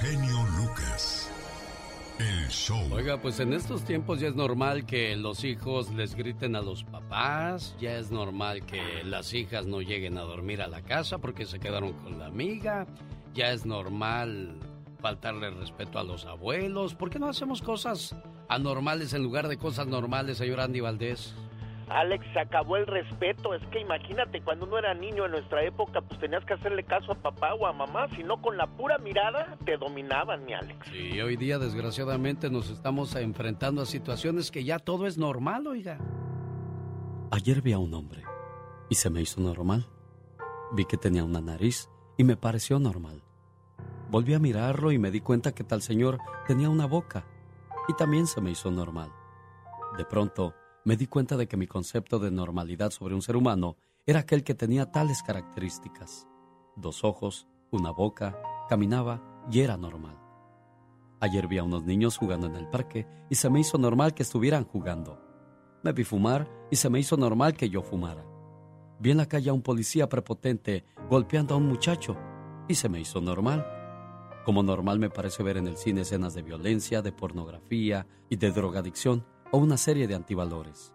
[0.00, 1.30] Genio Lucas.
[2.18, 2.92] El show.
[2.92, 6.84] Oiga, pues en estos tiempos ya es normal que los hijos les griten a los
[6.84, 11.46] papás, ya es normal que las hijas no lleguen a dormir a la casa porque
[11.46, 12.86] se quedaron con la amiga,
[13.34, 14.58] ya es normal
[15.00, 16.94] faltarle respeto a los abuelos.
[16.94, 18.16] ¿Por qué no hacemos cosas
[18.48, 21.34] anormales en lugar de cosas normales, señor Andy Valdés?
[21.90, 23.54] Alex, se acabó el respeto.
[23.54, 27.12] Es que imagínate, cuando uno era niño en nuestra época, pues tenías que hacerle caso
[27.12, 30.86] a papá o a mamá, si no con la pura mirada te dominaban, mi Alex.
[30.90, 35.98] Sí, hoy día desgraciadamente nos estamos enfrentando a situaciones que ya todo es normal, oiga.
[37.30, 38.22] Ayer vi a un hombre
[38.88, 39.86] y se me hizo normal.
[40.72, 43.22] Vi que tenía una nariz y me pareció normal.
[44.10, 47.26] Volví a mirarlo y me di cuenta que tal señor tenía una boca
[47.88, 49.10] y también se me hizo normal.
[49.96, 50.54] De pronto,
[50.88, 54.42] me di cuenta de que mi concepto de normalidad sobre un ser humano era aquel
[54.42, 56.26] que tenía tales características.
[56.76, 60.18] Dos ojos, una boca, caminaba y era normal.
[61.20, 64.22] Ayer vi a unos niños jugando en el parque y se me hizo normal que
[64.22, 65.20] estuvieran jugando.
[65.84, 68.24] Me vi fumar y se me hizo normal que yo fumara.
[68.98, 72.16] Vi en la calle a un policía prepotente golpeando a un muchacho
[72.66, 73.66] y se me hizo normal.
[74.42, 78.52] Como normal me parece ver en el cine escenas de violencia, de pornografía y de
[78.52, 80.92] drogadicción o una serie de antivalores.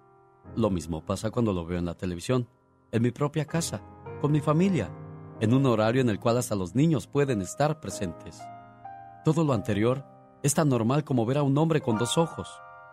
[0.55, 2.47] Lo mismo pasa cuando lo veo en la televisión,
[2.91, 3.81] en mi propia casa,
[4.21, 4.91] con mi familia,
[5.39, 8.41] en un horario en el cual hasta los niños pueden estar presentes.
[9.25, 10.05] Todo lo anterior
[10.43, 12.49] es tan normal como ver a un hombre con dos ojos,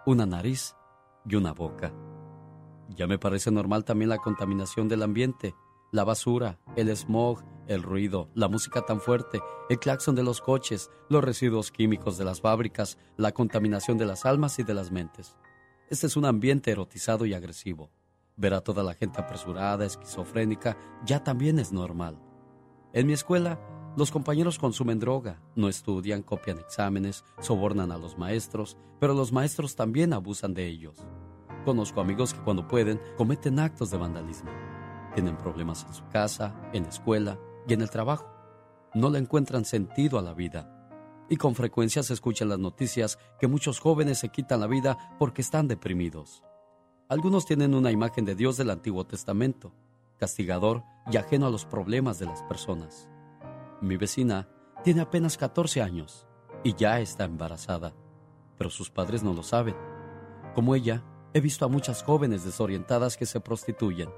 [0.06, 0.74] una nariz
[1.26, 1.92] y una boca.
[2.88, 5.54] Ya me parece normal también la contaminación del ambiente,
[5.92, 10.90] la basura, el smog, el ruido, la música tan fuerte, el claxon de los coches,
[11.08, 15.36] los residuos químicos de las fábricas, la contaminación de las almas y de las mentes.
[15.90, 17.90] Este es un ambiente erotizado y agresivo.
[18.36, 22.16] Ver a toda la gente apresurada, esquizofrénica, ya también es normal.
[22.92, 23.58] En mi escuela,
[23.96, 29.74] los compañeros consumen droga, no estudian, copian exámenes, sobornan a los maestros, pero los maestros
[29.74, 30.96] también abusan de ellos.
[31.64, 34.50] Conozco amigos que cuando pueden cometen actos de vandalismo.
[35.14, 37.36] Tienen problemas en su casa, en la escuela
[37.66, 38.32] y en el trabajo.
[38.94, 40.79] No le encuentran sentido a la vida
[41.30, 45.40] y con frecuencia se escuchan las noticias que muchos jóvenes se quitan la vida porque
[45.40, 46.42] están deprimidos.
[47.08, 49.72] Algunos tienen una imagen de Dios del Antiguo Testamento,
[50.18, 53.08] castigador y ajeno a los problemas de las personas.
[53.80, 54.48] Mi vecina
[54.82, 56.26] tiene apenas 14 años
[56.64, 57.94] y ya está embarazada,
[58.58, 59.76] pero sus padres no lo saben.
[60.52, 64.10] Como ella, he visto a muchas jóvenes desorientadas que se prostituyen,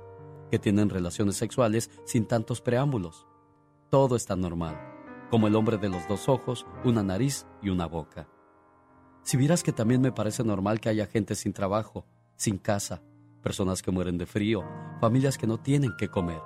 [0.50, 3.26] que tienen relaciones sexuales sin tantos preámbulos.
[3.90, 4.91] Todo está normal
[5.32, 8.28] como el hombre de los dos ojos, una nariz y una boca.
[9.22, 12.04] Si vieras que también me parece normal que haya gente sin trabajo,
[12.36, 13.02] sin casa,
[13.42, 14.62] personas que mueren de frío,
[15.00, 16.42] familias que no tienen que comer,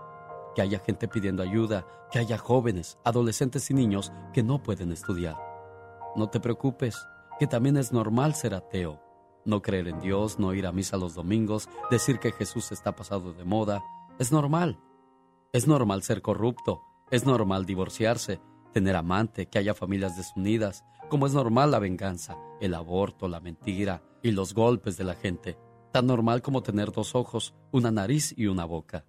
[0.54, 5.36] que haya gente pidiendo ayuda, que haya jóvenes, adolescentes y niños que no pueden estudiar.
[6.14, 6.96] No te preocupes,
[7.40, 9.02] que también es normal ser ateo,
[9.44, 13.32] no creer en Dios, no ir a misa los domingos, decir que Jesús está pasado
[13.32, 13.82] de moda,
[14.20, 14.78] es normal.
[15.52, 18.40] Es normal ser corrupto, es normal divorciarse,
[18.76, 24.02] tener amante, que haya familias desunidas, como es normal la venganza, el aborto, la mentira
[24.22, 25.56] y los golpes de la gente,
[25.92, 29.06] tan normal como tener dos ojos, una nariz y una boca.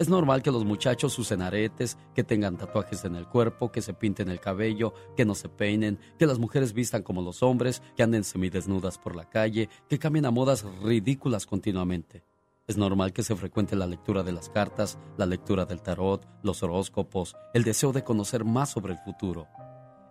[0.00, 3.94] Es normal que los muchachos usen aretes, que tengan tatuajes en el cuerpo, que se
[3.94, 8.02] pinten el cabello, que no se peinen, que las mujeres vistan como los hombres, que
[8.02, 12.24] anden semidesnudas por la calle, que cambien a modas ridículas continuamente.
[12.66, 16.64] Es normal que se frecuente la lectura de las cartas, la lectura del tarot, los
[16.64, 19.46] horóscopos, el deseo de conocer más sobre el futuro.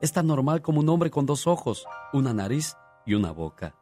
[0.02, 3.76] Es tan normal como un hombre con dos ojos, una nariz y una boca.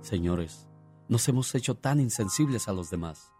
[0.00, 0.66] Señores,
[1.08, 3.30] nos hemos hecho tan insensibles a los demás,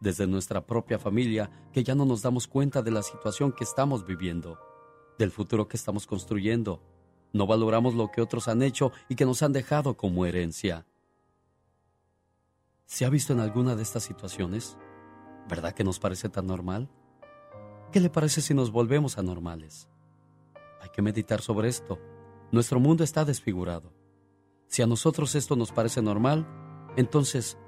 [0.00, 4.04] desde nuestra propia familia, que ya no nos damos cuenta de la situación que estamos
[4.04, 4.58] viviendo,
[5.16, 6.82] del futuro que estamos construyendo.
[7.32, 10.86] No valoramos lo que otros han hecho y que nos han dejado como herencia.
[12.86, 14.78] ¿Se ha visto en alguna de estas situaciones?
[15.48, 16.88] ¿Verdad que nos parece tan normal?
[17.90, 19.88] ¿Qué le parece si nos volvemos anormales?
[20.80, 21.98] Hay que meditar sobre esto.
[22.52, 23.92] Nuestro mundo está desfigurado.
[24.68, 26.46] Si a nosotros esto nos parece normal,
[26.96, 27.58] entonces,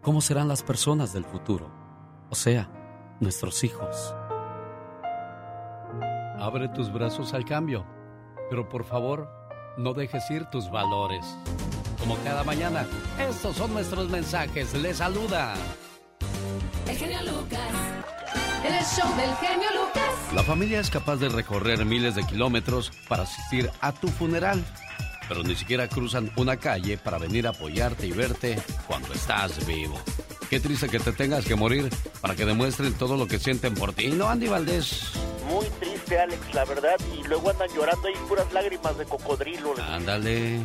[0.00, 1.72] ¿cómo serán las personas del futuro?
[2.30, 2.70] O sea,
[3.20, 4.14] nuestros hijos.
[6.38, 7.84] Abre tus brazos al cambio,
[8.48, 9.28] pero por favor,
[9.76, 11.36] no dejes ir tus valores
[11.98, 12.86] como cada mañana.
[13.18, 14.74] Estos son nuestros mensajes.
[14.74, 15.54] Les saluda.
[16.86, 17.60] El genio Lucas.
[18.64, 20.34] El show del genio Lucas.
[20.34, 24.64] La familia es capaz de recorrer miles de kilómetros para asistir a tu funeral,
[25.28, 29.98] pero ni siquiera cruzan una calle para venir a apoyarte y verte cuando estás vivo.
[30.50, 31.90] Qué triste que te tengas que morir
[32.20, 35.12] para que demuestren todo lo que sienten por ti, ¿no, Andy Valdés?
[35.48, 36.96] Muy triste triste, Alex, la verdad.
[37.16, 39.74] Y luego andan llorando ahí puras lágrimas de cocodrilo.
[39.90, 40.60] Ándale.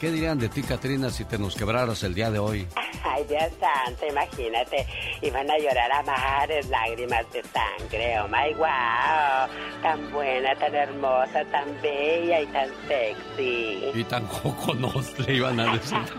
[0.00, 2.66] ¿Qué dirían de ti, Katrina, si te nos quebraras el día de hoy?
[3.04, 4.86] Ay, Dios santo, imagínate.
[5.22, 8.18] Iban a llorar a mares lágrimas de sangre.
[8.20, 9.48] Oh my wow.
[9.82, 13.78] Tan buena, tan hermosa, tan bella y tan sexy.
[13.94, 14.28] Y tan
[15.26, 15.96] le iban a decir.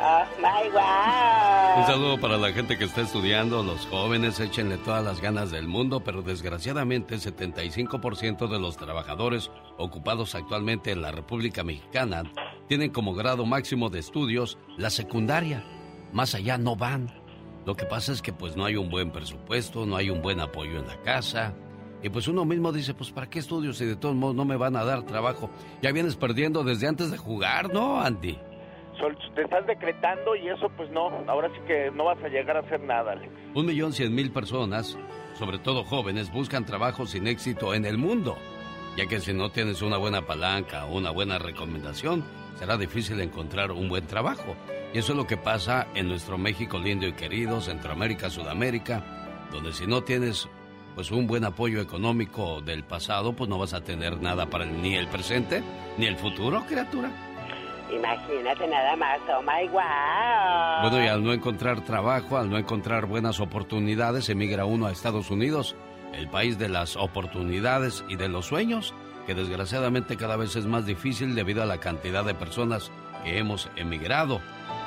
[0.00, 1.80] oh my wow.
[1.80, 5.66] Un saludo para la gente que está estudiando, los jóvenes, échenle todas las ganas del
[5.66, 12.22] mundo, pero desgraciadamente el 75% de los trabajadores ocupados actualmente en la República Mexicana
[12.68, 15.64] tienen como grado máximo de estudios la secundaria.
[16.12, 17.10] Más allá no van.
[17.66, 20.40] Lo que pasa es que pues no hay un buen presupuesto, no hay un buen
[20.40, 21.54] apoyo en la casa.
[22.02, 24.56] Y pues uno mismo dice, pues ¿para qué estudios si de todos modos no me
[24.56, 25.50] van a dar trabajo?
[25.82, 28.38] Ya vienes perdiendo desde antes de jugar, ¿no, Andy?
[29.34, 32.60] Te estás decretando y eso pues no, ahora sí que no vas a llegar a
[32.60, 33.32] hacer nada, Alex.
[33.54, 34.98] Un millón cien mil personas,
[35.34, 38.36] sobre todo jóvenes, buscan trabajo sin éxito en el mundo,
[38.98, 42.24] ya que si no tienes una buena palanca o una buena recomendación,
[42.58, 44.56] será difícil encontrar un buen trabajo.
[44.92, 49.04] Y eso es lo que pasa en nuestro México lindo y querido, Centroamérica, Sudamérica,
[49.52, 50.48] donde si no tienes
[50.96, 54.96] pues un buen apoyo económico del pasado, pues no vas a tener nada para ni
[54.96, 55.62] el presente
[55.96, 57.08] ni el futuro, criatura.
[57.94, 60.90] Imagínate nada más, oh my wow.
[60.90, 65.30] Bueno, y al no encontrar trabajo, al no encontrar buenas oportunidades, emigra uno a Estados
[65.30, 65.76] Unidos,
[66.18, 68.92] el país de las oportunidades y de los sueños
[69.28, 72.90] que desgraciadamente cada vez es más difícil debido a la cantidad de personas
[73.22, 74.40] que hemos emigrado.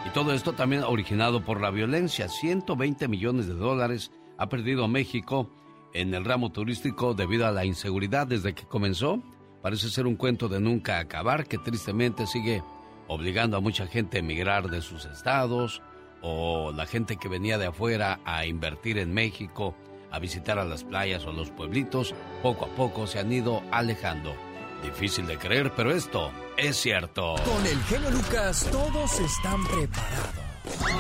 [0.04, 2.28] Y todo esto también originado por la violencia.
[2.28, 5.48] 120 millones de dólares ha perdido México
[5.94, 9.22] en el ramo turístico debido a la inseguridad desde que comenzó.
[9.62, 12.64] Parece ser un cuento de nunca acabar que tristemente sigue
[13.08, 15.84] obligando a mucha gente a emigrar de sus estados
[16.24, 19.76] o la gente que venía de afuera a invertir en México
[20.12, 24.36] a visitar a las playas o los pueblitos, poco a poco se han ido alejando.
[24.84, 27.36] Difícil de creer, pero esto es cierto.
[27.46, 30.52] Con el genio Lucas todos están preparados.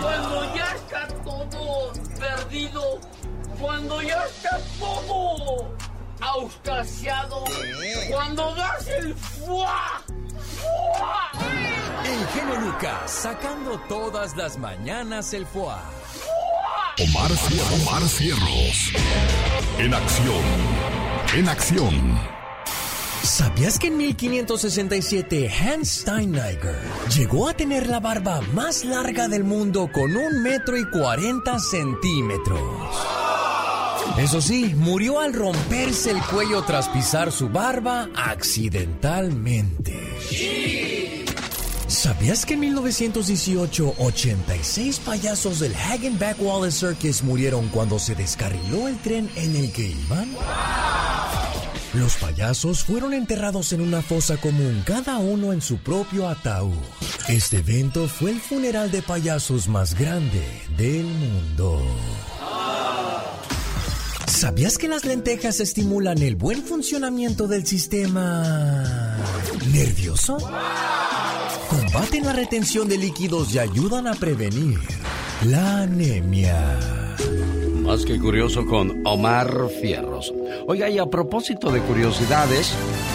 [0.01, 2.99] Cuando ya está todo perdido,
[3.59, 5.75] cuando ya está todo
[6.21, 7.43] auscasiado,
[8.09, 10.01] cuando das el fuá,
[10.57, 11.31] fuá.
[12.05, 15.83] El genio Lucas sacando todas las mañanas el fuá.
[17.01, 17.31] Omar,
[17.81, 18.93] Omar Cierros.
[19.79, 20.43] En acción.
[21.35, 22.19] En acción.
[23.23, 26.77] ¿Sabías que en 1567 Hans Steineiger
[27.17, 32.61] llegó a tener la barba más larga del mundo con un metro y cuarenta centímetros?
[34.19, 39.97] Eso sí, murió al romperse el cuello tras pisar su barba accidentalmente.
[41.91, 48.97] ¿Sabías que en 1918 86 payasos del Hagenbeck Wallace Circus murieron cuando se descarriló el
[48.99, 50.29] tren en el que iban?
[51.93, 56.71] Los payasos fueron enterrados en una fosa común, cada uno en su propio ataúd.
[57.27, 60.47] Este evento fue el funeral de payasos más grande
[60.77, 61.81] del mundo.
[64.31, 69.17] ¿Sabías que las lentejas estimulan el buen funcionamiento del sistema
[69.71, 70.37] nervioso?
[71.69, 74.79] combaten la retención de líquidos y ayudan a prevenir
[75.45, 76.79] la anemia.
[77.83, 80.33] Más que curioso con Omar Fierros.
[80.65, 82.73] Oiga, y a propósito de curiosidades,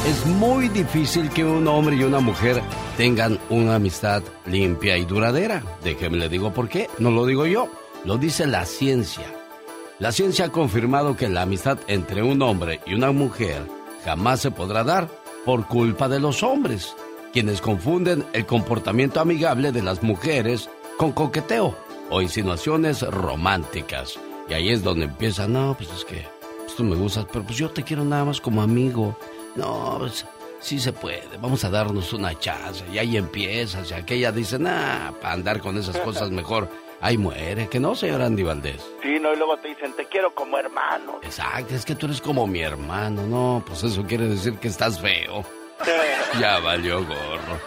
[0.08, 2.62] es muy difícil que un hombre y una mujer
[2.96, 5.62] tengan una amistad limpia y duradera.
[5.82, 6.88] Déjeme le digo por qué.
[6.98, 7.68] No lo digo yo,
[8.04, 9.24] lo dice la ciencia.
[9.98, 13.62] La ciencia ha confirmado que la amistad entre un hombre y una mujer
[14.04, 15.08] jamás se podrá dar
[15.46, 16.94] por culpa de los hombres
[17.32, 21.74] quienes confunden el comportamiento amigable de las mujeres con coqueteo
[22.10, 24.18] o insinuaciones románticas.
[24.48, 26.26] Y ahí es donde empieza, no, pues es que
[26.60, 29.18] pues tú me gustas, pero pues yo te quiero nada más como amigo.
[29.54, 30.24] No, pues
[30.60, 32.84] sí se puede, vamos a darnos una chance.
[32.92, 36.68] Y ahí empieza, y aquella dice, nah, para andar con esas cosas mejor.
[37.00, 38.82] Ahí muere, que no, señor Andy Valdés.
[39.02, 41.20] Sí, no, y luego te dicen, te quiero como hermano.
[41.22, 45.00] Exacto, es que tú eres como mi hermano, no, pues eso quiere decir que estás
[45.00, 45.44] feo.
[46.40, 47.58] Ya valió gorro.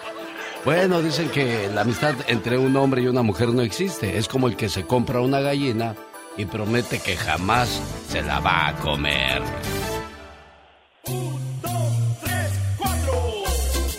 [0.66, 4.18] Bueno, dicen que la amistad entre un hombre y una mujer no existe.
[4.18, 5.96] Es como el que se compra una gallina
[6.38, 9.42] y promete que jamás se la va a comer.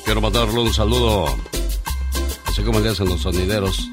[0.04, 1.26] Quiero mandarle un saludo.
[2.46, 3.88] Así como le hacen los sonideros.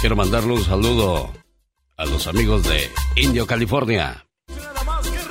[0.00, 1.30] Quiero mandarle un saludo
[1.98, 4.26] a los amigos de Indio, California.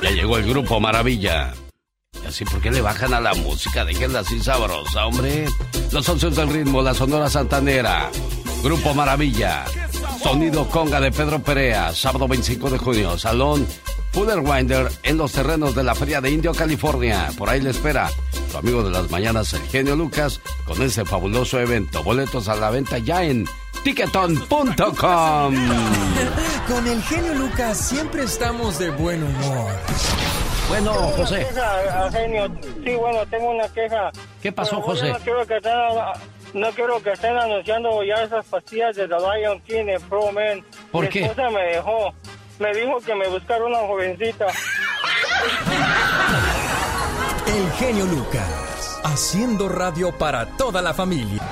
[0.00, 1.52] Ya llegó el grupo Maravilla.
[2.24, 3.84] Así, ¿por qué le bajan a la música?
[3.84, 5.46] Déjenla así sabrosa, hombre.
[5.90, 8.10] Los socios del ritmo, la Sonora Santanera.
[8.62, 9.64] Grupo Maravilla.
[10.22, 11.92] Sonido Conga de Pedro Perea.
[11.92, 13.18] Sábado 25 de junio.
[13.18, 13.66] Salón
[14.12, 17.30] Fuller Winder en los terrenos de la Feria de Indio, California.
[17.36, 18.08] Por ahí le espera
[18.50, 22.04] su amigo de las mañanas, el genio Lucas, con ese fabuloso evento.
[22.04, 23.48] Boletos a la venta ya en
[23.84, 25.54] ticketon.com.
[26.68, 29.72] Con el genio Lucas siempre estamos de buen humor.
[30.68, 31.46] Bueno, José.
[31.48, 32.48] Queja, genio.
[32.84, 34.10] Sí, bueno, tengo una queja.
[34.42, 35.08] ¿Qué pasó, Bueno, José?
[35.12, 35.72] No quiero que estén,
[36.54, 40.64] no quiero que estén anunciando ya esas pastillas de The Lion King en Pro Man.
[40.92, 41.22] ¿Por Mi qué?
[41.24, 42.12] esposa me dejó.
[42.60, 44.46] Me dijo que me buscara una jovencita.
[47.46, 51.42] El genio Lucas, haciendo radio para toda la familia.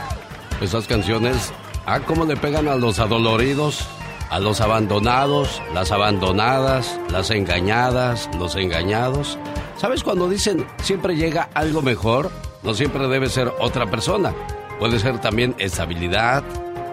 [0.60, 1.52] Esas canciones,
[1.88, 3.88] ah, cómo le pegan a los adoloridos,
[4.30, 9.38] a los abandonados, las abandonadas, las engañadas, los engañados.
[9.78, 12.30] ¿Sabes cuando dicen siempre llega algo mejor?
[12.62, 14.34] No siempre debe ser otra persona.
[14.78, 16.44] Puede ser también estabilidad,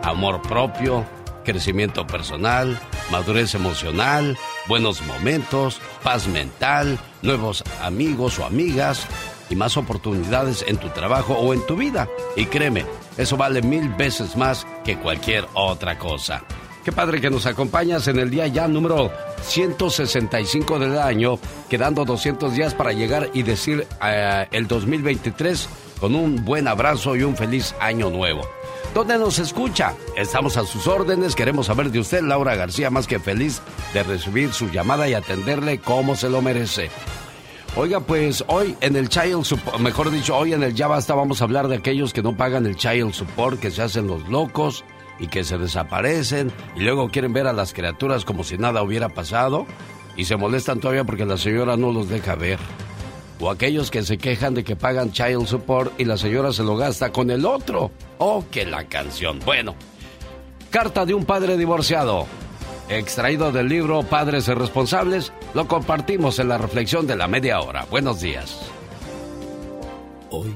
[0.01, 1.05] amor propio,
[1.43, 2.79] crecimiento personal,
[3.11, 4.37] madurez emocional,
[4.67, 9.07] buenos momentos, paz mental, nuevos amigos o amigas
[9.49, 12.07] y más oportunidades en tu trabajo o en tu vida.
[12.35, 12.85] Y créeme,
[13.17, 16.43] eso vale mil veces más que cualquier otra cosa.
[16.83, 19.11] Qué padre que nos acompañas en el día ya número
[19.41, 25.67] 165 del año, quedando 200 días para llegar y decir eh, el 2023
[25.99, 28.47] con un buen abrazo y un feliz año nuevo.
[28.93, 29.93] ¿Dónde nos escucha?
[30.15, 33.61] Estamos a sus órdenes, queremos saber de usted, Laura García, más que feliz
[33.93, 36.91] de recibir su llamada y atenderle como se lo merece.
[37.77, 41.41] Oiga, pues hoy en el Child Support, mejor dicho, hoy en el Ya Basta vamos
[41.41, 44.85] a hablar de aquellos que no pagan el Child Support, que se hacen los locos
[45.19, 49.09] y que se desaparecen y luego quieren ver a las criaturas como si nada hubiera
[49.09, 49.65] pasado
[50.15, 52.59] y se molestan todavía porque la señora no los deja ver.
[53.41, 56.77] O aquellos que se quejan de que pagan Child Support y la señora se lo
[56.77, 57.91] gasta con el otro.
[58.19, 59.39] Oh, que la canción.
[59.43, 59.75] Bueno,
[60.69, 62.25] carta de un padre divorciado.
[62.89, 67.87] Extraído del libro Padres Responsables, lo compartimos en la reflexión de la media hora.
[67.89, 68.59] Buenos días.
[70.29, 70.55] Hoy,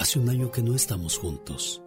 [0.00, 1.82] hace un año que no estamos juntos.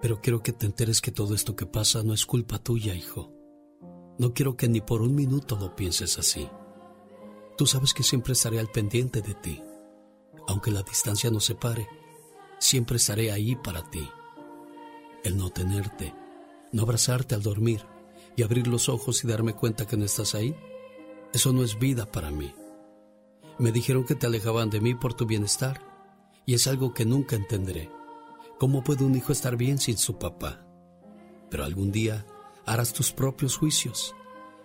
[0.00, 3.32] Pero quiero que te enteres que todo esto que pasa no es culpa tuya, hijo.
[4.16, 6.48] No quiero que ni por un minuto lo pienses así.
[7.56, 9.60] Tú sabes que siempre estaré al pendiente de ti.
[10.46, 11.88] Aunque la distancia nos separe,
[12.60, 14.08] siempre estaré ahí para ti.
[15.24, 16.14] El no tenerte,
[16.70, 17.84] no abrazarte al dormir
[18.38, 20.54] y abrir los ojos y darme cuenta que no estás ahí,
[21.32, 22.54] eso no es vida para mí.
[23.58, 25.82] Me dijeron que te alejaban de mí por tu bienestar
[26.46, 27.90] y es algo que nunca entenderé.
[28.60, 30.64] ¿Cómo puede un hijo estar bien sin su papá?
[31.50, 32.24] Pero algún día
[32.64, 34.14] harás tus propios juicios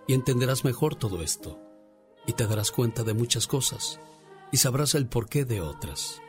[0.06, 1.58] y entenderás mejor todo esto
[2.28, 3.98] y te darás cuenta de muchas cosas
[4.52, 6.22] y sabrás el porqué de otras.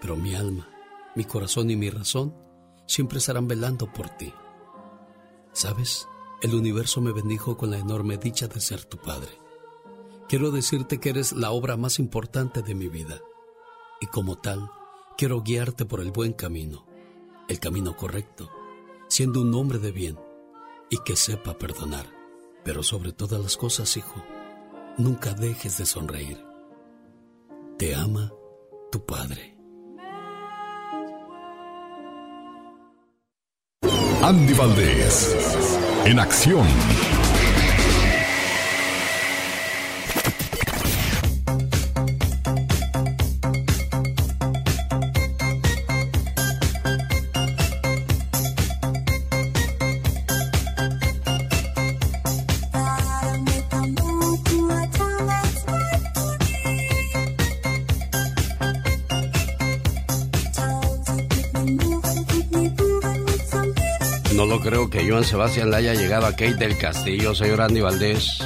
[0.00, 0.70] Pero mi alma,
[1.14, 2.34] mi corazón y mi razón
[2.86, 4.32] siempre estarán velando por ti.
[5.52, 6.08] ¿Sabes?
[6.42, 9.28] El universo me bendijo con la enorme dicha de ser tu padre.
[10.26, 13.20] Quiero decirte que eres la obra más importante de mi vida
[14.00, 14.70] y como tal
[15.18, 16.86] quiero guiarte por el buen camino,
[17.48, 18.50] el camino correcto,
[19.08, 20.18] siendo un hombre de bien
[20.88, 22.06] y que sepa perdonar.
[22.64, 24.22] Pero sobre todas las cosas, hijo,
[24.96, 26.42] nunca dejes de sonreír.
[27.76, 28.32] Te ama
[28.90, 29.56] tu padre.
[34.22, 35.34] Andy Valdés,
[36.04, 36.66] en acción.
[65.10, 68.38] Joan Sebastián le haya llegado a Kate del Castillo, señor Andy Valdés.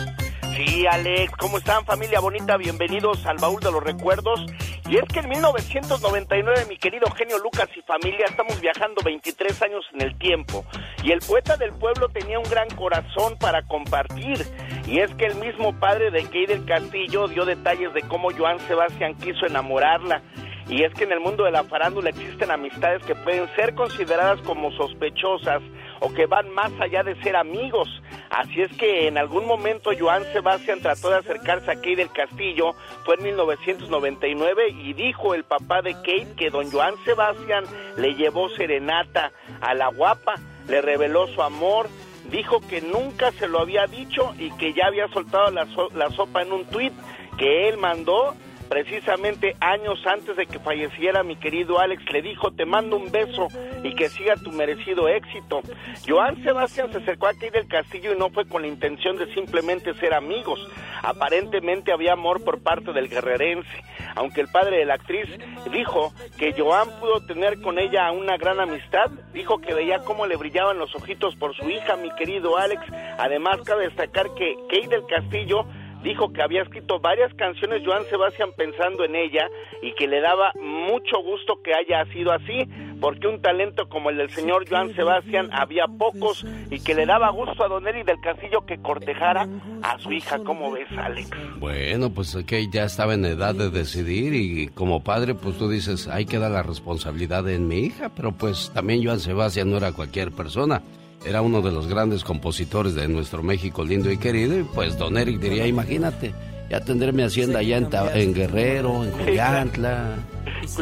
[0.57, 2.57] Sí, Alex, ¿cómo están familia bonita?
[2.57, 4.47] Bienvenidos al baúl de los recuerdos.
[4.89, 9.85] Y es que en 1999, mi querido genio Lucas y familia, estamos viajando 23 años
[9.93, 10.65] en el tiempo.
[11.03, 14.39] Y el poeta del pueblo tenía un gran corazón para compartir.
[14.87, 18.59] Y es que el mismo padre de Kay del Castillo dio detalles de cómo Joan
[18.61, 20.23] Sebastián quiso enamorarla.
[20.71, 24.41] Y es que en el mundo de la farándula existen amistades que pueden ser consideradas
[24.47, 25.61] como sospechosas
[26.05, 27.89] o que van más allá de ser amigos.
[28.31, 32.75] Así es que en algún momento Joan Sebastián trató de acercarse a Kate del Castillo,
[33.05, 37.65] fue en 1999 y dijo el papá de Kate que don Joan Sebastián
[37.97, 40.35] le llevó serenata a la guapa,
[40.69, 41.89] le reveló su amor,
[42.31, 46.11] dijo que nunca se lo había dicho y que ya había soltado la, so- la
[46.11, 46.93] sopa en un tuit
[47.39, 48.35] que él mandó
[48.75, 53.47] precisamente años antes de que falleciera mi querido Alex, le dijo, te mando un beso
[53.85, 55.61] y que siga tu merecido éxito.
[56.05, 59.95] Joan Sebastián se acercó aquí del castillo y no fue con la intención de simplemente
[59.95, 60.59] ser amigos.
[61.05, 63.85] Aparentemente había amor por parte del guerrerense,
[64.17, 65.29] aunque el padre de la actriz
[65.71, 70.35] dijo que Joan pudo tener con ella una gran amistad, dijo que veía cómo le
[70.35, 72.83] brillaban los ojitos por su hija, mi querido Alex.
[73.19, 75.65] Además, cabe destacar que Kate del Castillo
[76.05, 79.49] dijo que había escrito varias canciones Joan Sebastián pensando en ella
[79.83, 82.69] y que le daba mucho gusto que haya sido así,
[83.01, 87.31] porque un talento como el del señor Joan Sebastián había pocos y que le daba
[87.31, 89.49] gusto a Don Eri del Castillo que cortejara
[89.83, 90.39] a su hija.
[90.45, 91.31] ¿Cómo ves, Alex?
[91.59, 96.07] Bueno, pues que ya estaba en edad de decidir y como padre, pues tú dices,
[96.07, 99.93] hay que dar la responsabilidad en mi hija, pero pues también Joan Sebastián no era
[99.93, 100.83] cualquier persona
[101.25, 104.59] era uno de los grandes compositores de nuestro México lindo y querido.
[104.59, 106.35] Y pues don Eric diría, imagínate,
[106.71, 107.77] ya tendré mi hacienda allá
[108.15, 110.17] en, Guerrero, en Cuyantla.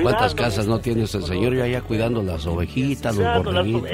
[0.00, 1.54] ¿Cuántas casas no tiene ese señor?
[1.54, 3.82] Yo allá cuidando las ovejitas, los borreguitos.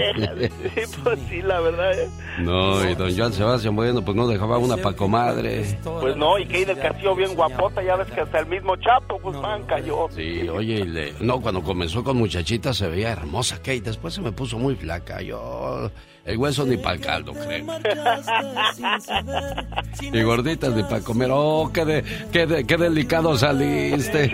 [0.74, 1.98] Sí, pues sí, la verdad.
[1.98, 2.08] ¿eh?
[2.40, 5.78] No, y don Joan Sebastián Bueno, pues no dejaba una pa' comadre.
[5.82, 9.18] Pues no, y que del Castillo bien guapota, ya ves que hasta el mismo Chapo
[9.20, 10.08] Guzmán cayó.
[10.14, 14.58] Sí, oye, no, cuando comenzó con muchachita se veía hermosa Kate, después se me puso
[14.58, 15.20] muy flaca.
[15.22, 15.90] Yo
[16.28, 17.64] el hueso ni para el caldo, creo.
[20.12, 21.30] y gorditas ni para comer.
[21.32, 24.28] Oh, qué, qué, qué delicado saliste.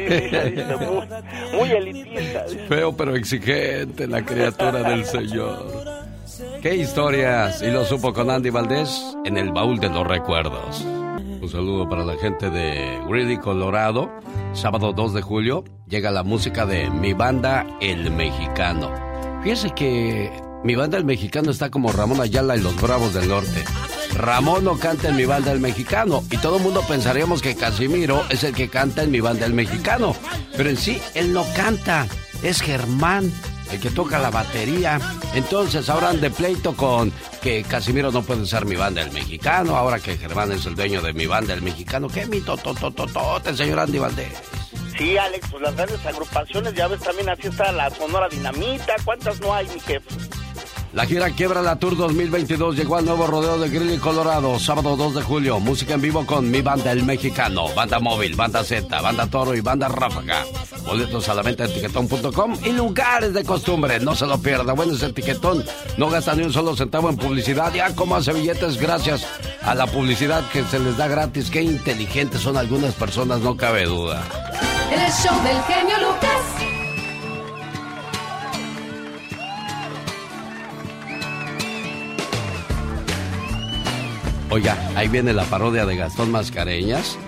[1.55, 2.47] muy, elitista.
[2.69, 5.85] Feo pero exigente la criatura del Señor.
[6.61, 7.63] ¿Qué historias?
[7.63, 10.85] Y lo supo con Andy Valdés en el baúl de los recuerdos.
[10.85, 14.11] Un saludo para la gente de Greeley, Colorado.
[14.53, 18.91] Sábado 2 de julio llega la música de mi banda El Mexicano.
[19.45, 20.33] Fíjese que
[20.65, 23.65] mi banda el mexicano está como Ramón Ayala y los Bravos del Norte.
[24.15, 28.25] Ramón no canta en mi banda el mexicano y todo el mundo pensaríamos que Casimiro
[28.31, 30.17] es el que canta en mi banda el mexicano.
[30.57, 32.07] Pero en sí, él no canta,
[32.43, 33.31] es Germán
[33.71, 34.99] el que toca la batería.
[35.35, 40.01] Entonces ahora de pleito con que Casimiro no puede ser mi banda el mexicano, ahora
[40.01, 42.09] que Germán es el dueño de mi banda el mexicano.
[42.09, 42.57] ¡Qué mito,
[43.45, 44.33] el señor Andy Valdés!
[44.97, 49.39] Sí, Alex, pues las grandes agrupaciones, ya ves también así está la Sonora Dinamita, ¿cuántas
[49.41, 50.09] no hay, mi jefe?
[50.93, 55.17] La gira Quiebra la Tour 2022 llegó al nuevo rodeo de Greeley, Colorado, sábado 2
[55.17, 55.59] de julio.
[55.59, 59.61] Música en vivo con mi banda El Mexicano, Banda Móvil, Banda Z, Banda Toro y
[59.61, 60.45] Banda Ráfaga.
[60.87, 63.99] Boletos a la venta en etiquetón.com y lugares de costumbre.
[63.99, 64.73] No se lo pierda.
[64.75, 65.65] Bueno, ese etiquetón
[65.97, 67.73] no gasta ni un solo centavo en publicidad.
[67.75, 69.27] Ya como hace billetes gracias
[69.63, 71.51] a la publicidad que se les da gratis.
[71.51, 74.23] Qué inteligentes son algunas personas, no cabe duda.
[74.93, 76.34] El show del genio Lucas.
[84.55, 87.19] Oiga, ahí viene la parodia de Gastón Mascareñas.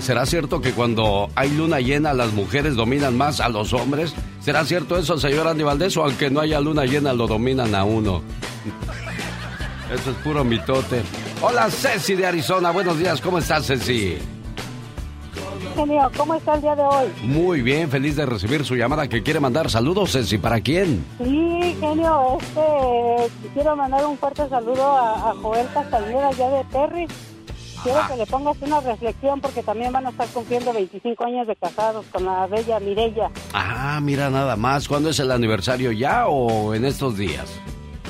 [0.00, 4.12] ¿Será, cierto que cuando hay luna llena las mujeres dominan más a los hombres?
[4.42, 5.96] ¿Será cierto eso, señor Andy Valdés?
[5.96, 8.20] O aunque no haya luna llena lo dominan a uno.
[9.94, 11.00] Eso es puro mitote.
[11.40, 12.70] Hola, Ceci de Arizona.
[12.70, 14.18] Buenos días, ¿cómo estás, Ceci?
[15.78, 16.10] Genio.
[16.16, 17.06] ¿Cómo está el día de hoy?
[17.22, 20.38] Muy bien, feliz de recibir su llamada que quiere mandar saludos, Ceci.
[20.38, 21.04] ¿Para quién?
[21.18, 27.06] Sí, genio, este, quiero mandar un fuerte saludo a, Joel Castañeda, ya de Terry.
[27.82, 31.54] Quiero que le pongas una reflexión porque también van a estar cumpliendo 25 años de
[31.54, 33.30] casados con la bella Mirella.
[33.54, 34.88] Ah, mira nada más.
[34.88, 37.60] ¿Cuándo es el aniversario ya o en estos días?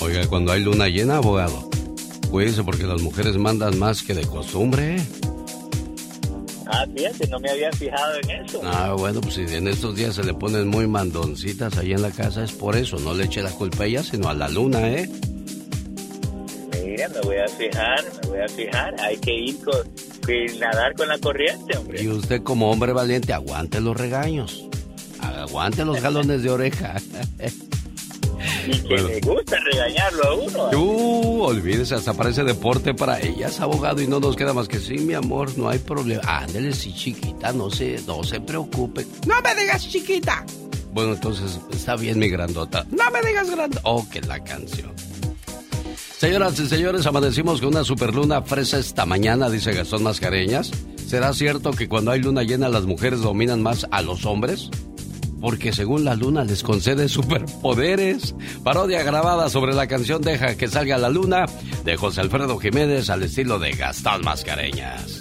[0.00, 1.68] Oiga, cuando hay luna llena, abogado,
[2.30, 4.98] cuídese porque las mujeres mandan más que de costumbre.
[6.66, 8.60] Ah, fíjate, no me había fijado en eso.
[8.64, 12.12] Ah, bueno, pues si en estos días se le ponen muy mandoncitas ahí en la
[12.12, 13.00] casa, es por eso.
[13.00, 15.10] No le eche la culpa a ella, sino a la luna, ¿eh?
[16.90, 19.00] Mira, me voy a fijar, me voy a fijar.
[19.00, 22.02] Hay que ir con, nadar con la corriente, hombre.
[22.02, 24.66] Y usted como hombre valiente, aguante los regaños.
[25.20, 26.96] Aguante los galones de oreja.
[28.66, 30.70] Y que le gusta regañarlo a uno.
[30.76, 34.98] Uh, olvídese, hasta parece deporte para ellas, abogado, y no nos queda más que sí,
[34.98, 36.22] mi amor, no hay problema.
[36.26, 39.06] Ándele, sí, chiquita, no se, no se preocupe.
[39.28, 40.44] ¡No me digas chiquita!
[40.92, 42.84] Bueno, entonces, está bien mi grandota.
[42.90, 43.80] ¡No me digas grandota!
[43.84, 44.90] Oh, que la canción.
[46.20, 50.70] Señoras y señores, amanecimos con una superluna fresa esta mañana, dice Gastón Mascareñas.
[51.06, 54.68] ¿Será cierto que cuando hay luna llena las mujeres dominan más a los hombres?
[55.40, 58.34] Porque según la luna les concede superpoderes.
[58.62, 61.46] Parodia grabada sobre la canción Deja que salga la luna
[61.86, 65.19] de José Alfredo Jiménez al estilo de Gastón Mascareñas.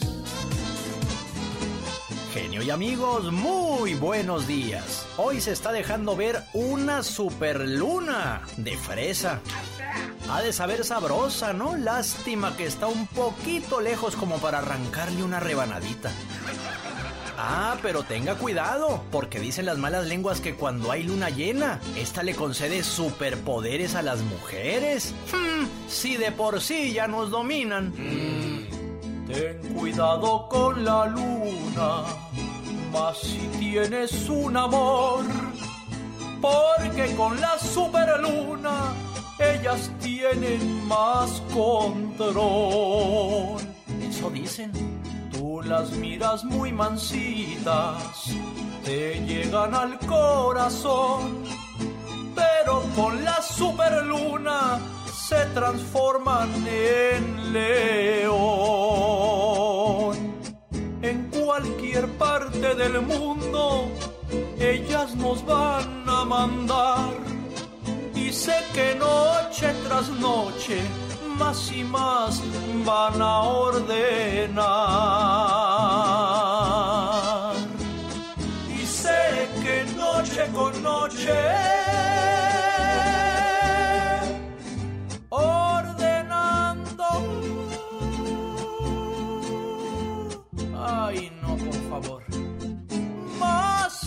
[2.69, 5.08] Y amigos, muy buenos días.
[5.17, 9.39] Hoy se está dejando ver una superluna de fresa.
[10.29, 11.75] Ha de saber sabrosa, ¿no?
[11.75, 16.12] Lástima que está un poquito lejos como para arrancarle una rebanadita.
[17.39, 22.21] Ah, pero tenga cuidado, porque dicen las malas lenguas que cuando hay luna llena, esta
[22.21, 25.15] le concede superpoderes a las mujeres.
[25.34, 27.95] Hmm, si de por sí ya nos dominan.
[29.29, 32.03] Ten cuidado con la luna,
[32.91, 35.23] más si tienes un amor,
[36.41, 38.93] porque con la superluna
[39.39, 42.38] ellas tienen más control.
[44.02, 44.71] Eso dicen.
[45.32, 48.25] Tú las miras muy mansitas,
[48.84, 51.43] te llegan al corazón,
[52.36, 54.80] pero con la superluna
[55.13, 58.30] se transforman en león.
[61.49, 63.89] Cualquier parte del mundo,
[64.59, 67.09] ellas nos van a mandar.
[68.13, 70.79] Y sé que noche tras noche,
[71.39, 72.43] más y más
[72.85, 74.59] van a ordenar.
[78.71, 81.33] Y sé que noche con noche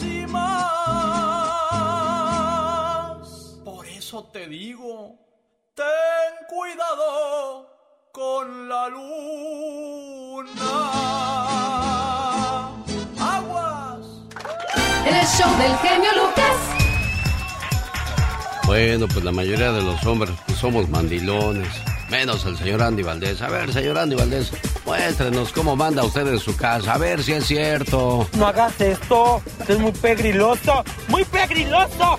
[0.03, 0.43] y más.
[3.65, 5.17] Por eso te digo,
[5.75, 5.85] ten
[6.49, 7.69] cuidado
[8.13, 10.53] con la luna.
[13.19, 14.07] Aguas.
[15.07, 16.57] En el show del genio Lucas.
[18.67, 21.69] Bueno, pues la mayoría de los hombres pues, somos mandilones.
[22.13, 23.41] Menos el señor Andy Valdés.
[23.41, 24.53] A ver, señor Andy Valdés,
[24.85, 26.93] muéstrenos cómo manda usted en su casa.
[26.93, 28.29] A ver si es cierto.
[28.35, 32.19] No hagas esto, es muy pegriloso, muy pegriloso.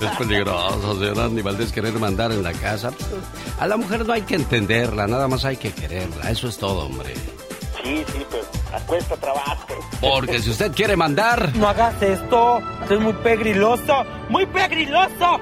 [0.00, 2.90] Es peligroso, señor Andy Valdés, querer mandar en la casa.
[3.60, 6.28] A la mujer no hay que entenderla, nada más hay que quererla.
[6.28, 7.14] Eso es todo, hombre.
[7.84, 8.42] Sí, sí, pues
[8.74, 9.66] acuesta trabajo.
[10.00, 11.54] Porque si usted quiere mandar...
[11.54, 12.58] No hagas esto,
[12.90, 15.38] es muy pegriloso, muy pegriloso.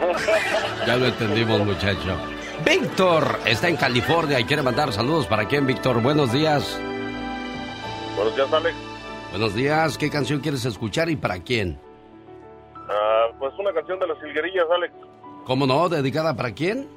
[0.86, 2.16] Ya lo entendimos, muchacho.
[2.64, 6.00] Víctor está en California y quiere mandar saludos para quién, Víctor.
[6.02, 6.78] Buenos días.
[8.16, 8.76] Buenos días, Alex.
[9.30, 9.98] Buenos días.
[9.98, 11.78] ¿Qué canción quieres escuchar y para quién?
[12.88, 14.92] Ah, pues una canción de las Silguerillas, Alex.
[15.44, 15.88] ¿Cómo no?
[15.88, 16.88] ¿Dedicada para quién?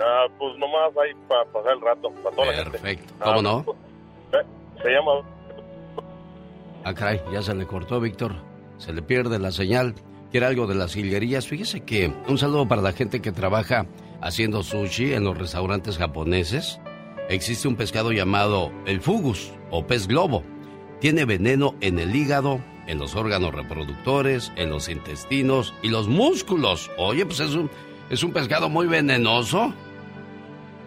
[0.00, 2.70] Ah, pues nomás ahí para pasar el rato, para toda la gente.
[2.70, 3.14] Perfecto.
[3.22, 3.64] ¿Cómo Ah, no?
[4.38, 4.42] eh,
[4.82, 5.12] Se llama
[6.84, 8.32] Ah, caray, ya se le cortó, Víctor.
[8.78, 9.94] Se le pierde la señal.
[10.32, 11.46] ¿Quiere algo de las hilguerías?
[11.46, 13.84] Fíjese que un saludo para la gente que trabaja
[14.22, 16.80] haciendo sushi en los restaurantes japoneses.
[17.28, 20.42] Existe un pescado llamado el fugus o pez globo.
[21.00, 26.90] Tiene veneno en el hígado, en los órganos reproductores, en los intestinos y los músculos.
[26.96, 27.70] Oye, pues es un,
[28.08, 29.74] es un pescado muy venenoso.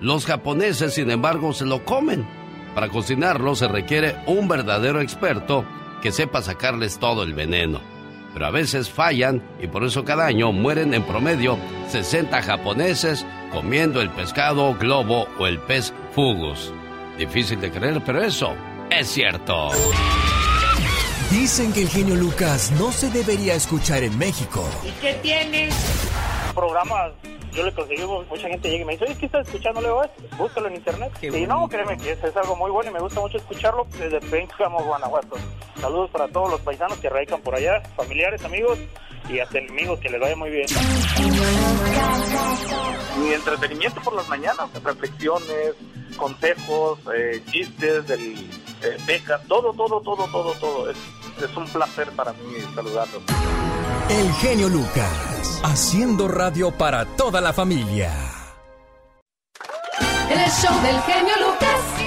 [0.01, 2.25] Los japoneses, sin embargo, se lo comen.
[2.73, 5.65] Para cocinarlo se requiere un verdadero experto
[6.01, 7.94] que sepa sacarles todo el veneno.
[8.35, 14.01] Pero a veces fallan y por eso cada año mueren en promedio 60 japoneses comiendo
[14.01, 16.73] el pescado globo o el pez fugus.
[17.17, 18.53] Difícil de creer, pero eso
[18.89, 19.69] es cierto.
[21.31, 24.69] Dicen que el genio Lucas no se debería escuchar en México.
[24.83, 25.73] ¿Y qué tienes?
[26.55, 27.11] Programas,
[27.51, 29.81] yo le conseguí, mucha gente llega y me dice, oye, ¿qué estás escuchando?
[29.81, 31.11] Le digo, "Eh, búscalo en internet.
[31.21, 34.19] y no, créeme que es, es algo muy bueno y me gusta mucho escucharlo desde
[34.21, 35.35] Pénjamo, Guanajuato.
[35.79, 38.79] Saludos para todos los paisanos que radican por allá, familiares, amigos
[39.29, 40.65] y hasta enemigos, que les vaya muy bien.
[43.19, 45.73] Mi entretenimiento por las mañanas, reflexiones,
[46.17, 48.21] consejos, eh, chistes, del,
[48.83, 50.89] eh, becas, todo, todo, todo, todo, todo.
[50.89, 50.97] Es,
[51.43, 53.21] es un placer para mí saludarlos.
[54.09, 58.13] El genio Lucas, haciendo radio para toda la familia.
[60.29, 62.05] El show del genio Lucas.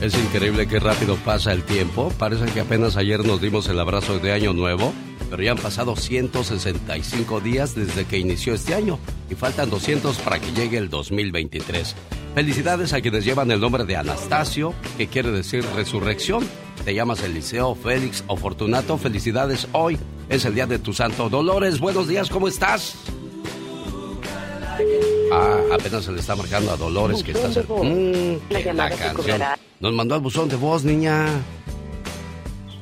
[0.00, 2.10] Es increíble qué rápido pasa el tiempo.
[2.18, 4.94] Parece que apenas ayer nos dimos el abrazo de Año Nuevo.
[5.30, 8.98] Pero ya han pasado 165 días desde que inició este año
[9.30, 11.94] y faltan 200 para que llegue el 2023.
[12.34, 16.46] Felicidades a quienes llevan el nombre de Anastasio, que quiere decir resurrección.
[16.84, 18.98] Te llamas Eliseo, Félix o Fortunato.
[18.98, 19.98] Felicidades hoy.
[20.28, 21.28] Es el día de tu santo.
[21.28, 22.96] Dolores, buenos días, ¿cómo estás?
[25.32, 27.48] Ah, apenas se le está marcando a Dolores que está...
[27.48, 29.40] Mm, la canción.
[29.80, 31.26] Nos mandó al buzón de voz, niña.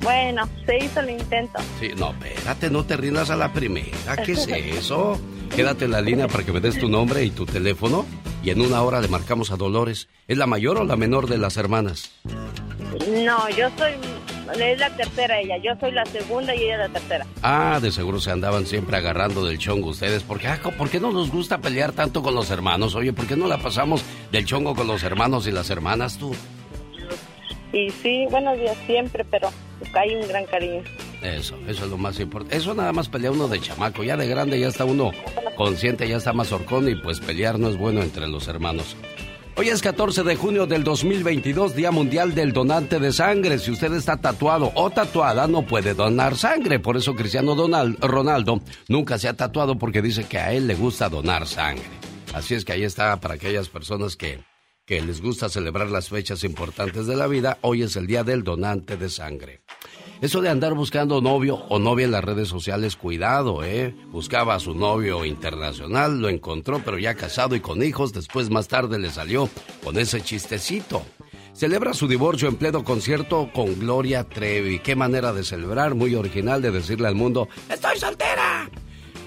[0.02, 1.58] Bueno, se hizo el intento.
[1.80, 4.16] Sí, no, espérate, no te rindas a la primera.
[4.24, 5.20] ¿Qué es eso?
[5.54, 8.06] Quédate en la línea para que me des tu nombre y tu teléfono
[8.42, 10.08] y en una hora le marcamos a Dolores.
[10.28, 12.12] ¿Es la mayor o la menor de las hermanas?
[13.10, 13.92] No, yo soy...
[14.58, 17.26] Es la tercera ella, yo soy la segunda y ella la tercera.
[17.42, 20.22] Ah, de seguro se andaban siempre agarrando del chongo ustedes.
[20.22, 22.94] ¿Por qué, ah, ¿Por qué no nos gusta pelear tanto con los hermanos?
[22.94, 26.34] Oye, ¿por qué no la pasamos del chongo con los hermanos y las hermanas tú?
[27.72, 29.50] Y sí, buenos días siempre, pero
[29.94, 30.82] hay un gran cariño.
[31.22, 32.56] Eso, eso es lo más importante.
[32.56, 34.04] Eso nada más pelea uno de chamaco.
[34.04, 35.12] Ya de grande ya está uno
[35.56, 38.96] consciente, ya está más horcón y pues pelear no es bueno entre los hermanos.
[39.56, 43.58] Hoy es 14 de junio del 2022, Día Mundial del Donante de Sangre.
[43.58, 46.78] Si usted está tatuado o tatuada, no puede donar sangre.
[46.78, 47.56] Por eso Cristiano
[48.00, 51.82] Ronaldo nunca se ha tatuado porque dice que a él le gusta donar sangre.
[52.32, 54.38] Así es que ahí está para aquellas personas que
[54.88, 58.42] que les gusta celebrar las fechas importantes de la vida, hoy es el día del
[58.42, 59.60] donante de sangre.
[60.22, 63.94] Eso de andar buscando novio o novia en las redes sociales, cuidado, ¿eh?
[64.06, 68.66] Buscaba a su novio internacional, lo encontró, pero ya casado y con hijos, después más
[68.66, 69.50] tarde le salió
[69.84, 71.02] con ese chistecito.
[71.52, 74.78] Celebra su divorcio en pleno concierto con Gloria Trevi.
[74.78, 78.70] Qué manera de celebrar, muy original de decirle al mundo, ¡Estoy soltera!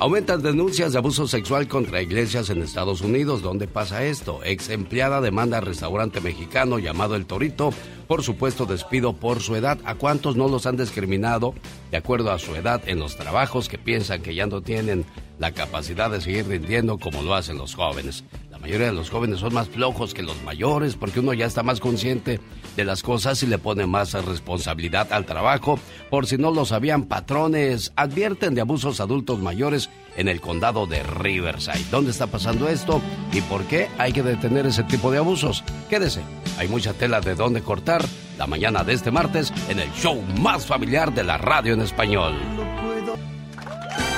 [0.02, 3.44] Aumentan denuncias de abuso sexual contra iglesias en Estados Unidos.
[3.44, 4.40] ¿Dónde pasa esto?
[4.44, 7.72] Ex empleada demanda a restaurante mexicano llamado El Torito
[8.08, 9.78] por supuesto despido por su edad.
[9.86, 11.54] ¿A cuántos no los han discriminado
[11.92, 15.06] de acuerdo a su edad en los trabajos que piensan que ya no tienen
[15.38, 18.24] la capacidad de seguir rindiendo como lo hacen los jóvenes?
[18.62, 21.64] La mayoría de los jóvenes son más flojos que los mayores porque uno ya está
[21.64, 22.40] más consciente
[22.76, 25.80] de las cosas y le pone más responsabilidad al trabajo.
[26.12, 31.02] Por si no lo sabían, patrones advierten de abusos adultos mayores en el condado de
[31.02, 31.84] Riverside.
[31.90, 33.02] ¿Dónde está pasando esto
[33.34, 35.64] y por qué hay que detener ese tipo de abusos?
[35.90, 36.22] Quédese,
[36.60, 38.06] hay mucha tela de dónde cortar
[38.38, 42.36] la mañana de este martes en el show más familiar de la radio en español.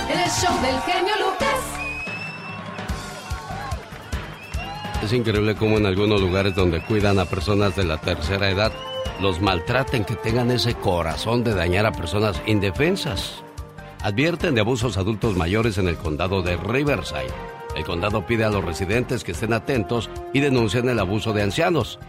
[0.09, 1.82] El show del genio Lucas.
[5.03, 8.71] Es increíble cómo en algunos lugares donde cuidan a personas de la tercera edad
[9.19, 13.43] los maltraten, que tengan ese corazón de dañar a personas indefensas.
[14.01, 17.33] Advierten de abusos adultos mayores en el condado de Riverside.
[17.75, 21.99] El condado pide a los residentes que estén atentos y denuncien el abuso de ancianos.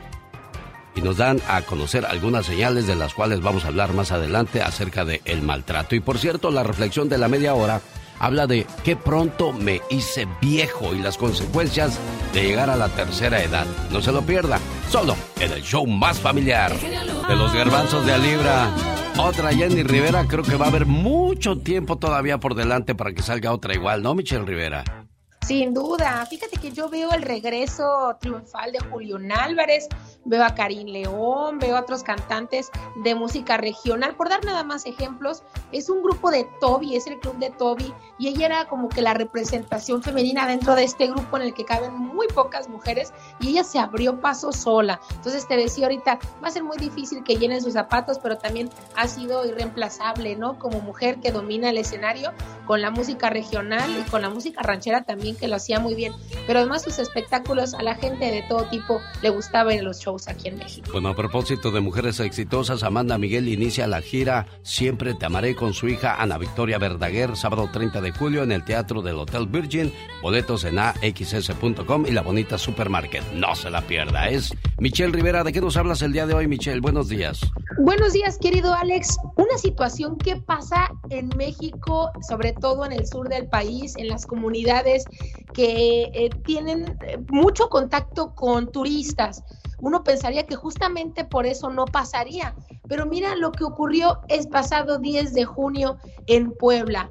[0.95, 4.63] Y nos dan a conocer algunas señales de las cuales vamos a hablar más adelante
[4.63, 5.97] acerca del el maltrato.
[5.97, 7.81] Y por cierto, la reflexión de la media hora
[8.19, 11.99] habla de qué pronto me hice viejo y las consecuencias
[12.33, 13.67] de llegar a la tercera edad.
[13.91, 14.59] No se lo pierda,
[14.91, 18.71] solo en el show más familiar de los garbanzos de Alibra.
[19.19, 23.23] Otra Jenny Rivera, creo que va a haber mucho tiempo todavía por delante para que
[23.23, 25.04] salga otra igual, ¿no, Michelle Rivera?
[25.47, 29.89] Sin duda, fíjate que yo veo el regreso triunfal de Julián Álvarez,
[30.25, 32.71] veo a Karim León, veo a otros cantantes
[33.03, 34.17] de música regional.
[34.17, 37.93] Por dar nada más ejemplos, es un grupo de Toby, es el club de Toby,
[38.19, 41.67] y ella era como que la representación femenina dentro de este grupo en el que
[41.67, 44.99] caben muy pocas mujeres, y ella se abrió paso sola.
[45.11, 48.71] Entonces te decía ahorita, va a ser muy difícil que llenen sus zapatos, pero también
[48.97, 50.59] ha sido irreemplazable, ¿no?
[50.59, 52.33] Como mujer que domina el escenario
[52.67, 56.13] con la música regional y con la música ranchera también que lo hacía muy bien,
[56.47, 60.29] pero además sus espectáculos a la gente de todo tipo le gustaba en los shows
[60.29, 60.89] aquí en México.
[60.93, 65.75] Bueno, a propósito de mujeres exitosas, Amanda Miguel inicia la gira Siempre te amaré con
[65.75, 69.93] su hija Ana Victoria Verdaguer, sábado 30 de julio en el Teatro del Hotel Virgin,
[70.23, 73.23] boletos en axs.com y la bonita Supermarket.
[73.33, 75.45] No se la pierda, es Michelle Rivera.
[75.45, 76.81] ¿De qué nos hablas el día de hoy, Michelle?
[76.81, 77.41] Buenos días.
[77.79, 79.17] Buenos días, querido Alex.
[79.37, 84.27] Una situación que pasa en México, sobre todo en el sur del país, en las
[84.27, 85.05] comunidades
[85.53, 89.43] que eh, tienen eh, mucho contacto con turistas.
[89.79, 92.55] Uno pensaría que justamente por eso no pasaría,
[92.89, 97.11] pero mira lo que ocurrió el pasado 10 de junio en Puebla.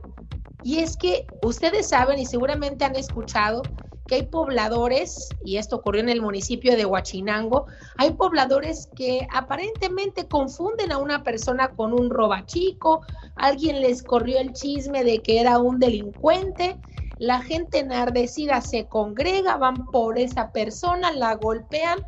[0.63, 3.61] Y es que ustedes saben y seguramente han escuchado
[4.07, 10.27] que hay pobladores, y esto ocurrió en el municipio de Huachinango, hay pobladores que aparentemente
[10.27, 13.01] confunden a una persona con un robachico,
[13.35, 16.77] alguien les corrió el chisme de que era un delincuente
[17.17, 21.99] la gente enardecida se congrega, van por esa persona, la golpean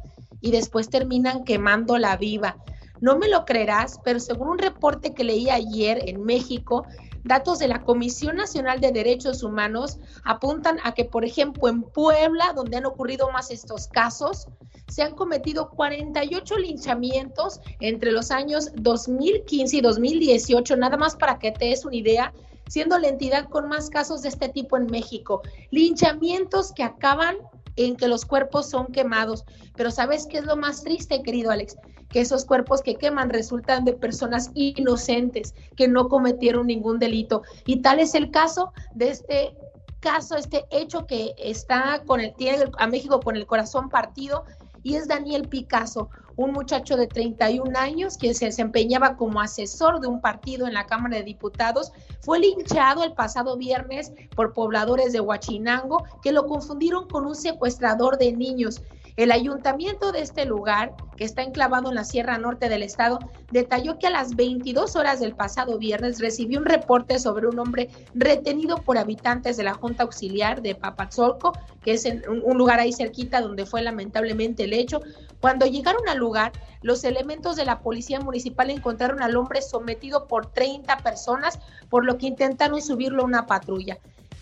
[0.41, 2.57] y después terminan quemando la viva.
[3.01, 6.85] No me lo creerás, pero según un reporte que leí ayer en México,
[7.25, 12.53] Datos de la Comisión Nacional de Derechos Humanos apuntan a que, por ejemplo, en Puebla,
[12.55, 14.47] donde han ocurrido más estos casos,
[14.87, 21.51] se han cometido 48 linchamientos entre los años 2015 y 2018, nada más para que
[21.51, 22.31] te des una idea,
[22.67, 25.41] siendo la entidad con más casos de este tipo en México.
[25.71, 27.37] Linchamientos que acaban
[27.75, 29.45] en que los cuerpos son quemados.
[29.75, 31.77] Pero ¿sabes qué es lo más triste, querido Alex?
[32.09, 37.43] Que esos cuerpos que queman resultan de personas inocentes que no cometieron ningún delito.
[37.65, 39.55] Y tal es el caso de este
[39.99, 44.45] caso, este hecho que está con el, tiene a México con el corazón partido
[44.85, 50.05] y es Daniel Picasso, un muchacho de 31 años que se desempeñaba como asesor de
[50.05, 55.21] un partido en la Cámara de Diputados, fue linchado el pasado viernes por pobladores de
[55.21, 58.83] Huachinango que lo confundieron con un secuestrador de niños.
[59.17, 63.97] El ayuntamiento de este lugar, que está enclavado en la Sierra Norte del estado, detalló
[63.97, 68.75] que a las 22 horas del pasado viernes recibió un reporte sobre un hombre retenido
[68.81, 73.65] por habitantes de la Junta Auxiliar de Papatzolco, que es un lugar ahí cerquita donde
[73.65, 74.99] fue lamentablemente el hecho.
[75.39, 76.51] Cuando llegaron al lugar,
[76.81, 82.17] los elementos de la policía municipal encontraron al hombre sometido por 30 personas, por lo
[82.17, 83.97] que intentaron subirlo a una patrulla.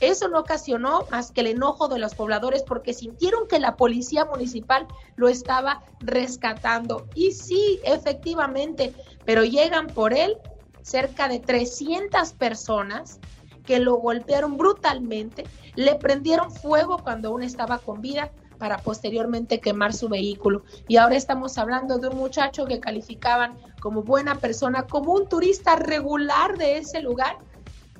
[0.09, 4.25] Eso no ocasionó más que el enojo de los pobladores porque sintieron que la policía
[4.25, 7.07] municipal lo estaba rescatando.
[7.15, 8.93] Y sí, efectivamente,
[9.25, 10.37] pero llegan por él
[10.81, 13.19] cerca de 300 personas
[13.65, 19.93] que lo golpearon brutalmente, le prendieron fuego cuando aún estaba con vida para posteriormente quemar
[19.93, 20.63] su vehículo.
[20.87, 25.75] Y ahora estamos hablando de un muchacho que calificaban como buena persona, como un turista
[25.75, 27.37] regular de ese lugar,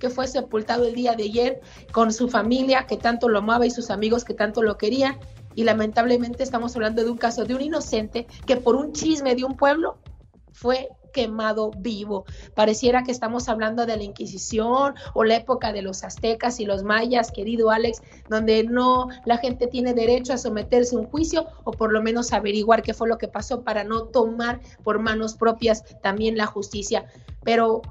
[0.04, 1.62] que fue sepultado el día de ayer
[1.94, 5.18] con su familia que tanto lo amaba y sus amigos que tanto lo querían.
[5.56, 9.46] Y lamentablemente estamos hablando de un caso de un inocente que por un chisme de
[9.46, 9.98] un pueblo
[10.52, 12.26] fue quemado vivo.
[12.54, 16.84] Pareciera que estamos hablando de la Inquisición o la época de los aztecas y los
[16.84, 21.72] mayas, querido Alex, donde no la gente tiene derecho a someterse a un juicio o
[21.72, 25.86] por lo menos averiguar qué fue lo que pasó para no tomar por manos propias
[26.02, 27.06] también la justicia.
[27.46, 27.84] Pero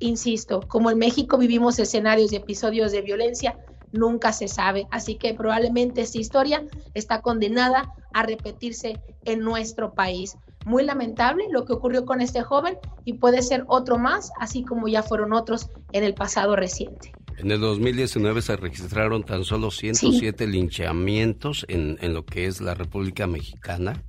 [0.00, 3.56] insisto, como en México vivimos escenarios y episodios de violencia,
[3.92, 4.86] nunca se sabe.
[4.90, 10.36] Así que probablemente esta historia está condenada a repetirse en nuestro país.
[10.66, 14.88] Muy lamentable lo que ocurrió con este joven y puede ser otro más, así como
[14.88, 17.12] ya fueron otros en el pasado reciente.
[17.38, 22.74] En el 2019 se registraron tan solo 107 linchamientos en, en lo que es la
[22.74, 24.04] República Mexicana.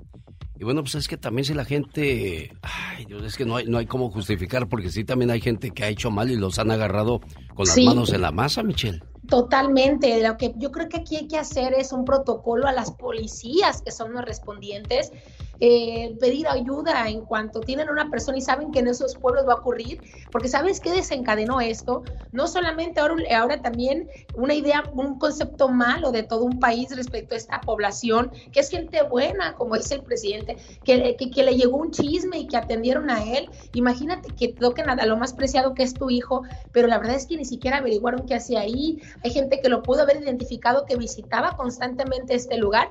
[0.62, 3.66] Y bueno, pues es que también si la gente, ay Dios, es que no hay,
[3.66, 6.60] no hay cómo justificar, porque sí también hay gente que ha hecho mal y los
[6.60, 7.20] han agarrado
[7.56, 9.02] con las manos en la masa, Michelle.
[9.28, 10.22] Totalmente.
[10.22, 13.82] Lo que yo creo que aquí hay que hacer es un protocolo a las policías
[13.82, 15.12] que son los respondientes
[15.64, 19.54] eh, pedir ayuda en cuanto tienen una persona y saben que en esos pueblos va
[19.54, 22.04] a ocurrir, porque ¿sabes qué desencadenó esto?
[22.32, 27.36] No solamente ahora, ahora también una idea, un concepto malo de todo un país respecto
[27.36, 31.78] a esta población, que es gente buena, como dice el presidente, que, que, le llegó
[31.78, 33.48] un chisme y que atendieron a él.
[33.74, 37.28] Imagínate que toquen a lo más preciado que es tu hijo, pero la verdad es
[37.28, 39.00] que ni siquiera averiguaron qué hacía ahí.
[39.24, 42.90] Hay gente que lo pudo haber identificado, que visitaba constantemente este lugar,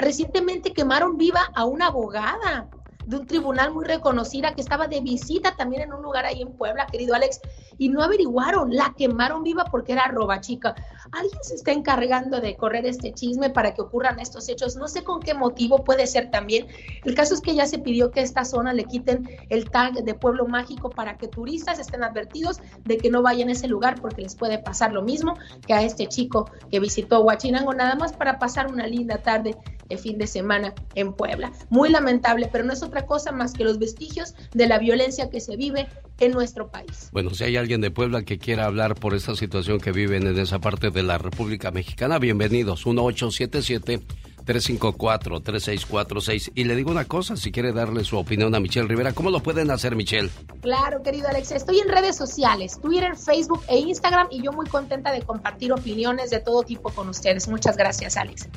[0.00, 2.68] Recientemente quemaron viva a una abogada
[3.06, 6.56] de un tribunal muy reconocida que estaba de visita también en un lugar ahí en
[6.56, 7.40] Puebla, querido Alex,
[7.76, 10.74] y no averiguaron, la quemaron viva porque era roba chica.
[11.12, 14.76] Alguien se está encargando de correr este chisme para que ocurran estos hechos.
[14.76, 16.66] No sé con qué motivo puede ser también.
[17.04, 20.14] El caso es que ya se pidió que esta zona le quiten el tag de
[20.14, 24.22] pueblo mágico para que turistas estén advertidos de que no vayan a ese lugar porque
[24.22, 25.34] les puede pasar lo mismo
[25.66, 29.56] que a este chico que visitó Huachinango nada más para pasar una linda tarde
[29.88, 31.52] de fin de semana en Puebla.
[31.68, 35.40] Muy lamentable, pero no es otra cosa más que los vestigios de la violencia que
[35.40, 35.88] se vive
[36.20, 37.08] en nuestro país.
[37.12, 40.38] Bueno, si hay alguien de Puebla que quiera hablar por esta situación que viven en
[40.38, 42.86] esa parte de la República Mexicana, bienvenidos.
[42.86, 44.00] 1877
[44.46, 46.52] 354-3646.
[46.54, 49.40] Y le digo una cosa, si quiere darle su opinión a Michelle Rivera, ¿cómo lo
[49.40, 50.30] pueden hacer, Michelle?
[50.60, 55.12] Claro, querido Alex, estoy en redes sociales, Twitter, Facebook e Instagram y yo muy contenta
[55.12, 57.48] de compartir opiniones de todo tipo con ustedes.
[57.48, 58.48] Muchas gracias, Alex.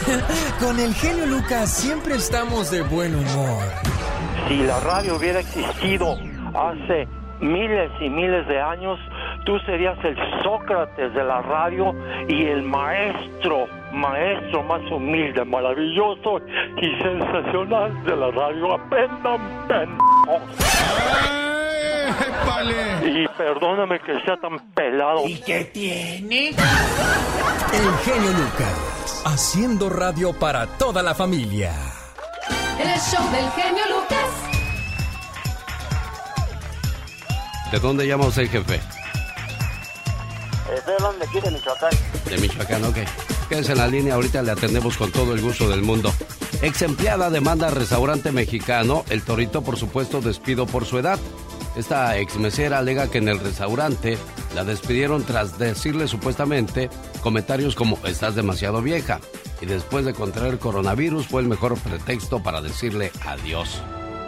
[0.60, 3.64] con el genio Lucas siempre estamos de buen humor.
[4.48, 6.18] Si la radio hubiera existido
[6.54, 7.08] hace
[7.40, 8.98] miles y miles de años,
[9.44, 11.94] tú serías el Sócrates de la radio
[12.28, 16.40] y el maestro, maestro más humilde, maravilloso
[16.80, 18.74] y sensacional de la radio.
[18.74, 19.98] Aprendan,
[23.04, 25.26] Y perdóname que sea tan pelado.
[25.26, 26.48] ¿Y qué tiene?
[26.48, 31.72] El genio Lucas, haciendo radio para toda la familia.
[32.78, 34.53] El show del genio Lucas.
[37.70, 38.80] ¿De dónde llama usted, jefe?
[40.74, 41.90] Estoy hablando de aquí de Michoacán.
[42.28, 42.96] De Michoacán, ok.
[43.48, 46.12] Quédese en la línea, ahorita le atendemos con todo el gusto del mundo.
[46.62, 51.18] Ex empleada demanda al restaurante mexicano El Torito, por supuesto, despido por su edad.
[51.76, 54.16] Esta ex mesera alega que en el restaurante
[54.54, 56.88] la despidieron tras decirle supuestamente
[57.20, 59.20] comentarios como estás demasiado vieja
[59.60, 63.82] y después de contraer coronavirus fue el mejor pretexto para decirle adiós.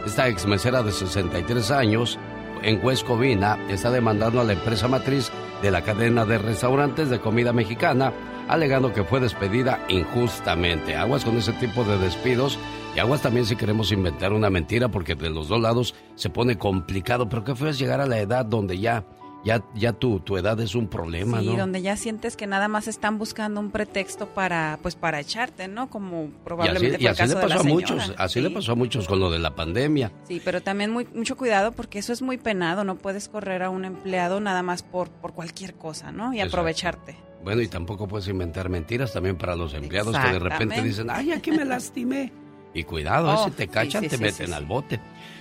[0.05, 2.19] Esta ex mesera de 63 años
[2.63, 5.31] en Huescovina está demandando a la empresa matriz
[5.63, 8.13] de la cadena de restaurantes de comida mexicana,
[8.49, 10.97] alegando que fue despedida injustamente.
[10.97, 12.59] Aguas con ese tipo de despidos
[12.95, 16.59] y aguas también si queremos inventar una mentira porque de los dos lados se pone
[16.59, 17.29] complicado.
[17.29, 19.05] Pero qué fue es llegar a la edad donde ya
[19.47, 21.57] ya, ya tu, tu edad es un problema, sí, ¿no?
[21.57, 25.89] donde ya sientes que nada más están buscando un pretexto para, pues, para echarte, ¿no?
[25.89, 27.75] Como probablemente y así, fue el caso le de la pasó a señora.
[27.95, 28.41] muchos, así Sí.
[28.41, 30.11] le pasó a muchos con lo de la pandemia.
[30.29, 33.71] Sí, pero también muy, mucho cuidado porque eso es muy penado, no puedes correr a
[33.71, 36.33] un empleado nada más por, por cualquier cosa, ¿no?
[36.35, 36.57] Y Exacto.
[36.57, 37.17] aprovecharte.
[37.45, 41.31] Bueno, y tampoco puedes inventar mentiras también para los empleados que de repente dicen, ay,
[41.31, 42.33] aquí me lastimé.
[42.75, 44.69] Y cuidado, Oh, si te cachan, sí, te meten al sí.
[44.69, 45.01] bote.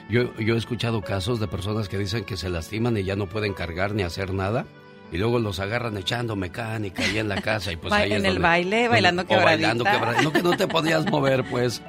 [0.09, 3.27] Yo, yo he escuchado casos de personas que dicen que se lastiman y ya no
[3.27, 4.65] pueden cargar ni hacer nada.
[5.11, 8.25] Y luego los agarran echando mecánica ahí en la casa y pues ahí es en
[8.25, 9.99] el donde- baile, donde- bailando o bailando quebradita.
[9.99, 10.21] quebradita.
[10.23, 11.81] No, que no te podías mover, pues.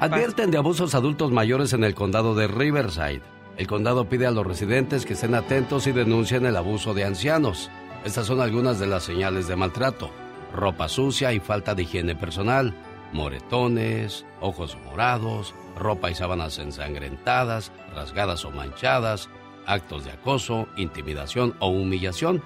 [0.00, 3.22] Advierten de abusos adultos mayores en el condado de Riverside.
[3.56, 7.70] El condado pide a los residentes que estén atentos y denuncien el abuso de ancianos.
[8.04, 10.10] Estas son algunas de las señales de maltrato.
[10.54, 12.74] Ropa sucia y falta de higiene personal,
[13.12, 19.28] moretones, ojos morados, ropa y sábanas ensangrentadas, rasgadas o manchadas,
[19.66, 22.42] actos de acoso, intimidación o humillación,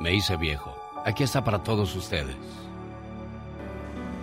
[0.00, 0.74] me hice viejo.
[1.04, 2.36] Aquí está para todos ustedes.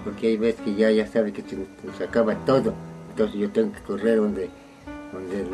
[0.03, 2.73] porque hay veces que ya, ya sabe que se nos acaba todo.
[3.09, 4.49] Entonces yo tengo que correr donde,
[5.11, 5.47] donde el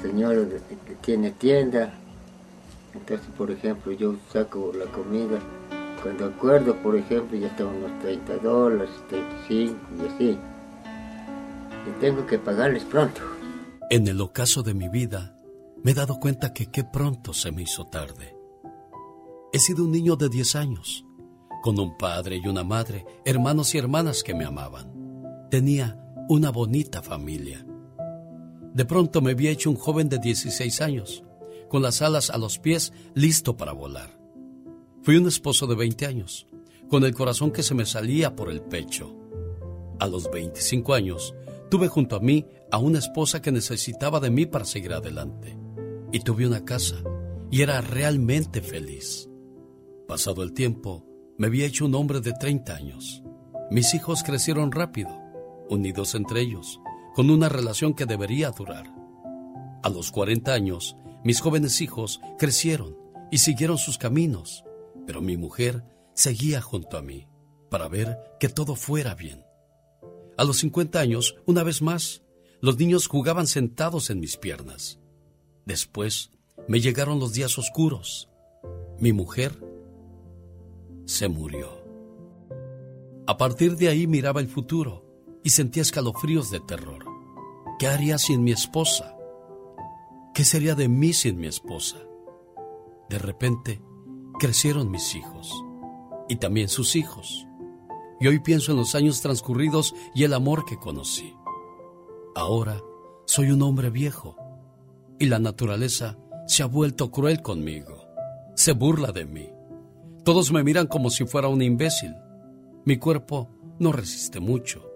[0.00, 1.92] señor donde- que tiene tienda.
[2.94, 5.38] Entonces, por ejemplo, yo saco la comida.
[6.02, 10.38] Cuando acuerdo, por ejemplo, ya están unos 30 dólares, 35 y así.
[11.86, 13.20] Y tengo que pagarles pronto.
[13.90, 15.36] En el ocaso de mi vida,
[15.82, 18.36] me he dado cuenta que qué pronto se me hizo tarde.
[19.52, 21.04] He sido un niño de 10 años,
[21.62, 24.92] con un padre y una madre, hermanos y hermanas que me amaban.
[25.50, 27.64] Tenía una bonita familia.
[28.74, 31.24] De pronto me había hecho un joven de 16 años,
[31.68, 34.18] con las alas a los pies, listo para volar.
[35.02, 36.46] Fui un esposo de 20 años,
[36.88, 39.14] con el corazón que se me salía por el pecho.
[40.00, 41.34] A los 25 años,
[41.70, 45.56] tuve junto a mí a una esposa que necesitaba de mí para seguir adelante.
[46.12, 46.96] Y tuve una casa,
[47.50, 49.28] y era realmente feliz.
[50.06, 51.04] Pasado el tiempo,
[51.36, 53.22] me había hecho un hombre de 30 años.
[53.70, 55.10] Mis hijos crecieron rápido,
[55.68, 56.80] unidos entre ellos,
[57.14, 58.86] con una relación que debería durar.
[59.82, 60.96] A los 40 años,
[61.28, 62.96] mis jóvenes hijos crecieron
[63.30, 64.64] y siguieron sus caminos,
[65.06, 67.28] pero mi mujer seguía junto a mí
[67.68, 69.44] para ver que todo fuera bien.
[70.38, 72.22] A los 50 años, una vez más,
[72.62, 75.00] los niños jugaban sentados en mis piernas.
[75.66, 76.30] Después
[76.66, 78.30] me llegaron los días oscuros.
[78.98, 79.62] Mi mujer
[81.04, 81.84] se murió.
[83.26, 85.04] A partir de ahí miraba el futuro
[85.44, 87.04] y sentía escalofríos de terror.
[87.78, 89.17] ¿Qué haría sin mi esposa?
[90.38, 91.96] ¿Qué sería de mí sin mi esposa?
[93.10, 93.82] De repente,
[94.38, 95.52] crecieron mis hijos
[96.28, 97.44] y también sus hijos.
[98.20, 101.34] Y hoy pienso en los años transcurridos y el amor que conocí.
[102.36, 102.80] Ahora
[103.26, 104.36] soy un hombre viejo
[105.18, 106.16] y la naturaleza
[106.46, 108.06] se ha vuelto cruel conmigo.
[108.54, 109.50] Se burla de mí.
[110.24, 112.14] Todos me miran como si fuera un imbécil.
[112.84, 114.88] Mi cuerpo no resiste mucho.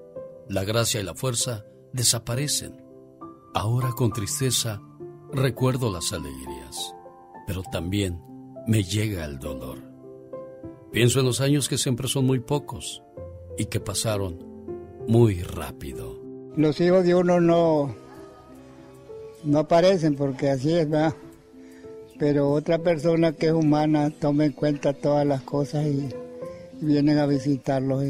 [0.49, 2.80] La gracia y la fuerza desaparecen.
[3.55, 4.80] Ahora con tristeza
[5.33, 6.95] recuerdo las alegrías,
[7.47, 8.20] pero también
[8.66, 9.78] me llega el dolor.
[10.93, 13.03] Pienso en los años que siempre son muy pocos
[13.57, 14.39] y que pasaron
[15.09, 16.20] muy rápido.
[16.57, 17.95] Los hijos de uno no,
[19.45, 21.14] no aparecen porque así es, ¿verdad?
[22.18, 26.09] Pero otra persona que es humana toma en cuenta todas las cosas y
[26.80, 28.05] vienen a visitarlos.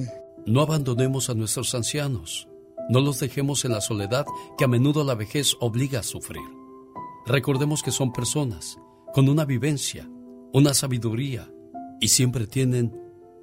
[0.44, 2.48] No abandonemos a nuestros ancianos.
[2.90, 4.26] No los dejemos en la soledad
[4.58, 6.61] que a menudo la vejez obliga a sufrir.
[7.26, 8.78] Recordemos que son personas
[9.14, 10.08] con una vivencia,
[10.52, 11.48] una sabiduría
[12.00, 12.92] y siempre tienen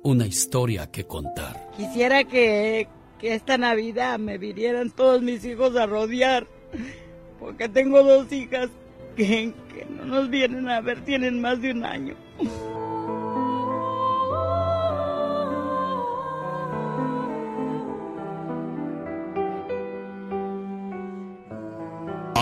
[0.03, 1.71] una historia que contar.
[1.77, 2.87] Quisiera que,
[3.19, 6.47] que esta Navidad me vinieran todos mis hijos a rodear,
[7.39, 8.69] porque tengo dos hijas
[9.15, 12.15] que, que no nos vienen a ver, tienen más de un año.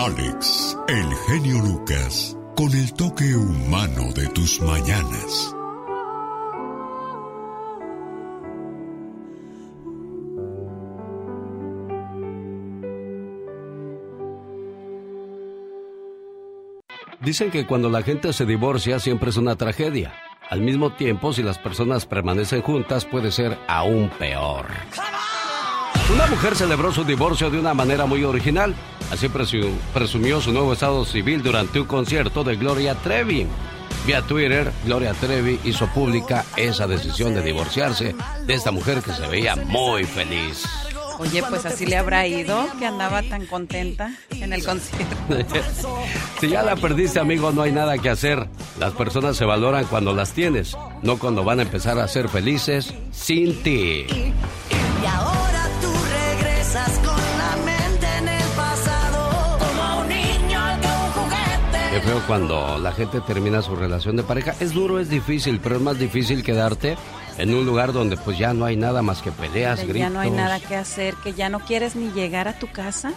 [0.00, 5.56] Alex, el genio Lucas, con el toque humano de tus mañanas.
[17.20, 20.14] Dicen que cuando la gente se divorcia siempre es una tragedia.
[20.48, 24.66] Al mismo tiempo, si las personas permanecen juntas puede ser aún peor.
[26.12, 28.74] Una mujer celebró su divorcio de una manera muy original.
[29.10, 33.46] Así presumió su nuevo estado civil durante un concierto de Gloria Trevi.
[34.06, 38.14] Vía Twitter, Gloria Trevi hizo pública esa decisión de divorciarse
[38.46, 40.64] de esta mujer que se veía muy feliz.
[41.18, 45.16] Oye, pues así le habrá ido, que andaba tan contenta en el concierto.
[46.40, 48.48] si ya la perdiste, amigo, no hay nada que hacer.
[48.78, 52.94] Las personas se valoran cuando las tienes, no cuando van a empezar a ser felices
[53.10, 54.06] sin ti.
[55.02, 55.47] Y ahora
[61.98, 64.54] Qué feo cuando la gente termina su relación de pareja.
[64.60, 66.96] Es duro, es difícil, pero es más difícil quedarte
[67.38, 69.96] en un lugar donde pues ya no hay nada más que peleas, gritos.
[69.96, 73.14] Ya no hay nada que hacer, que ya no quieres ni llegar a tu casa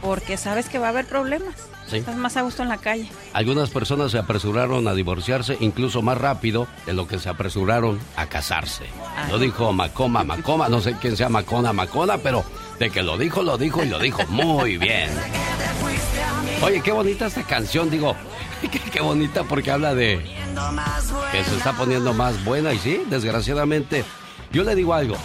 [0.00, 1.54] porque sabes que va a haber problemas.
[1.86, 1.98] Sí.
[1.98, 3.06] Estás más a gusto en la calle.
[3.34, 8.24] Algunas personas se apresuraron a divorciarse incluso más rápido de lo que se apresuraron a
[8.26, 8.86] casarse.
[9.30, 12.44] Lo dijo Macoma Macoma, no sé quién sea Macona Macona, pero
[12.78, 15.10] de que lo dijo, lo dijo y lo dijo muy bien.
[16.62, 18.14] Oye, qué bonita esta canción, digo,
[18.60, 20.22] qué, qué bonita porque habla de
[21.32, 24.04] que se está poniendo más buena y sí, desgraciadamente.
[24.52, 25.16] Yo le digo algo,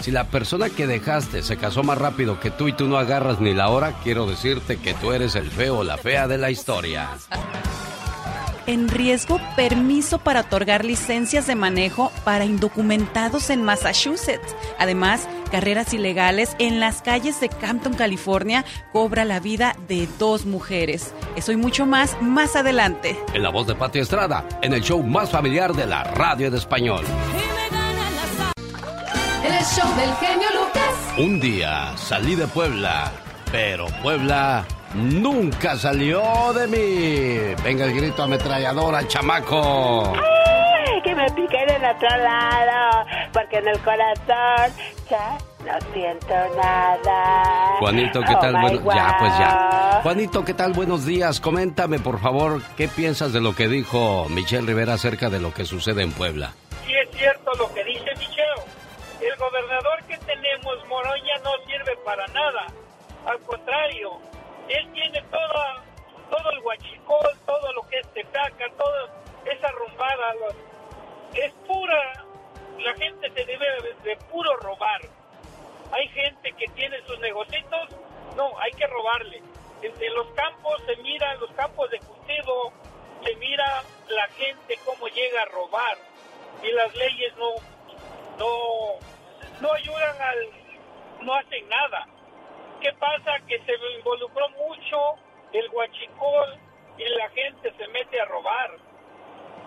[0.00, 3.40] si la persona que dejaste se casó más rápido que tú y tú no agarras
[3.40, 7.10] ni la hora, quiero decirte que tú eres el feo la fea de la historia.
[8.66, 14.56] En riesgo, permiso para otorgar licencias de manejo para indocumentados en Massachusetts.
[14.78, 21.14] Además, carreras ilegales en las calles de Campton, California, cobra la vida de dos mujeres.
[21.36, 23.16] Eso y mucho más más adelante.
[23.34, 26.58] En la voz de Pati Estrada, en el show más familiar de la radio de
[26.58, 27.04] español.
[29.44, 31.18] En el show del genio Lucas.
[31.18, 33.12] Un día salí de Puebla,
[33.52, 37.54] pero Puebla nunca salió de mí.
[37.62, 40.12] Venga el grito ametrallador al chamaco.
[40.14, 43.06] ¡Ay, que me pique en el otro lado!
[43.32, 44.72] Porque en el corazón
[45.10, 47.76] ya no siento nada.
[47.78, 48.52] Juanito, ¿qué Oh, tal?
[48.60, 50.00] Bueno, ya, pues ya.
[50.02, 50.72] Juanito, ¿qué tal?
[50.72, 51.40] Buenos días.
[51.40, 55.64] Coméntame, por favor, ¿qué piensas de lo que dijo Michelle Rivera acerca de lo que
[55.64, 56.52] sucede en Puebla?
[56.86, 58.64] Sí es cierto lo que dice Micheo.
[59.20, 62.66] El gobernador que tenemos, Moroña, no sirve para nada.
[63.26, 64.10] Al contrario,
[64.68, 65.84] él tiene toda,
[66.30, 70.34] todo el guachicol, todo lo que es tecaca, toda esa rumbada.
[71.34, 72.24] es pura,
[72.78, 73.66] la gente se debe
[74.02, 75.00] de, puro robar.
[75.92, 77.64] Hay gente que tiene sus negocios,
[78.36, 79.42] no, hay que robarle.
[79.82, 82.72] Entre los campos se mira, en los campos de cultivo,
[83.24, 85.98] se mira la gente cómo llega a robar
[86.62, 87.54] y las leyes no
[88.38, 88.98] no
[89.60, 90.50] no ayudan al
[91.22, 92.06] no hacen nada
[92.80, 94.98] qué pasa que se involucró mucho
[95.52, 96.58] el guachicol
[96.98, 98.70] y la gente se mete a robar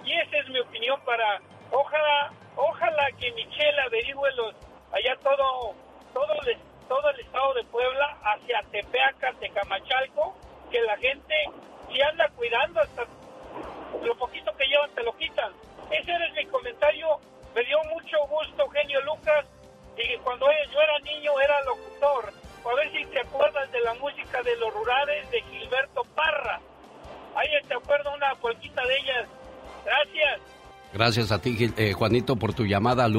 [0.04, 1.42] y esa es mi opinión para
[1.72, 4.56] ojalá ojalá que Michelle averigüe los
[4.92, 5.76] allá todo
[6.14, 6.58] todo el,
[6.88, 10.36] todo el estado de Puebla hacia Tepeaca Tecamachalco
[10.72, 11.36] que la gente
[11.92, 13.06] si anda cuidando hasta
[14.04, 15.52] lo poquito que llevan te lo quitan.
[15.92, 17.20] Ese era mi comentario.
[17.56, 19.46] Me dio mucho gusto, genio Lucas.
[19.98, 22.34] Y cuando yo era niño era locutor.
[22.66, 26.60] A ver si te acuerdas de la música de los rurales de Gilberto Parra.
[27.36, 29.28] Ahí te acuerdo una cualquita de ellas.
[29.86, 30.42] Gracias.
[30.94, 33.16] Gracias a ti, eh, Juanito, por tu llamada al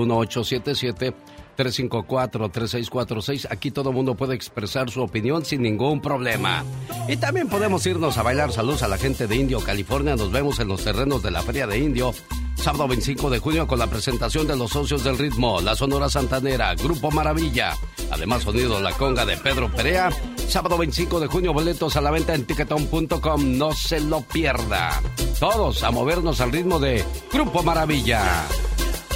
[1.64, 3.48] 1877-354-3646.
[3.50, 6.64] Aquí todo mundo puede expresar su opinión sin ningún problema.
[7.08, 8.52] Y también podemos irnos a bailar.
[8.52, 10.16] Saludos a la gente de Indio, California.
[10.16, 12.12] Nos vemos en los terrenos de la Feria de Indio
[12.60, 16.74] Sábado 25 de junio con la presentación de los socios del ritmo, la Sonora Santanera,
[16.74, 17.74] Grupo Maravilla.
[18.10, 20.10] Además, sonido La Conga de Pedro Perea.
[20.46, 23.56] Sábado 25 de junio, boletos a la venta en tiquetón.com.
[23.56, 25.00] No se lo pierda.
[25.38, 27.02] Todos a movernos al ritmo de
[27.32, 28.44] Grupo Maravilla.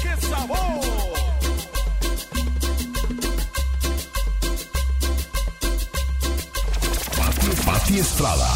[0.01, 0.84] ¡Qué!
[7.95, 8.51] Pati Estrada.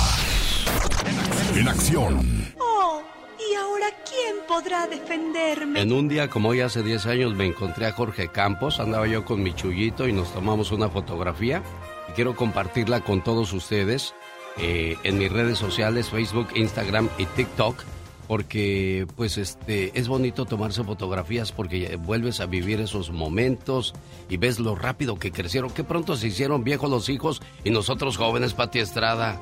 [1.54, 2.54] En acción.
[2.58, 3.00] Oh,
[3.38, 5.80] ¿y ahora quién podrá defenderme?
[5.80, 9.24] En un día como hoy hace 10 años me encontré a Jorge Campos, andaba yo
[9.24, 11.62] con mi chullito y nos tomamos una fotografía
[12.08, 14.12] y quiero compartirla con todos ustedes
[14.56, 17.84] eh, en mis redes sociales, Facebook, Instagram y TikTok
[18.28, 23.94] porque pues este es bonito tomarse fotografías porque vuelves a vivir esos momentos
[24.28, 28.18] y ves lo rápido que crecieron, que pronto se hicieron viejos los hijos y nosotros
[28.18, 29.40] jóvenes, Pati Estrada.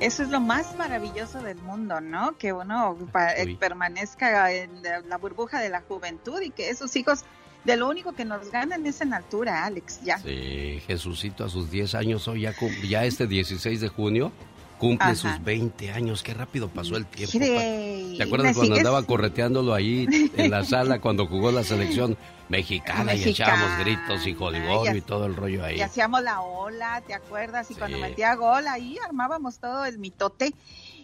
[0.00, 2.36] Eso es lo más maravilloso del mundo, ¿no?
[2.36, 2.96] Que uno
[3.36, 7.24] eh, permanezca en la burbuja de la juventud y que esos hijos
[7.64, 10.18] de lo único que nos ganan es en altura, Alex, ya.
[10.18, 12.54] Sí, Jesucito a sus 10 años hoy, ya,
[12.88, 14.32] ya este 16 de junio,
[14.80, 16.22] cumple sus 20 años.
[16.24, 17.38] Qué rápido pasó el tiempo.
[17.38, 22.16] ¿Te acuerdas cuando andaba correteándolo ahí en la sala cuando jugó la selección
[22.48, 25.78] mexicana, y echábamos gritos y jodigorio y todo el rollo ahí?
[25.78, 27.70] Y hacíamos la ola, ¿te acuerdas?
[27.70, 30.54] Y cuando metía gol ahí armábamos todo el mitote.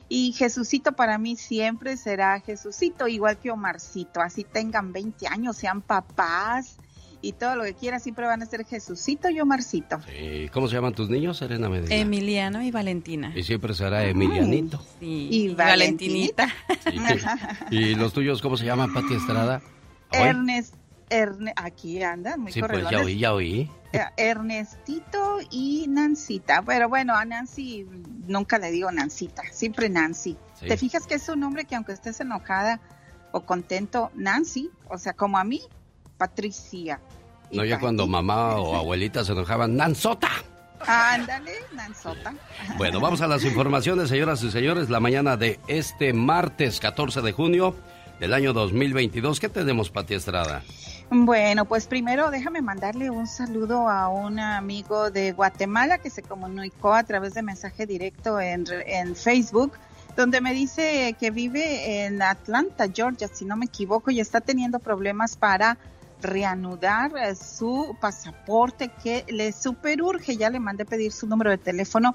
[0.08, 4.20] Y Jesucito para mí siempre será Jesucito, igual que Omarcito.
[4.20, 6.78] Así tengan 20 años, sean papás,
[7.22, 9.98] y todo lo que quieras siempre van a ser Jesucito y Omarcito.
[10.08, 10.48] Sí.
[10.52, 11.94] ¿Cómo se llaman tus niños, Serena Medina?
[11.94, 13.32] Emiliano y Valentina.
[13.34, 14.84] Y siempre será Emilianito.
[15.00, 15.28] Sí.
[15.30, 16.48] Y, Valentinita.
[17.70, 19.62] ¿Y los tuyos cómo se llaman, Pati Estrada?
[20.10, 20.74] Ernest,
[21.56, 23.70] aquí andan, muy Sí, pues ya oí, ya oí.
[23.92, 26.62] Eh, Ernestito y Nancita.
[26.62, 27.86] Pero bueno, a Nancy
[28.26, 30.36] nunca le digo Nancita, siempre Nancy.
[30.60, 32.80] ¿Te fijas que es un nombre que aunque estés enojada
[33.32, 35.60] o contento, Nancy, o sea, como a mí,
[36.16, 37.00] Patricia.
[37.52, 40.30] No, ya cuando mamá o abuelita se enojaban, ¡Nanzota!
[40.86, 42.34] Ándale, Nanzota.
[42.76, 44.90] Bueno, vamos a las informaciones, señoras y señores.
[44.90, 47.74] La mañana de este martes 14 de junio
[48.20, 49.40] del año 2022.
[49.40, 50.62] ¿Qué tenemos, Pati Estrada?
[51.10, 56.94] Bueno, pues primero déjame mandarle un saludo a un amigo de Guatemala que se comunicó
[56.94, 59.72] a través de mensaje directo en, en Facebook
[60.16, 64.78] donde me dice que vive en Atlanta, Georgia, si no me equivoco, y está teniendo
[64.78, 65.76] problemas para
[66.26, 70.36] reanudar eh, su pasaporte que le superurge.
[70.36, 72.14] Ya le mandé pedir su número de teléfono,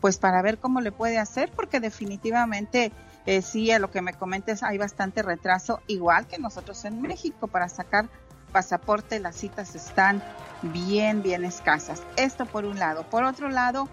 [0.00, 2.92] pues para ver cómo le puede hacer, porque definitivamente
[3.26, 7.46] eh, sí, a lo que me comentes hay bastante retraso, igual que nosotros en México,
[7.46, 8.08] para sacar
[8.52, 10.22] pasaporte las citas están
[10.62, 12.02] bien, bien escasas.
[12.16, 13.04] Esto por un lado.
[13.04, 13.88] Por otro lado,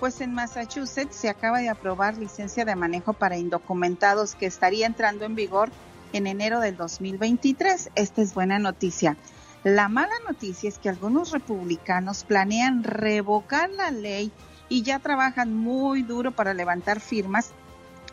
[0.00, 5.24] pues en Massachusetts se acaba de aprobar licencia de manejo para indocumentados que estaría entrando
[5.24, 5.70] en vigor
[6.12, 7.90] en enero del 2023.
[7.94, 9.16] Esta es buena noticia.
[9.62, 14.32] La mala noticia es que algunos republicanos planean revocar la ley
[14.68, 17.50] y ya trabajan muy duro para levantar firmas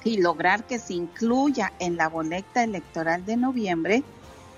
[0.03, 4.03] y lograr que se incluya en la boleta electoral de noviembre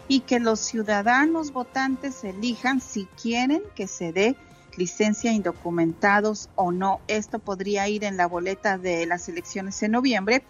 [0.08, 4.36] y que los ciudadanos votantes elijan si quieren que se dé
[4.76, 7.02] licencia indocumentados o no.
[7.08, 10.44] Esto podría ir en la boleta de las elecciones en noviembre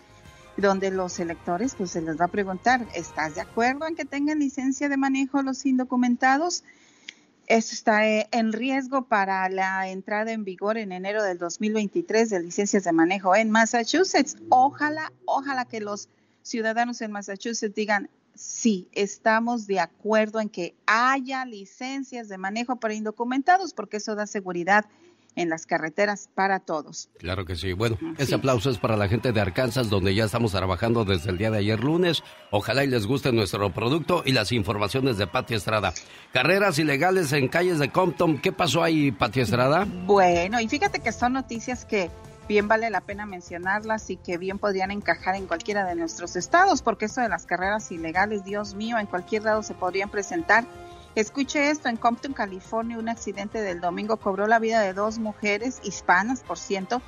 [0.59, 4.39] donde los electores pues se les va a preguntar, ¿estás de acuerdo en que tengan
[4.39, 6.63] licencia de manejo los indocumentados?
[7.47, 12.39] Esto está eh, en riesgo para la entrada en vigor en enero del 2023 de
[12.41, 14.37] licencias de manejo en Massachusetts.
[14.49, 16.09] Ojalá, ojalá que los
[16.43, 22.93] ciudadanos en Massachusetts digan, sí, estamos de acuerdo en que haya licencias de manejo para
[22.93, 24.85] indocumentados, porque eso da seguridad
[25.35, 27.09] en las carreteras para todos.
[27.17, 27.73] Claro que sí.
[27.73, 31.37] Bueno, ese aplauso es para la gente de Arkansas, donde ya estamos trabajando desde el
[31.37, 32.23] día de ayer lunes.
[32.51, 35.93] Ojalá y les guste nuestro producto y las informaciones de Pati Estrada.
[36.33, 38.39] Carreras ilegales en calles de Compton.
[38.39, 39.87] ¿Qué pasó ahí, Pati Estrada?
[40.05, 42.09] Bueno, y fíjate que son noticias que
[42.49, 46.81] bien vale la pena mencionarlas y que bien podrían encajar en cualquiera de nuestros estados,
[46.81, 50.65] porque eso de las carreras ilegales, Dios mío, en cualquier lado se podrían presentar
[51.15, 55.79] Escuche esto, en Compton, California, un accidente del domingo cobró la vida de dos mujeres
[55.83, 57.01] hispanas, por ciento.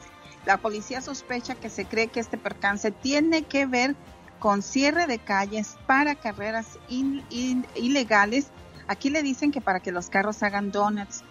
[0.46, 3.96] La policía sospecha que se cree que este percance tiene que ver
[4.40, 8.48] con cierre de calles para carreras ilegales.
[8.88, 11.24] Aquí le dicen que para que los carros hagan donuts.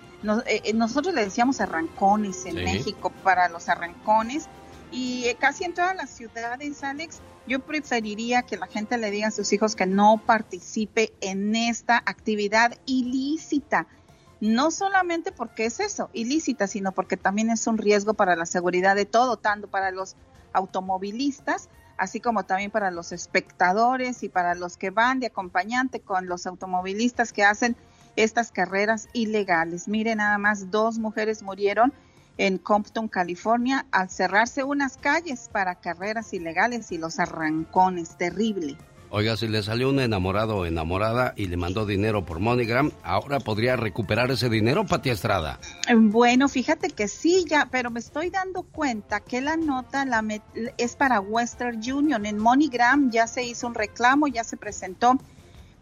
[0.46, 4.48] Eh, eh, nosotros le decíamos arrancones en México para los arrancones
[4.92, 9.28] y eh, casi en todas las ciudades, Alex, yo preferiría que la gente le diga
[9.28, 13.86] a sus hijos que no participe en esta actividad ilícita.
[14.40, 18.96] No solamente porque es eso, ilícita, sino porque también es un riesgo para la seguridad
[18.96, 20.16] de todo, tanto para los
[20.52, 21.68] automovilistas,
[21.98, 26.46] así como también para los espectadores y para los que van de acompañante con los
[26.46, 27.76] automovilistas que hacen
[28.16, 29.88] estas carreras ilegales.
[29.88, 31.92] Mire, nada más dos mujeres murieron
[32.40, 38.16] en Compton, California, al cerrarse unas calles para carreras ilegales y los arrancones.
[38.16, 38.78] Terrible.
[39.10, 43.40] Oiga, si le salió un enamorado o enamorada y le mandó dinero por MoneyGram, ¿ahora
[43.40, 45.60] podría recuperar ese dinero, Pati Estrada?
[45.94, 50.24] Bueno, fíjate que sí, ya, pero me estoy dando cuenta que la nota la
[50.78, 52.24] es para Western Union.
[52.24, 55.18] En MoneyGram ya se hizo un reclamo, ya se presentó,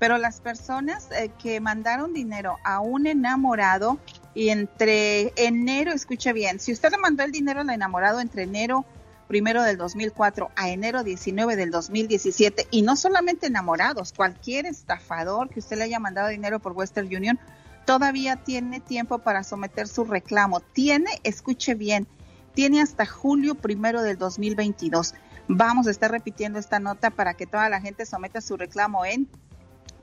[0.01, 3.99] pero las personas eh, que mandaron dinero a un enamorado
[4.35, 8.85] y entre enero, escuche bien, si usted le mandó el dinero al enamorado entre enero
[9.27, 15.61] primero del 2004 a enero 19 del 2017 y no solamente enamorados, cualquier estafador que
[15.61, 17.39] usted le haya mandado dinero por Western Union
[17.85, 20.61] todavía tiene tiempo para someter su reclamo.
[20.61, 22.07] Tiene, escuche bien,
[22.55, 25.15] tiene hasta julio primero del 2022.
[25.49, 29.29] Vamos a estar repitiendo esta nota para que toda la gente someta su reclamo en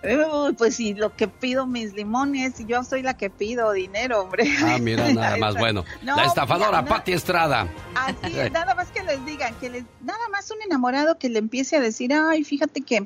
[0.57, 4.47] pues sí, lo que pido mis limones, yo soy la que pido dinero, hombre.
[4.61, 5.83] Ah, mira, nada más, bueno.
[6.03, 7.67] la estafadora, Pati Estrada.
[7.95, 11.39] Así es, nada más que les digan, que les, nada más un enamorado que le
[11.39, 13.05] empiece a decir, ay, fíjate que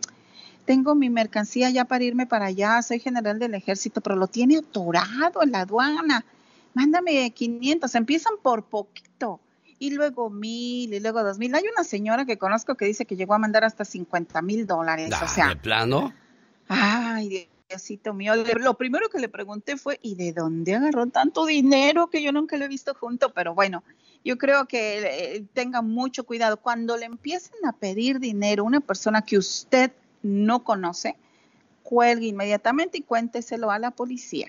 [0.65, 4.57] tengo mi mercancía ya para irme para allá, soy general del ejército, pero lo tiene
[4.57, 6.25] atorado en la aduana.
[6.73, 9.39] Mándame 500, empiezan por poquito
[9.79, 11.55] y luego mil, y luego dos mil.
[11.55, 15.11] Hay una señora que conozco que dice que llegó a mandar hasta cincuenta mil dólares.
[15.21, 16.13] o sea, ¿De plano?
[16.67, 18.33] Ay, Diosito mío.
[18.35, 22.57] Lo primero que le pregunté fue, ¿y de dónde agarró tanto dinero que yo nunca
[22.57, 23.31] lo he visto junto?
[23.33, 23.83] Pero bueno,
[24.23, 26.57] yo creo que eh, tenga mucho cuidado.
[26.57, 31.15] Cuando le empiecen a pedir dinero a una persona que usted no conoce,
[31.83, 34.47] cuelgue inmediatamente y cuénteselo a la policía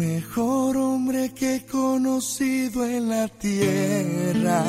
[0.00, 4.62] mejor hombre que he conocido en la tierra.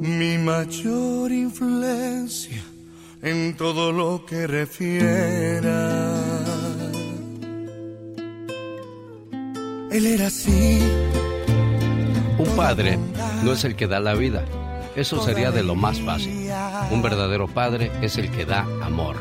[0.00, 2.62] Mi mayor influencia
[3.20, 5.80] en todo lo que refiera.
[9.90, 10.78] Él era así.
[12.38, 12.96] Un padre
[13.42, 14.44] no es el que da la vida
[14.96, 16.50] eso sería de lo más fácil.
[16.90, 19.16] Un verdadero padre es el que da amor.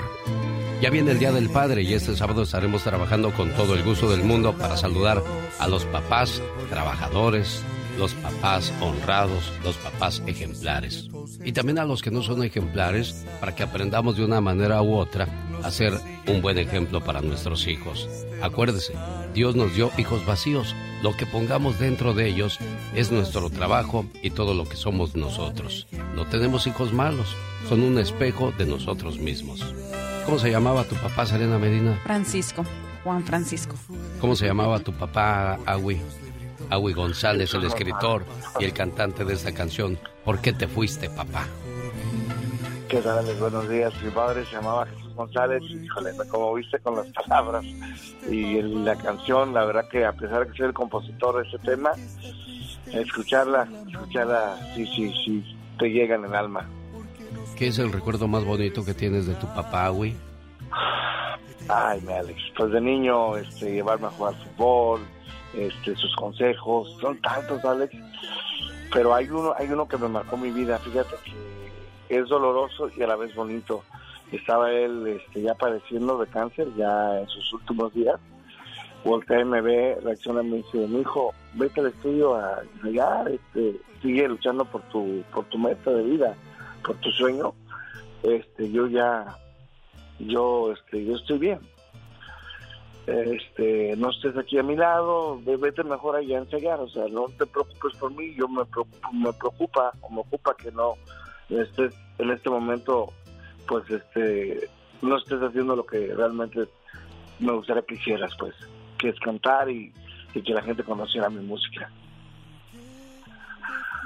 [0.82, 4.10] Ya viene el Día del Padre y este sábado estaremos trabajando con todo el gusto
[4.10, 5.24] del mundo para saludar
[5.58, 7.64] a los papás trabajadores,
[7.98, 11.10] los papás honrados, los papás ejemplares.
[11.44, 14.96] Y también a los que no son ejemplares para que aprendamos de una manera u
[14.96, 15.28] otra
[15.64, 15.94] a ser
[16.28, 18.10] un buen ejemplo para nuestros hijos.
[18.42, 18.94] Acuérdese,
[19.34, 20.76] Dios nos dio hijos vacíos
[21.06, 22.58] lo que pongamos dentro de ellos
[22.96, 25.88] es nuestro trabajo y todo lo que somos nosotros.
[26.16, 27.36] No tenemos hijos malos,
[27.70, 29.64] son un espejo de nosotros mismos.
[30.26, 32.02] ¿Cómo se llamaba tu papá, Serena Medina?
[32.04, 32.66] Francisco,
[33.04, 33.76] Juan Francisco.
[34.20, 36.02] ¿Cómo se llamaba tu papá, Agui?
[36.72, 38.26] Agui González, el escritor
[38.60, 40.00] y el cantante de esta canción.
[40.24, 41.46] ¿Por qué te fuiste, papá?
[42.90, 43.26] ¿Qué tal?
[43.36, 43.94] Buenos días.
[44.04, 47.66] Mi padre se llamaba González, híjole, como viste con las palabras
[48.30, 51.58] y la canción, la verdad que a pesar de que soy el compositor de ese
[51.60, 51.92] tema,
[52.92, 56.68] escucharla, escucharla, sí, sí, sí, te llega en el alma.
[57.58, 60.16] ¿Qué es el recuerdo más bonito que tienes de tu papá, güey?
[61.68, 65.02] Ay, mi Alex, pues de niño, este, llevarme a jugar fútbol,
[65.56, 67.96] este, sus consejos, son tantos, Alex,
[68.94, 73.02] pero hay uno, hay uno que me marcó mi vida, fíjate que es doloroso y
[73.02, 73.84] a la vez bonito
[74.32, 78.20] estaba él este, ya padeciendo de cáncer, ya en sus últimos días.
[79.04, 83.26] Voltea y me ve, reacciona y me dice, mi hijo, vete al estudio a allá,
[83.30, 86.36] este, sigue luchando por tu, por tu meta de vida,
[86.84, 87.54] por tu sueño.
[88.24, 89.38] Este, yo ya,
[90.20, 91.60] yo, este, yo estoy bien.
[93.06, 97.46] Este, no estés aquí a mi lado, vete mejor allá enseñar, o sea, no te
[97.46, 100.96] preocupes por mí, yo me preocupa, me preocupa, o me ocupa que no
[101.50, 103.14] estés en este momento
[103.68, 104.70] pues este
[105.02, 106.68] no estés haciendo lo que realmente
[107.40, 108.54] me gustaría que hicieras pues
[108.98, 109.92] que es cantar y,
[110.34, 111.90] que la gente conociera mi música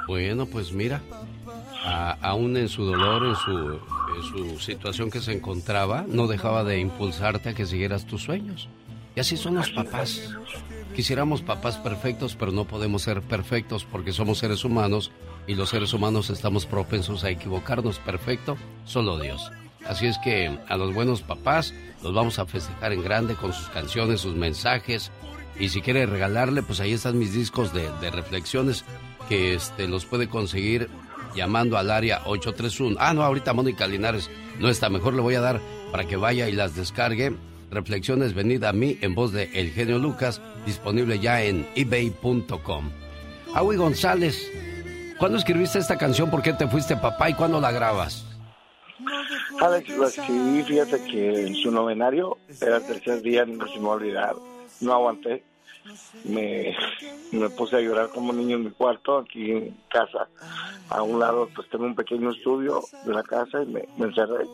[0.07, 1.01] Bueno, pues mira,
[2.21, 3.79] aún en su dolor, en su,
[4.15, 8.69] en su situación que se encontraba, no dejaba de impulsarte a que siguieras tus sueños.
[9.15, 10.35] Y así son los papás.
[10.95, 15.11] Quisiéramos papás perfectos, pero no podemos ser perfectos porque somos seres humanos
[15.49, 17.97] y los seres humanos estamos propensos a equivocarnos.
[17.97, 19.51] Perfecto, solo Dios.
[19.87, 21.73] Así es que a los buenos papás
[22.03, 25.09] los vamos a festejar en grande con sus canciones, sus mensajes.
[25.59, 28.85] Y si quiere regalarle, pues ahí están mis discos de, reflexiones
[29.27, 30.87] que este, los puede conseguir
[31.35, 32.97] llamando al área 831.
[32.99, 34.29] Ah, no, ahorita Mónica Linares
[34.59, 34.91] no está.
[34.91, 35.59] Mejor le voy a dar
[35.91, 37.35] para que vaya y las descargue.
[37.71, 42.91] Reflexiones venida a mí en voz de El Genio Lucas, disponible ya en ebay.com.
[43.55, 44.47] Aui González,
[45.19, 46.31] ¿cuándo escribiste esta canción?
[46.31, 48.25] ¿Por qué te fuiste papá y cuándo la grabas?
[49.61, 53.85] Alex, la escribí, fíjate que en su novenario era el tercer día, no se me
[53.85, 54.35] va a olvidar,
[54.81, 55.43] no aguanté.
[56.23, 56.75] Me,
[57.31, 60.27] me puse a llorar como niño en mi cuarto, aquí en casa.
[60.89, 64.45] A un lado, pues tengo un pequeño estudio de la casa y me, me encerré.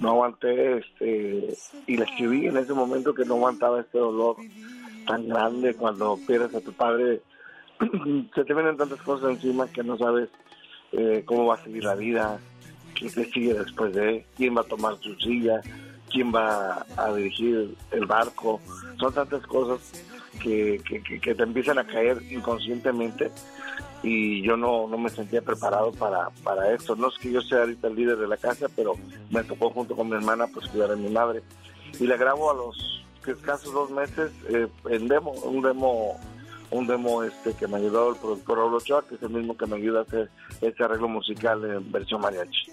[0.00, 1.56] No aguanté, este,
[1.86, 4.36] y la escribí en ese momento que no aguantaba este dolor
[5.06, 7.22] tan grande cuando pierdes a tu padre.
[8.34, 10.28] Se te vienen tantas cosas encima que no sabes
[10.92, 12.38] eh, cómo va a seguir la vida,
[12.94, 15.60] qué sigue después de quién va a tomar su silla,
[16.10, 18.60] quién va a dirigir el barco.
[18.98, 19.80] Son tantas cosas
[20.40, 20.80] que,
[21.20, 23.30] que, te empiezan a caer inconscientemente
[24.02, 26.94] y yo no, no me sentía preparado para, para esto.
[26.94, 28.94] No es que yo sea ahorita el líder de la casa, pero
[29.30, 31.42] me tocó junto con mi hermana pues cuidar a mi madre.
[31.98, 36.18] Y la grabo a los escasos dos meses eh, en demo, un demo
[36.72, 39.66] un demo este que me ayudó el productor Raúl Ochoa, que es el mismo que
[39.66, 42.72] me ayuda a hacer este arreglo musical en versión mariachi.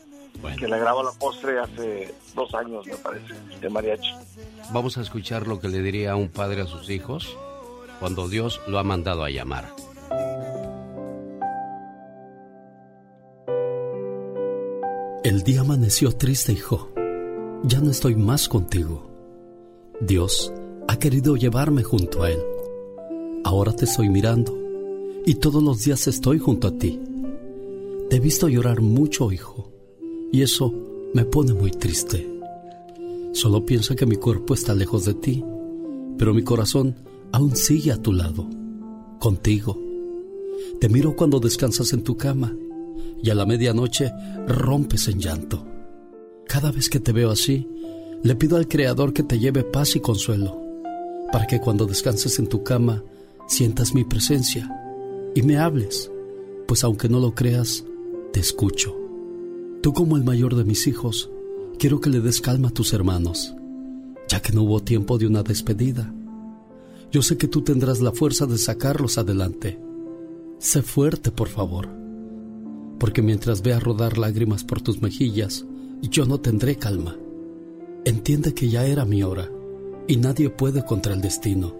[0.57, 4.13] Que le grabo la postre hace dos años, me parece, de mariachi.
[4.71, 7.37] Vamos a escuchar lo que le diría un padre a sus hijos
[7.99, 9.73] cuando Dios lo ha mandado a llamar.
[15.23, 16.89] El día amaneció triste, hijo.
[17.63, 19.09] Ya no estoy más contigo.
[19.99, 20.53] Dios
[20.87, 22.39] ha querido llevarme junto a Él.
[23.49, 24.55] Ahora te estoy mirando
[25.25, 26.99] y todos los días estoy junto a ti.
[28.07, 29.71] Te he visto llorar mucho, hijo,
[30.31, 30.71] y eso
[31.15, 32.29] me pone muy triste.
[33.33, 35.43] Solo piensa que mi cuerpo está lejos de ti,
[36.19, 36.95] pero mi corazón
[37.31, 38.47] aún sigue a tu lado,
[39.17, 39.75] contigo.
[40.79, 42.55] Te miro cuando descansas en tu cama
[43.23, 44.11] y a la medianoche
[44.47, 45.65] rompes en llanto.
[46.45, 47.67] Cada vez que te veo así,
[48.21, 50.55] le pido al Creador que te lleve paz y consuelo,
[51.31, 53.03] para que cuando descanses en tu cama
[53.49, 54.73] sientas mi presencia
[55.35, 56.09] y me hables,
[56.65, 57.83] pues aunque no lo creas,
[58.31, 58.95] te escucho.
[59.81, 61.29] Tú como el mayor de mis hijos,
[61.77, 63.53] quiero que le des calma a tus hermanos,
[64.29, 66.13] ya que no hubo tiempo de una despedida
[67.11, 69.79] yo sé que tú tendrás la fuerza de sacarlos adelante.
[70.59, 71.89] Sé fuerte, por favor,
[72.99, 75.65] porque mientras vea rodar lágrimas por tus mejillas,
[76.03, 77.17] yo no tendré calma.
[78.05, 79.49] Entiende que ya era mi hora
[80.07, 81.75] y nadie puede contra el destino.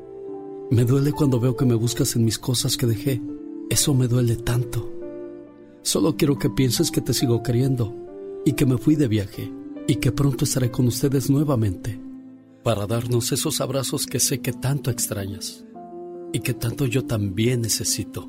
[0.72, 3.22] Me duele cuando veo que me buscas en mis cosas que dejé.
[3.72, 4.92] Eso me duele tanto.
[5.82, 7.96] Solo quiero que pienses que te sigo queriendo
[8.46, 9.52] y que me fui de viaje
[9.88, 12.00] y que pronto estaré con ustedes nuevamente
[12.64, 15.66] para darnos esos abrazos que sé que tanto extrañas
[16.34, 18.28] y que tanto yo también necesito.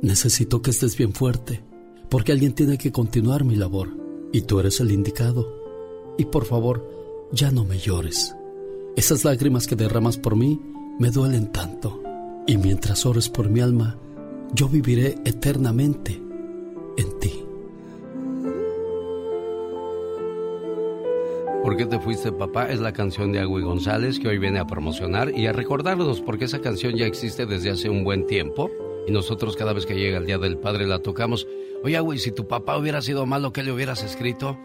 [0.00, 1.62] Necesito que estés bien fuerte,
[2.08, 3.90] porque alguien tiene que continuar mi labor
[4.32, 5.62] y tú eres el indicado.
[6.16, 6.88] Y por favor,
[7.32, 8.34] ya no me llores.
[8.96, 10.60] Esas lágrimas que derramas por mí
[11.02, 12.00] me duelen tanto.
[12.46, 13.96] Y mientras ores por mi alma,
[14.52, 16.12] yo viviré eternamente
[16.96, 17.44] en ti.
[21.60, 22.70] ¿Por qué te fuiste, papá?
[22.70, 26.44] Es la canción de Agui González que hoy viene a promocionar y a recordarnos porque
[26.44, 28.70] esa canción ya existe desde hace un buen tiempo
[29.04, 31.48] y nosotros cada vez que llega el Día del Padre la tocamos.
[31.82, 34.56] Oye, Agui, si tu papá hubiera sido malo, ¿qué le hubieras escrito?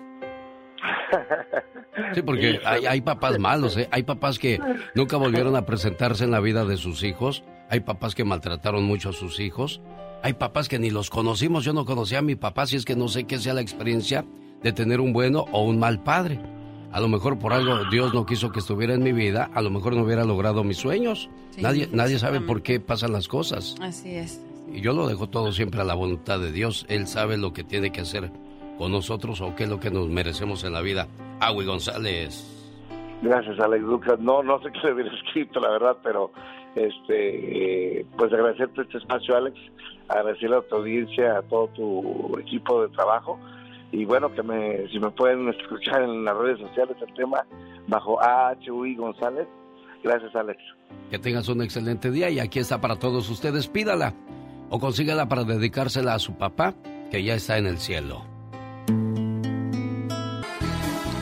[2.13, 3.87] Sí, porque hay, hay papás malos, ¿eh?
[3.91, 4.59] Hay papás que
[4.95, 7.43] nunca volvieron a presentarse en la vida de sus hijos.
[7.69, 9.81] Hay papás que maltrataron mucho a sus hijos.
[10.23, 11.63] Hay papás que ni los conocimos.
[11.63, 14.25] Yo no conocía a mi papá, si es que no sé qué sea la experiencia
[14.63, 16.39] de tener un bueno o un mal padre.
[16.91, 19.69] A lo mejor por algo Dios no quiso que estuviera en mi vida, a lo
[19.69, 21.29] mejor no hubiera logrado mis sueños.
[21.57, 23.75] nadie nadie sabe por qué pasan las cosas.
[23.81, 24.41] Así es.
[24.71, 26.85] Y yo lo dejo todo siempre a la voluntad de Dios.
[26.89, 28.31] Él sabe lo que tiene que hacer
[28.77, 31.07] con nosotros o qué es lo que nos merecemos en la vida.
[31.39, 32.53] Agui González.
[33.21, 34.19] Gracias, Alex Lucas.
[34.19, 36.31] No, no sé qué le hubiera escrito, la verdad, pero
[36.75, 39.57] este, pues agradecerte este espacio, Alex,
[40.07, 43.39] agradecerle a tu audiencia, a todo tu equipo de trabajo
[43.91, 47.45] y bueno, que me, si me pueden escuchar en las redes sociales el tema
[47.87, 49.47] bajo AHUI González.
[50.03, 50.61] Gracias, Alex.
[51.09, 53.67] Que tengas un excelente día y aquí está para todos ustedes.
[53.67, 54.13] Pídala.
[54.69, 56.73] o consígala para dedicársela a su papá,
[57.09, 58.36] que ya está en el cielo.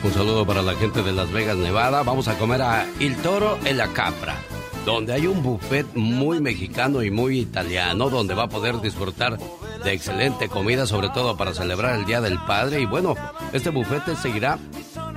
[0.02, 2.02] Un saludo para la gente de Las Vegas, Nevada.
[2.02, 4.36] Vamos a comer a Il Toro en la Capra,
[4.84, 9.38] donde hay un buffet muy mexicano y muy italiano, donde va a poder disfrutar
[9.82, 12.80] de excelente comida, sobre todo para celebrar el Día del Padre.
[12.80, 13.14] Y bueno,
[13.52, 14.58] este buffet seguirá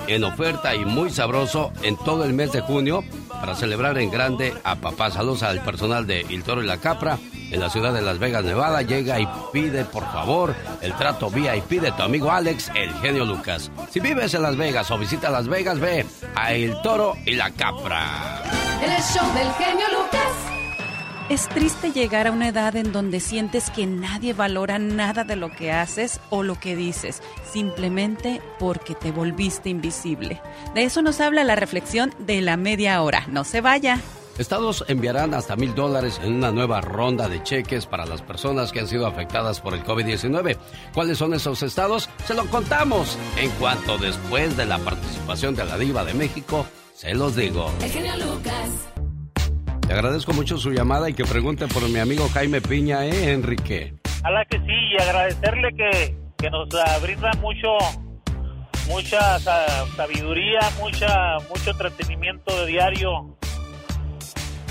[0.08, 4.54] en oferta y muy sabroso en todo el mes de junio para celebrar en grande
[4.64, 5.12] a papá.
[5.12, 7.18] Saludos al personal de Il Toro y la Capra
[7.52, 8.82] en la ciudad de Las Vegas, Nevada.
[8.82, 13.72] Llega y pide, por favor, el trato VIP de tu amigo Alex, el genio Lucas.
[13.89, 17.52] Si vives en Las Vegas o visita Las Vegas, ve a El Toro y la
[17.52, 18.43] Capra.
[18.82, 20.59] El show del genio Lucas.
[21.30, 25.51] Es triste llegar a una edad en donde sientes que nadie valora nada de lo
[25.51, 27.21] que haces o lo que dices,
[27.51, 30.41] simplemente porque te volviste invisible.
[30.73, 33.27] De eso nos habla la reflexión de la media hora.
[33.27, 33.99] No se vaya.
[34.39, 38.80] Estados enviarán hasta mil dólares en una nueva ronda de cheques para las personas que
[38.80, 40.57] han sido afectadas por el COVID-19.
[40.95, 42.09] ¿Cuáles son esos estados?
[42.25, 46.65] Se lo contamos en cuanto después de la participación de la Diva de México,
[46.95, 47.71] se los digo.
[47.84, 48.99] El genio Lucas.
[49.90, 53.96] Te agradezco mucho su llamada y que pregunte por mi amigo Jaime Piña, ¿eh, Enrique?
[54.22, 57.70] La que sí, y agradecerle que, que nos ah, brinda mucho,
[58.88, 63.36] mucha sa- sabiduría, mucha, mucho entretenimiento diario.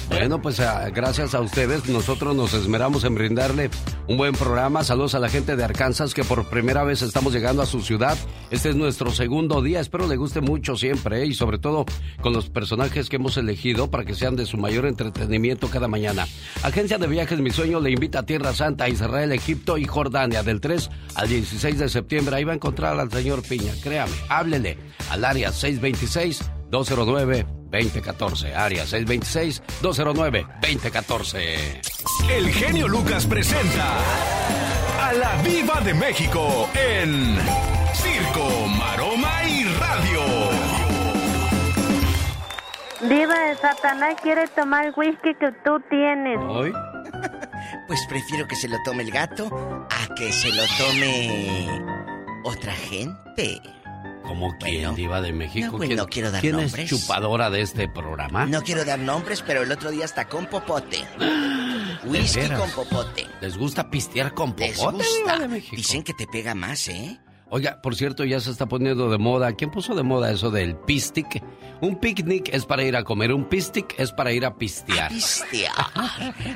[0.09, 3.69] Bueno, pues ah, gracias a ustedes, nosotros nos esmeramos en brindarle
[4.09, 4.83] un buen programa.
[4.83, 8.17] Saludos a la gente de Arkansas que por primera vez estamos llegando a su ciudad.
[8.51, 11.27] Este es nuestro segundo día, espero le guste mucho siempre ¿eh?
[11.27, 11.85] y sobre todo
[12.23, 16.27] con los personajes que hemos elegido para que sean de su mayor entretenimiento cada mañana.
[16.63, 20.63] Agencia de Viajes Mi Sueño le invita a Tierra Santa, Israel, Egipto y Jordania del
[20.63, 22.37] 3 al 16 de septiembre.
[22.37, 24.79] Ahí va a encontrar al señor Piña, créame, háblele
[25.11, 31.81] al área 626 209 2014, área 626-209-2014.
[32.31, 33.99] El genio Lucas presenta
[35.01, 37.37] a la Viva de México en
[37.95, 40.21] Circo, Maroma y Radio.
[43.09, 46.39] Diva de Satanás quiere tomar el whisky que tú tienes.
[46.41, 46.73] ¿Hoy?
[47.87, 49.49] Pues prefiero que se lo tome el gato
[49.91, 51.67] a que se lo tome
[52.45, 53.61] otra gente.
[54.29, 55.67] ¿Cómo quién, Diva de México?
[55.73, 56.93] no, pues, ¿Quién, no quiero dar quién nombres.
[56.93, 58.45] es chupadora de este programa?
[58.45, 61.03] No quiero dar nombres, pero el otro día está con popote.
[62.05, 63.27] Whisky con popote.
[63.41, 65.39] ¿Les gusta pistear con Les popote, Diva gusta.
[65.39, 65.77] de México?
[65.77, 67.19] Dicen que te pega más, ¿eh?
[67.51, 69.53] Oiga, por cierto, ya se está poniendo de moda.
[69.53, 71.43] ¿Quién puso de moda eso del pistic?
[71.81, 75.11] Un picnic es para ir a comer, un pistic es para ir a pistear.
[75.11, 75.73] Pistear.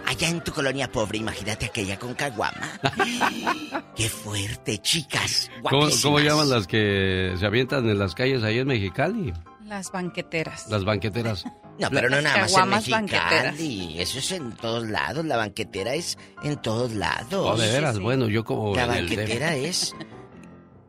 [0.05, 2.81] Allá en tu colonia pobre, imagínate aquella con caguama.
[3.97, 5.51] Qué fuerte, chicas.
[5.63, 9.33] ¿Cómo, cómo llaman las que se avientan en las calles ahí en Mexicali?
[9.65, 10.69] Las banqueteras.
[10.69, 11.45] Las banqueteras.
[11.79, 13.99] No, pero no Las nada más en Mexicali.
[13.99, 15.25] Eso es en todos lados.
[15.25, 17.33] La banquetera es en todos lados.
[17.33, 18.77] Oh, de veras, bueno, yo como...
[18.77, 19.95] La el banquetera es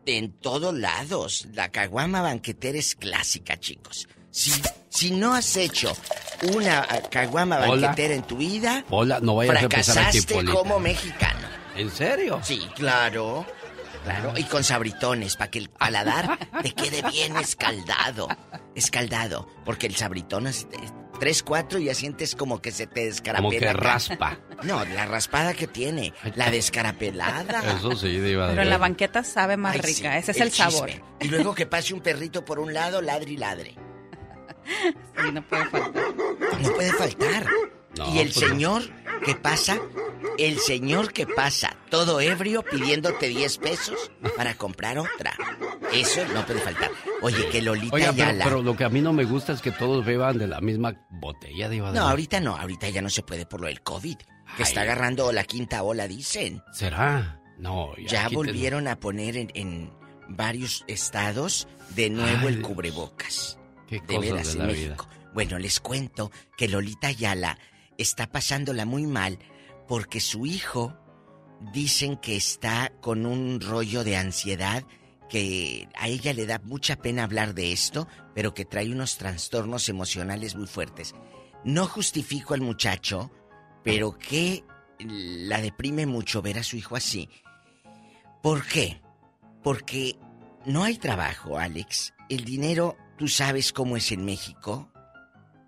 [0.05, 1.47] en todos lados.
[1.53, 4.07] La caguama banquetera es clásica, chicos.
[4.31, 4.51] Si,
[4.89, 5.95] si no has hecho
[6.55, 7.87] una ah, caguama Hola.
[7.87, 11.47] banquetera en tu vida, Hola, no vayas a empezar aquí, fracasaste como mexicano.
[11.75, 12.39] ¿En serio?
[12.43, 13.45] Sí, claro.
[14.03, 18.27] Claro, y con sabritones, para que el paladar te quede bien escaldado.
[18.75, 20.67] Escaldado, porque el sabritón es
[21.19, 23.49] 3, 4 y ya sientes como que se te descarapela.
[23.49, 24.39] Como que raspa.
[24.63, 27.75] No, la raspada que tiene, la descarapelada.
[27.75, 30.51] Eso sí, Diva de Pero la banqueta sabe más Ay, rica, sí, ese es el,
[30.51, 30.89] sabor.
[30.89, 31.03] chisme.
[31.19, 33.75] Y luego que pase un perrito por un lado, ladre y ladre.
[35.17, 36.15] Sí, no puede faltar.
[36.61, 37.47] No puede faltar.
[37.97, 38.83] No, y el pues señor
[39.25, 39.79] que pasa,
[40.37, 45.33] el señor que pasa todo ebrio pidiéndote 10 pesos para comprar otra.
[45.93, 46.89] Eso no puede faltar.
[47.21, 48.43] Oye, que Lolita Oiga, pero, Ayala.
[48.45, 50.95] pero lo que a mí no me gusta es que todos beban de la misma
[51.09, 54.17] botella, de No, ahorita no, ahorita ya no se puede por lo del COVID.
[54.57, 56.61] Que está agarrando la quinta ola, dicen.
[56.73, 57.39] ¿Será?
[57.57, 59.91] No, ya, Ya volvieron a poner en, en
[60.27, 63.57] varios estados de nuevo Ay, el cubrebocas.
[63.87, 65.07] Qué de cosas veras de en México.
[65.33, 67.57] Bueno, les cuento que Lolita Ayala
[67.97, 69.39] está pasándola muy mal
[69.87, 70.97] porque su hijo
[71.71, 74.83] dicen que está con un rollo de ansiedad
[75.29, 79.89] que a ella le da mucha pena hablar de esto, pero que trae unos trastornos
[79.89, 81.15] emocionales muy fuertes.
[81.63, 83.31] No justifico al muchacho,
[83.83, 84.63] pero que
[84.99, 87.29] la deprime mucho ver a su hijo así.
[88.43, 89.01] ¿Por qué?
[89.63, 90.17] Porque
[90.65, 92.13] no hay trabajo, Alex.
[92.29, 94.92] El dinero, tú sabes cómo es en México.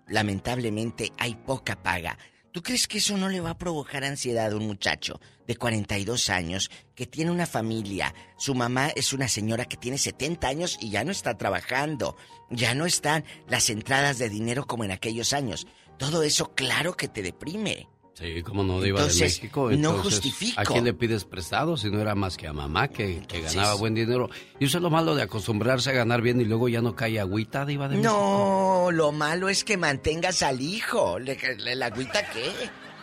[0.06, 2.18] Lamentablemente hay poca paga.
[2.52, 6.30] ¿Tú crees que eso no le va a provocar ansiedad a un muchacho de 42
[6.30, 8.14] años que tiene una familia?
[8.38, 12.16] Su mamá es una señora que tiene 70 años y ya no está trabajando.
[12.48, 15.66] Ya no están las entradas de dinero como en aquellos años.
[15.98, 17.88] Todo eso claro que te deprime.
[18.18, 19.64] Sí, como no diva de Entonces, México.
[19.66, 20.58] no Entonces, justifico.
[20.60, 23.74] ¿A quién le pides prestado si no era más que a mamá que, que ganaba
[23.74, 24.30] buen dinero?
[24.58, 27.20] Y eso es lo malo de acostumbrarse a ganar bien y luego ya no cae
[27.20, 28.10] agüita, diva de México.
[28.12, 31.18] No, lo malo es que mantengas al hijo.
[31.18, 32.50] ¿Le, le- ¿La agüita qué?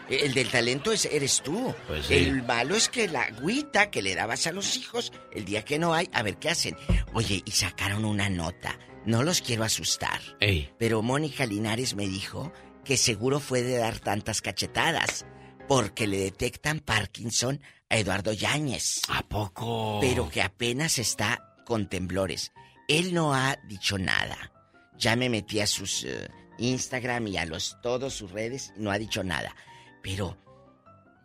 [0.09, 1.73] El del talento es, eres tú.
[1.87, 2.15] Pues sí.
[2.15, 5.77] El malo es que la agüita que le dabas a los hijos, el día que
[5.77, 6.75] no hay, a ver qué hacen.
[7.13, 8.79] Oye, y sacaron una nota.
[9.05, 10.19] No los quiero asustar.
[10.39, 10.71] Ey.
[10.79, 12.51] Pero Mónica Linares me dijo
[12.83, 15.25] que seguro fue de dar tantas cachetadas
[15.67, 19.01] porque le detectan Parkinson a Eduardo Yáñez.
[19.09, 19.99] ¿A poco?
[20.01, 22.51] Pero que apenas está con temblores.
[22.87, 24.51] Él no ha dicho nada.
[24.97, 26.27] Ya me metí a sus eh,
[26.57, 29.55] Instagram y a los todos sus redes y no ha dicho nada.
[30.01, 30.37] Pero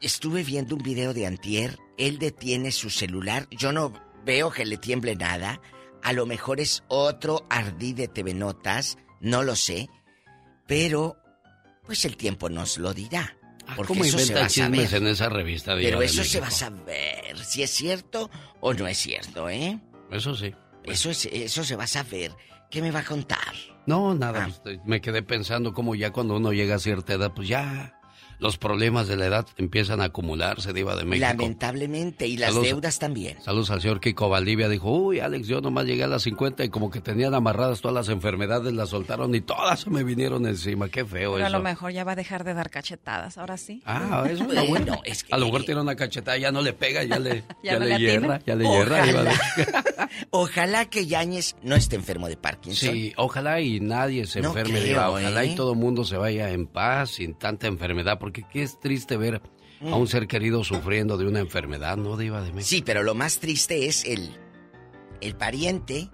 [0.00, 1.78] estuve viendo un video de Antier.
[1.96, 3.48] Él detiene su celular.
[3.50, 3.92] Yo no
[4.24, 5.60] veo que le tiemble nada.
[6.02, 8.98] A lo mejor es otro ardí de TV Notas.
[9.20, 9.88] No lo sé.
[10.66, 11.16] Pero,
[11.88, 13.34] pues el tiempo nos lo dirá.
[13.74, 14.94] Porque Ah, ¿Cómo eso se va a saber.
[14.94, 15.74] en esa revista?
[15.74, 18.30] Diva Pero eso se va a saber si es cierto
[18.60, 19.78] o no es cierto, ¿eh?
[20.10, 20.54] Eso sí.
[20.84, 22.32] Eso, es, eso se va a saber.
[22.70, 23.54] ¿Qué me va a contar?
[23.86, 24.14] No, Ah.
[24.14, 24.50] nada.
[24.62, 27.97] pues, me quedé pensando como ya cuando uno llega a cierta edad, pues ya
[28.38, 31.26] los problemas de la edad empiezan a acumularse, Diva de México.
[31.28, 32.66] Lamentablemente, y las Saludos.
[32.68, 33.40] deudas también.
[33.42, 34.68] Saludos al señor Kiko Valdivia.
[34.68, 37.94] Dijo, uy, Alex, yo nomás llegué a las 50 y como que tenían amarradas todas
[37.94, 40.88] las enfermedades, las soltaron y todas se me vinieron encima.
[40.88, 41.56] Qué feo Pero a eso.
[41.58, 43.82] lo mejor ya va a dejar de dar cachetadas, ahora sí.
[43.84, 44.44] Ah, eso
[45.04, 45.24] es.
[45.30, 47.84] A lo mejor tiene una cachetada, ya no le pega, ya le, Ya ya no
[47.86, 49.02] le hierra, ya le hierra.
[49.04, 49.30] Diva de-
[50.30, 52.90] Ojalá que Yáñez no esté enfermo de Parkinson.
[52.92, 55.10] Sí, ojalá y nadie se No enferme, creo, Diva.
[55.10, 55.48] Ojalá ¿eh?
[55.48, 59.16] y todo el mundo se vaya en paz, sin tanta enfermedad, porque qué es triste
[59.16, 59.40] ver
[59.80, 59.92] Mm.
[59.92, 62.68] a un ser querido sufriendo de una enfermedad, ¿no, Diva de México?
[62.68, 64.36] Sí, pero lo más triste es el,
[65.20, 66.10] el pariente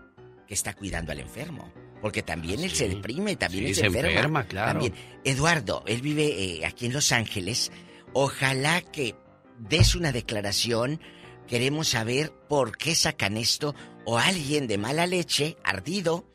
[0.47, 1.73] que está cuidando al enfermo.
[2.03, 4.73] Porque también él se deprime, también Sí, él se enferma, claro.
[4.81, 4.93] También.
[5.25, 6.27] Eduardo, él vive
[6.59, 7.73] eh, aquí en Los Ángeles.
[8.13, 9.15] Ojalá que
[9.59, 11.01] des una declaración.
[11.49, 16.27] Queremos saber por qué sacan esto o alguien de mala leche, ardido,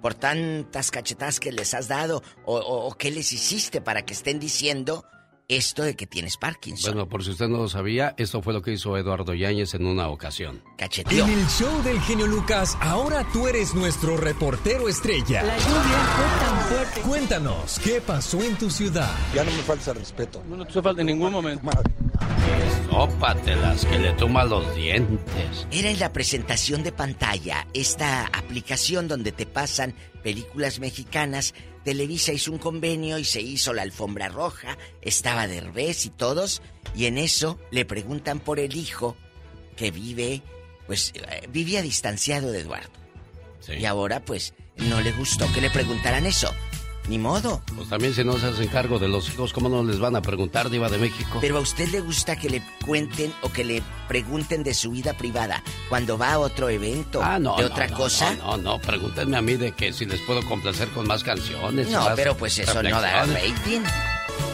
[0.00, 4.14] por tantas cachetadas que les has dado o, o- o qué les hiciste para que
[4.14, 5.04] estén diciendo
[5.48, 6.92] esto de que tienes Parkinson.
[6.92, 9.86] Bueno, por si usted no lo sabía, esto fue lo que hizo Eduardo Yáñez en
[9.86, 10.62] una ocasión.
[10.76, 11.26] Cacheteó.
[11.26, 15.42] En el show del genio Lucas, ahora tú eres nuestro reportero estrella.
[15.42, 17.00] La lluvia fue tan fuerte.
[17.00, 19.14] Cuéntanos, ¿qué pasó en tu ciudad?
[19.34, 20.44] Ya no me falta respeto.
[20.46, 21.62] No, no te falta en ningún momento.
[22.90, 25.66] Sópatelas, que le toma los dientes.
[25.70, 31.54] Era en la presentación de pantalla, esta aplicación donde te pasan películas mexicanas.
[31.84, 36.60] Televisa hizo un convenio y se hizo la alfombra roja, estaba Derbez y todos,
[36.94, 39.16] y en eso le preguntan por el hijo
[39.76, 40.42] que vive,
[40.86, 42.90] pues eh, vivía distanciado de Eduardo.
[43.68, 46.52] Y ahora pues no le gustó que le preguntaran eso.
[47.08, 47.62] Ni modo.
[47.74, 50.20] Pues también si no se hacen cargo de los hijos, ¿cómo no les van a
[50.22, 51.38] preguntar, Diva de México?
[51.40, 55.14] Pero a usted le gusta que le cuenten o que le pregunten de su vida
[55.14, 58.34] privada cuando va a otro evento Ah, no, de no, otra no, cosa.
[58.34, 61.88] No, no, no, pregúntenme a mí de que si les puedo complacer con más canciones.
[61.88, 63.80] No, más pero pues eso no da rating.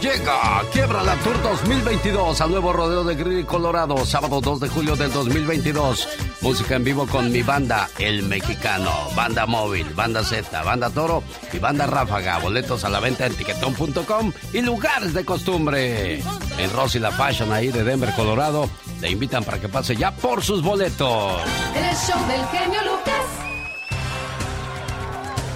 [0.04, 4.96] Llega Quiebra la Tour 2022 al nuevo rodeo de Greeley, Colorado, sábado 2 de julio
[4.96, 6.08] del 2022.
[6.42, 11.22] Música en vivo con mi banda, El Mexicano, Banda Móvil, Banda Z, Banda Toro
[11.54, 12.38] y Banda Ráfaga.
[12.38, 16.18] Boletos a la venta en tiquetón.com y lugares de costumbre.
[16.58, 18.68] En Rosy La Fashion, ahí de Denver, Colorado,
[19.00, 21.40] le invitan para que pase ya por sus boletos.
[21.74, 23.24] El show del genio Lucas.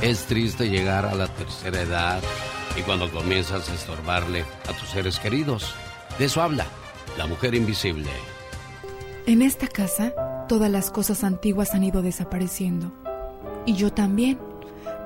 [0.00, 2.22] Es triste llegar a la tercera edad
[2.78, 5.74] y cuando comienzas a estorbarle a tus seres queridos.
[6.18, 6.66] De eso habla
[7.16, 8.08] la mujer invisible.
[9.26, 10.12] En esta casa,
[10.48, 12.92] todas las cosas antiguas han ido desapareciendo.
[13.66, 14.38] Y yo también.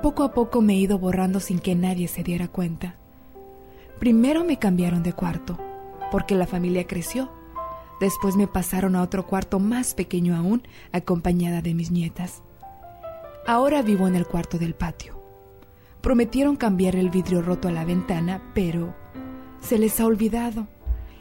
[0.01, 2.95] Poco a poco me he ido borrando sin que nadie se diera cuenta.
[3.99, 5.57] Primero me cambiaron de cuarto,
[6.11, 7.31] porque la familia creció.
[8.01, 12.41] Después me pasaron a otro cuarto más pequeño aún, acompañada de mis nietas.
[13.47, 15.22] Ahora vivo en el cuarto del patio.
[16.03, 18.93] Prometieron cambiar el vidrio roto a la ventana, pero
[19.61, 20.67] se les ha olvidado.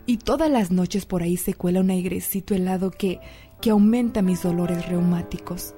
[0.06, 3.20] Y todas las noches por ahí se cuela un airecito helado que,
[3.60, 5.76] que aumenta mis dolores reumáticos.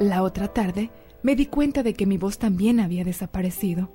[0.00, 0.90] La otra tarde
[1.22, 3.92] me di cuenta de que mi voz también había desaparecido.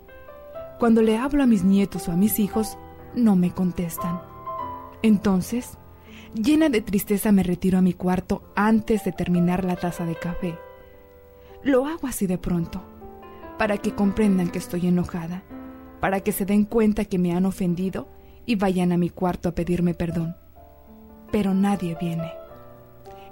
[0.79, 2.77] Cuando le hablo a mis nietos o a mis hijos,
[3.15, 4.21] no me contestan.
[5.01, 5.77] Entonces,
[6.33, 10.57] llena de tristeza me retiro a mi cuarto antes de terminar la taza de café.
[11.61, 12.81] Lo hago así de pronto,
[13.59, 15.43] para que comprendan que estoy enojada,
[15.99, 18.07] para que se den cuenta que me han ofendido
[18.47, 20.35] y vayan a mi cuarto a pedirme perdón.
[21.31, 22.33] Pero nadie viene.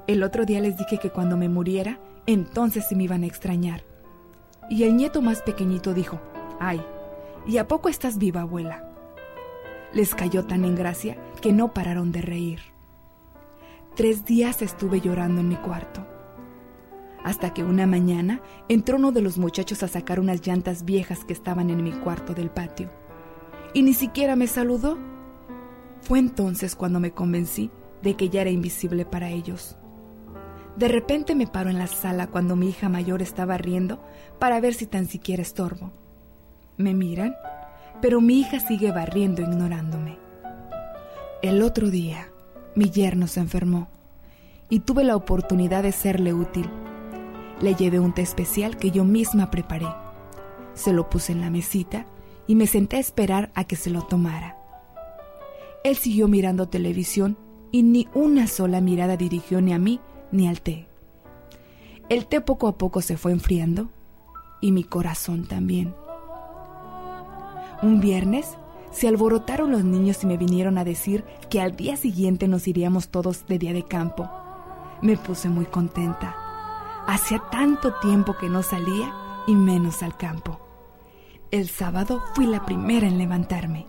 [0.06, 3.82] El otro día les dije que cuando me muriera, entonces sí me iban a extrañar.
[4.70, 6.20] Y el nieto más pequeñito dijo,
[6.60, 6.80] ay,
[7.48, 8.84] ¿y a poco estás viva, abuela?
[9.94, 12.60] les cayó tan en gracia que no pararon de reír.
[13.96, 16.06] Tres días estuve llorando en mi cuarto,
[17.28, 18.40] hasta que una mañana
[18.70, 22.34] entró uno de los muchachos a sacar unas llantas viejas que estaban en mi cuarto
[22.34, 22.90] del patio,
[23.74, 24.98] y ni siquiera me saludó.
[26.00, 27.70] Fue entonces cuando me convencí
[28.02, 29.76] de que ya era invisible para ellos.
[30.78, 34.02] De repente me paro en la sala cuando mi hija mayor estaba riendo
[34.40, 35.92] para ver si tan siquiera estorbo.
[36.78, 37.36] Me miran,
[38.02, 40.18] pero mi hija sigue barriendo ignorándome.
[41.42, 42.30] El otro día,
[42.74, 43.90] mi yerno se enfermó
[44.70, 46.70] y tuve la oportunidad de serle útil.
[47.62, 49.88] Le llevé un té especial que yo misma preparé.
[50.74, 52.06] Se lo puse en la mesita
[52.46, 54.58] y me senté a esperar a que se lo tomara.
[55.84, 57.38] Él siguió mirando televisión
[57.72, 60.00] y ni una sola mirada dirigió ni a mí
[60.32, 60.88] ni al té.
[62.10, 63.90] El té poco a poco se fue enfriando
[64.62, 65.94] y mi corazón también.
[67.82, 68.58] Un viernes
[68.92, 73.10] se alborotaron los niños y me vinieron a decir que al día siguiente nos iríamos
[73.10, 74.30] todos de día de campo.
[75.02, 76.47] Me puse muy contenta.
[77.08, 79.14] Hacía tanto tiempo que no salía
[79.48, 80.60] y menos al campo.
[81.52, 83.88] El sábado fui la primera en levantarme.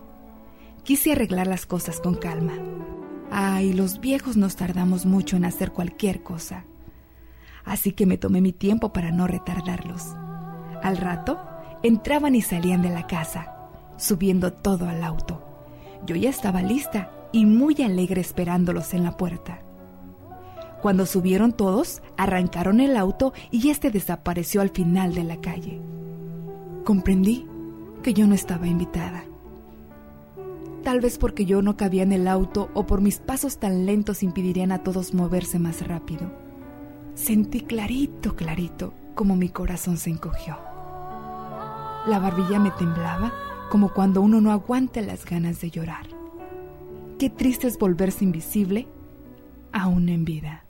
[0.83, 2.53] Quise arreglar las cosas con calma.
[3.29, 6.63] Ay, los viejos nos tardamos mucho en hacer cualquier cosa.
[7.65, 10.15] Así que me tomé mi tiempo para no retardarlos.
[10.81, 11.37] Al rato,
[11.83, 13.53] entraban y salían de la casa,
[13.97, 15.45] subiendo todo al auto.
[16.05, 19.61] Yo ya estaba lista y muy alegre esperándolos en la puerta.
[20.81, 25.81] Cuando subieron todos, arrancaron el auto y este desapareció al final de la calle.
[26.85, 27.45] Comprendí
[28.01, 29.25] que yo no estaba invitada.
[30.83, 34.23] Tal vez porque yo no cabía en el auto o por mis pasos tan lentos
[34.23, 36.31] impedirían a todos moverse más rápido.
[37.15, 40.57] Sentí clarito, clarito, como mi corazón se encogió.
[42.07, 43.33] La barbilla me temblaba
[43.69, 46.07] como cuando uno no aguanta las ganas de llorar.
[47.19, 48.87] Qué triste es volverse invisible
[49.73, 50.63] aún en vida.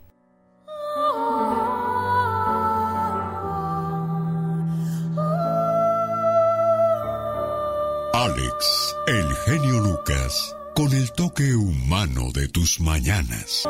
[8.12, 13.68] Alex, el genio Lucas, con el toque humano de tus mañanas.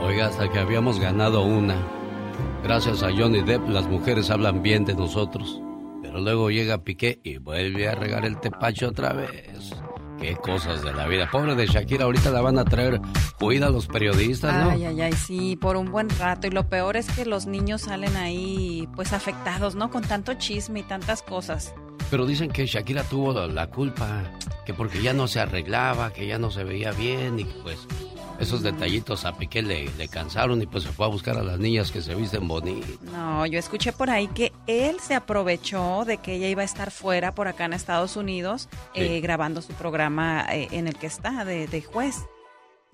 [0.00, 1.76] Oiga, hasta que habíamos ganado una.
[2.62, 5.60] Gracias a Johnny Depp, las mujeres hablan bien de nosotros.
[6.02, 9.74] Pero luego llega Piqué y vuelve a regar el tepacho otra vez.
[10.22, 11.28] Qué cosas de la vida.
[11.30, 13.00] Pobre de Shakira, ahorita la van a traer
[13.40, 14.70] cuida a los periodistas, ¿no?
[14.70, 16.46] Ay, ay, ay, sí, por un buen rato.
[16.46, 19.90] Y lo peor es que los niños salen ahí, pues afectados, ¿no?
[19.90, 21.74] Con tanto chisme y tantas cosas.
[22.08, 24.22] Pero dicen que Shakira tuvo la culpa,
[24.64, 27.78] que porque ya no se arreglaba, que ya no se veía bien y pues
[28.42, 31.58] esos detallitos a Piqué le, le, cansaron y pues se fue a buscar a las
[31.58, 33.00] niñas que se visten bonitas.
[33.12, 36.90] No, yo escuché por ahí que él se aprovechó de que ella iba a estar
[36.90, 39.00] fuera por acá en Estados Unidos Sí.
[39.02, 42.16] eh, grabando su programa eh, en el que está de, de juez.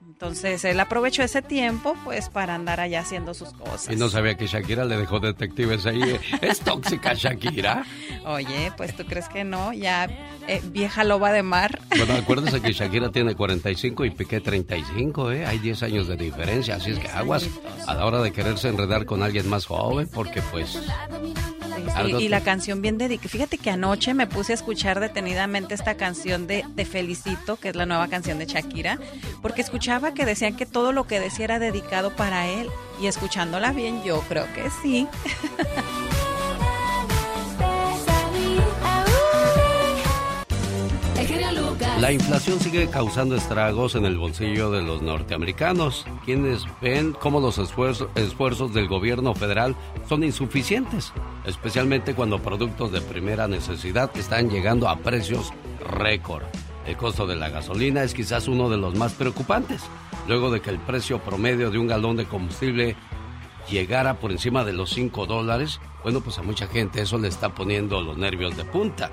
[0.07, 3.89] Entonces él aprovechó ese tiempo pues para andar allá haciendo sus cosas.
[3.91, 6.19] Y no sabía que Shakira le dejó detectives ahí.
[6.41, 7.85] ¿Es tóxica Shakira?
[8.25, 10.07] Oye, pues tú crees que no, ya
[10.49, 11.81] eh, vieja loba de mar.
[11.97, 15.47] Bueno, acuérdese que Shakira tiene 45 y Piqué 35, ¿eh?
[15.47, 17.49] Hay 10 años de diferencia, así es que aguas
[17.87, 20.81] a la hora de quererse enredar con alguien más joven, porque pues...
[22.19, 23.29] Y la canción bien dedicada.
[23.29, 27.77] Fíjate que anoche me puse a escuchar detenidamente esta canción de Te Felicito, que es
[27.77, 28.99] la nueva canción de Shakira,
[29.43, 32.69] porque escuchaba que decían que todo lo que decía era dedicado para él.
[33.01, 35.07] Y escuchándola bien, yo creo que sí.
[42.01, 47.59] La inflación sigue causando estragos en el bolsillo de los norteamericanos, quienes ven cómo los
[47.59, 49.75] esfuerzos, esfuerzos del gobierno federal
[50.09, 51.13] son insuficientes,
[51.45, 56.45] especialmente cuando productos de primera necesidad están llegando a precios récord.
[56.87, 59.83] El costo de la gasolina es quizás uno de los más preocupantes,
[60.27, 62.97] luego de que el precio promedio de un galón de combustible
[63.69, 67.55] llegara por encima de los 5 dólares, bueno, pues a mucha gente eso le está
[67.55, 69.11] poniendo los nervios de punta.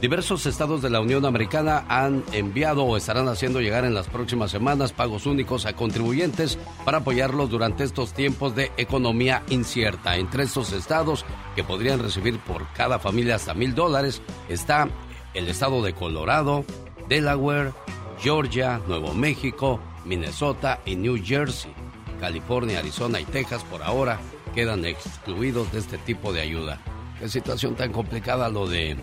[0.00, 4.50] Diversos estados de la Unión Americana han enviado o estarán haciendo llegar en las próximas
[4.50, 10.18] semanas pagos únicos a contribuyentes para apoyarlos durante estos tiempos de economía incierta.
[10.18, 11.24] Entre estos estados
[11.54, 14.20] que podrían recibir por cada familia hasta mil dólares
[14.50, 14.86] está
[15.32, 16.66] el estado de Colorado,
[17.08, 17.72] Delaware,
[18.20, 21.72] Georgia, Nuevo México, Minnesota y New Jersey.
[22.20, 24.20] California, Arizona y Texas por ahora
[24.54, 26.82] quedan excluidos de este tipo de ayuda.
[27.18, 28.96] Qué situación tan complicada lo de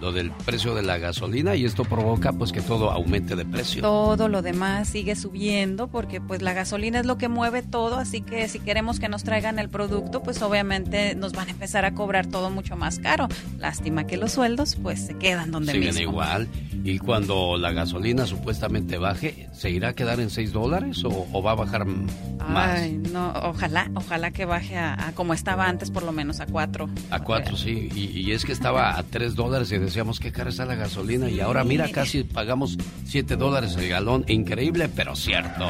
[0.00, 3.82] lo del precio de la gasolina y esto provoca pues que todo aumente de precio.
[3.82, 8.20] Todo lo demás sigue subiendo porque pues la gasolina es lo que mueve todo, así
[8.22, 11.92] que si queremos que nos traigan el producto, pues obviamente nos van a empezar a
[11.94, 13.28] cobrar todo mucho más caro.
[13.58, 16.12] Lástima que los sueldos pues se quedan donde Siguen mismo.
[16.12, 16.48] igual.
[16.82, 21.42] Y cuando la gasolina supuestamente baje, ¿se irá a quedar en 6 dólares o, o
[21.42, 22.80] va a bajar más?
[22.80, 26.46] Ay, no, ojalá, ojalá que baje a, a como estaba antes, por lo menos a
[26.46, 26.88] cuatro.
[27.10, 27.90] A 4, sí.
[27.94, 31.28] Y, y es que estaba a 3 dólares y decíamos que cara la gasolina.
[31.28, 34.24] Y ahora mira, casi pagamos 7 dólares el galón.
[34.28, 35.66] Increíble, pero cierto.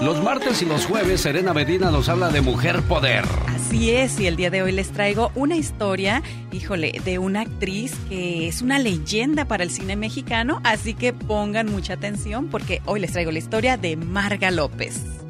[0.00, 3.24] Los martes y los jueves, Serena Medina nos habla de mujer poder.
[3.48, 7.94] Así es, y el día de hoy les traigo una historia, híjole, de una actriz
[8.08, 13.00] que es una leyenda para el cine mexicano, así que pongan mucha atención porque hoy
[13.00, 15.27] les traigo la historia de Marga López.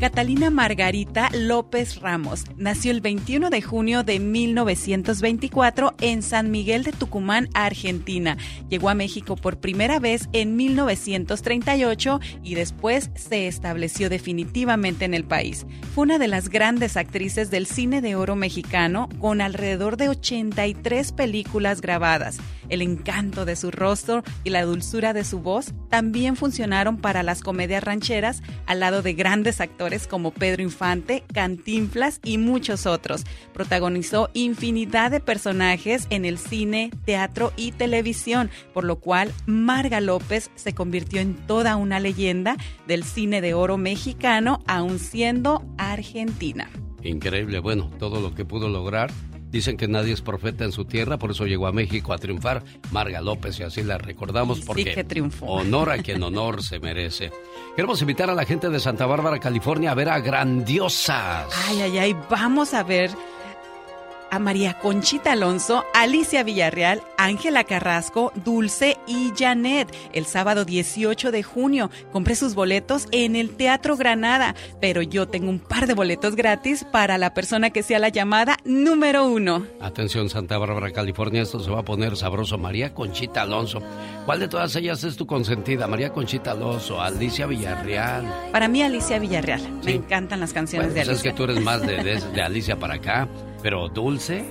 [0.00, 6.92] Catalina Margarita López Ramos nació el 21 de junio de 1924 en San Miguel de
[6.92, 8.38] Tucumán, Argentina.
[8.70, 15.24] Llegó a México por primera vez en 1938 y después se estableció definitivamente en el
[15.24, 15.66] país.
[15.94, 21.12] Fue una de las grandes actrices del cine de oro mexicano con alrededor de 83
[21.12, 22.38] películas grabadas.
[22.70, 27.42] El encanto de su rostro y la dulzura de su voz también funcionaron para las
[27.42, 33.24] comedias rancheras al lado de grandes actores como Pedro Infante, Cantinflas y muchos otros.
[33.52, 40.50] Protagonizó infinidad de personajes en el cine, teatro y televisión, por lo cual Marga López
[40.54, 42.56] se convirtió en toda una leyenda
[42.86, 46.70] del cine de oro mexicano, aun siendo argentina.
[47.02, 49.10] Increíble, bueno, todo lo que pudo lograr.
[49.50, 52.62] Dicen que nadie es profeta en su tierra, por eso llegó a México a triunfar.
[52.92, 55.46] Marga López, y así la recordamos Sí, porque que triunfó.
[55.46, 57.32] honor a quien honor se merece.
[57.74, 61.46] Queremos invitar a la gente de Santa Bárbara, California, a ver a Grandiosas.
[61.68, 63.10] Ay, ay, ay, vamos a ver
[64.30, 71.42] a María Conchita Alonso, Alicia Villarreal, Ángela Carrasco, Dulce y Janet el sábado 18 de
[71.42, 71.90] junio.
[72.12, 76.84] Compré sus boletos en el Teatro Granada, pero yo tengo un par de boletos gratis
[76.90, 79.66] para la persona que sea la llamada número uno.
[79.80, 82.58] Atención, Santa Bárbara, California, esto se va a poner sabroso.
[82.58, 83.80] María Conchita Alonso.
[84.26, 85.86] ¿Cuál de todas ellas es tu consentida?
[85.86, 88.24] María Conchita Alonso, Alicia Villarreal.
[88.52, 89.60] Para mí, Alicia Villarreal.
[89.84, 91.30] Me encantan las canciones Bueno, de pues es Alicia.
[91.32, 93.28] que tú eres más de, de- de Alicia para acá.
[93.62, 94.44] Pero Dulce,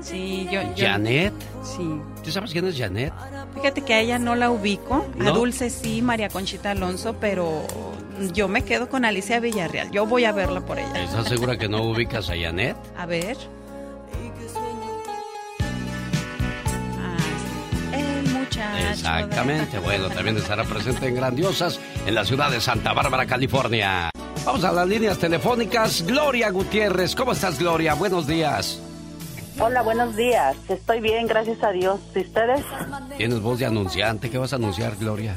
[0.00, 1.34] Sí, yo, yo- Janet.
[1.64, 2.00] Sí.
[2.24, 3.12] ¿Tú sabes quién es Janet?
[3.54, 5.04] Fíjate que a ella no la ubico.
[5.20, 5.30] A.
[5.30, 7.66] Dulce sí, María Conchita Alonso, pero
[8.32, 9.90] yo me quedo con Alicia Villarreal.
[9.90, 11.02] Yo voy a verla por ella.
[11.02, 12.76] ¿Estás segura que no ubicas a Janet?
[12.96, 13.36] A ver.
[18.48, 18.90] Muchacho.
[18.90, 19.78] Exactamente.
[19.78, 24.10] Bueno, también estará presente en Grandiosas en la ciudad de Santa Bárbara, California.
[24.44, 26.04] Vamos a las líneas telefónicas.
[26.06, 27.14] Gloria Gutiérrez.
[27.14, 27.94] ¿Cómo estás, Gloria?
[27.94, 28.80] Buenos días.
[29.60, 30.56] Hola, buenos días.
[30.68, 32.00] Estoy bien, gracias a Dios.
[32.14, 32.64] ¿Y ustedes?
[33.16, 34.30] Tienes voz de anunciante.
[34.30, 35.36] ¿Qué vas a anunciar, Gloria?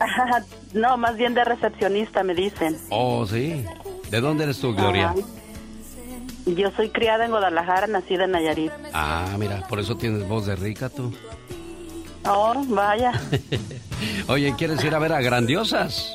[0.72, 2.78] no, más bien de recepcionista, me dicen.
[2.88, 3.64] Oh, sí.
[4.10, 5.10] ¿De dónde eres tú, Gloria?
[5.10, 5.20] Ajá.
[6.46, 8.72] Yo soy criada en Guadalajara, nacida en Nayarit.
[8.92, 11.12] Ah, mira, por eso tienes voz de rica tú.
[12.24, 13.12] Oh, vaya.
[14.28, 16.14] Oye, ¿quieres ir a ver a Grandiosas?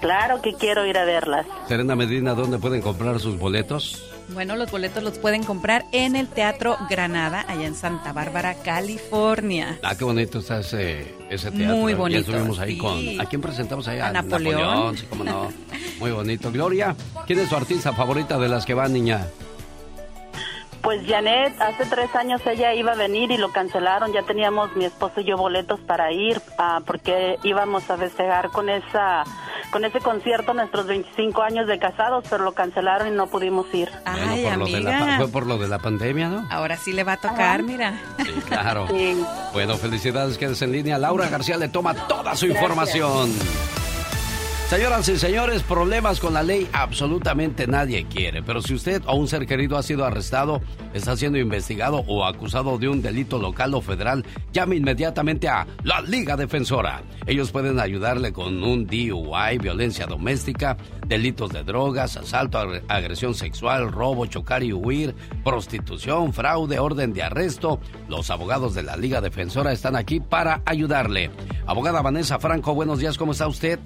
[0.00, 1.46] Claro que quiero ir a verlas.
[1.66, 4.02] Serena Medina, ¿dónde pueden comprar sus boletos?
[4.28, 9.78] Bueno, los boletos los pueden comprar en el Teatro Granada, allá en Santa Bárbara, California.
[9.82, 11.76] Ah, qué bonito está ese, ese teatro.
[11.76, 12.78] Muy Ya bonito, estuvimos ahí sí.
[12.78, 13.20] con...
[13.20, 13.98] ¿A quién presentamos ahí?
[14.00, 14.96] A Napoleón.
[14.96, 15.48] sí, cómo no.
[16.00, 16.50] Muy bonito.
[16.50, 16.96] Gloria,
[17.26, 19.26] ¿quién es tu artista favorita de las que van, niña?
[20.84, 24.12] Pues Janet, hace tres años ella iba a venir y lo cancelaron.
[24.12, 28.68] Ya teníamos mi esposo y yo boletos para ir, ah, porque íbamos a festejar con
[28.68, 29.24] esa,
[29.70, 33.88] con ese concierto nuestros 25 años de casados, pero lo cancelaron y no pudimos ir.
[34.04, 36.46] Bueno, por lo de la pa- fue por lo de la pandemia, ¿no?
[36.50, 37.94] Ahora sí le va a tocar, mira.
[38.22, 38.86] Sí, claro.
[39.54, 40.98] Bueno, felicidades, quédese en línea.
[40.98, 42.50] Laura García le toma toda su Gracias.
[42.62, 43.32] información.
[44.74, 49.28] Señoras y señores, problemas con la ley absolutamente nadie quiere, pero si usted o un
[49.28, 50.60] ser querido ha sido arrestado,
[50.92, 56.00] está siendo investigado o acusado de un delito local o federal, llame inmediatamente a la
[56.00, 57.02] Liga Defensora.
[57.24, 60.76] Ellos pueden ayudarle con un DUI, violencia doméstica,
[61.06, 65.14] delitos de drogas, asalto, agre- agresión sexual, robo, chocar y huir,
[65.44, 67.78] prostitución, fraude, orden de arresto.
[68.08, 71.30] Los abogados de la Liga Defensora están aquí para ayudarle.
[71.64, 73.78] Abogada Vanessa Franco, buenos días, ¿cómo está usted?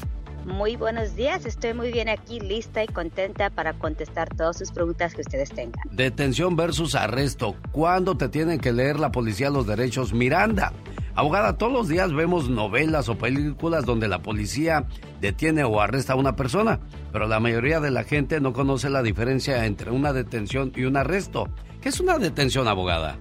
[0.44, 5.14] Muy buenos días, estoy muy bien aquí, lista y contenta para contestar todas sus preguntas
[5.14, 5.82] que ustedes tengan.
[5.90, 7.56] Detención versus arresto.
[7.72, 10.12] ¿Cuándo te tienen que leer la policía los derechos?
[10.12, 10.72] Miranda.
[11.14, 14.86] Abogada, todos los días vemos novelas o películas donde la policía
[15.20, 16.78] detiene o arresta a una persona,
[17.12, 20.96] pero la mayoría de la gente no conoce la diferencia entre una detención y un
[20.96, 21.48] arresto.
[21.80, 23.18] ¿Qué es una detención, abogada?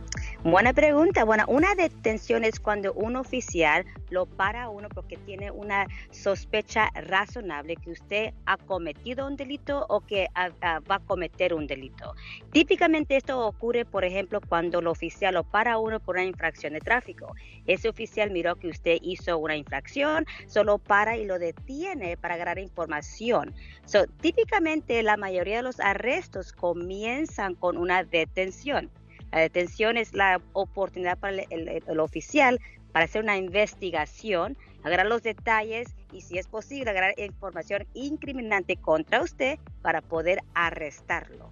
[0.49, 1.25] Buena pregunta.
[1.25, 6.89] Bueno, una detención es cuando un oficial lo para a uno porque tiene una sospecha
[6.95, 12.15] razonable que usted ha cometido un delito o que va a cometer un delito.
[12.53, 16.71] Típicamente esto ocurre, por ejemplo, cuando el oficial lo para a uno por una infracción
[16.71, 17.35] de tráfico.
[17.65, 22.57] Ese oficial miró que usted hizo una infracción, solo para y lo detiene para agarrar
[22.57, 23.53] información.
[23.83, 28.89] So, típicamente la mayoría de los arrestos comienzan con una detención.
[29.31, 32.59] La detención es la oportunidad para el, oficial
[32.91, 39.21] para hacer una investigación, agarrar los detalles y si es posible agarrar información incriminante contra
[39.21, 41.51] usted para poder arrestarlo.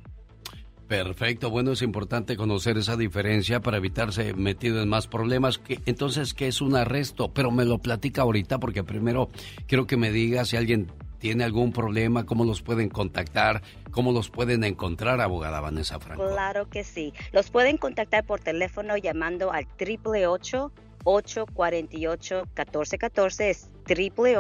[0.88, 5.60] Perfecto, bueno, es importante conocer esa diferencia para evitarse metido en más problemas.
[5.88, 7.34] Entonces, ¿qué es un arresto?
[7.34, 9.30] Pero me lo platica ahorita porque primero
[9.68, 13.62] quiero que me diga si alguien tiene algún problema, cómo los pueden contactar,
[13.92, 16.28] cómo los pueden encontrar, abogada Vanessa Franco.
[16.28, 17.14] Claro que sí.
[17.32, 24.38] Los pueden contactar por teléfono llamando al triple 848 1414 es triple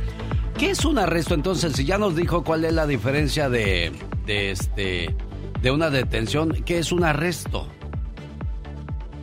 [0.59, 1.73] ¿qué es un arresto entonces?
[1.73, 3.91] Si ya nos dijo cuál es la diferencia de,
[4.27, 5.17] de este
[5.63, 7.69] de una detención, ¿qué es un arresto?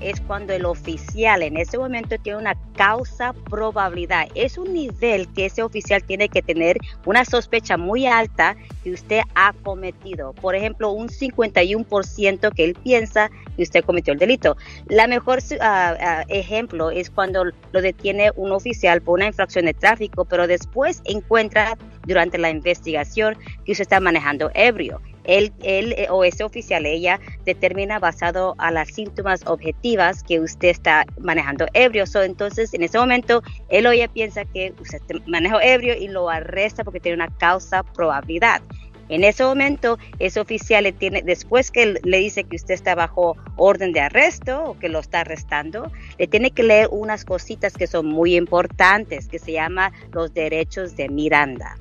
[0.02, 4.28] Es cuando el oficial en ese momento tiene una causa probabilidad.
[4.36, 9.22] Es un nivel que ese oficial tiene que tener una sospecha muy alta que usted
[9.36, 10.34] ha cometido.
[10.34, 14.58] Por ejemplo, un 51% que él piensa que usted cometió el delito.
[14.88, 20.26] La mejor ah, ejemplo es cuando lo detiene un oficial por una infracción de tráfico,
[20.26, 26.24] pero después encuentra durante la investigación que usted está manejando ebrio él, él eh, o
[26.24, 32.06] ese oficial, ella determina basado a las síntomas objetivas que usted está manejando ebrio.
[32.16, 36.84] entonces, en ese momento, él o ella piensa que usted maneja ebrio y lo arresta
[36.84, 38.62] porque tiene una causa probabilidad.
[39.10, 43.38] En ese momento, ese oficial le tiene, después que le dice que usted está bajo
[43.56, 47.88] orden de arresto o que lo está arrestando, le tiene que leer unas cositas que
[47.88, 51.78] son muy importantes, que se llama los derechos de Miranda.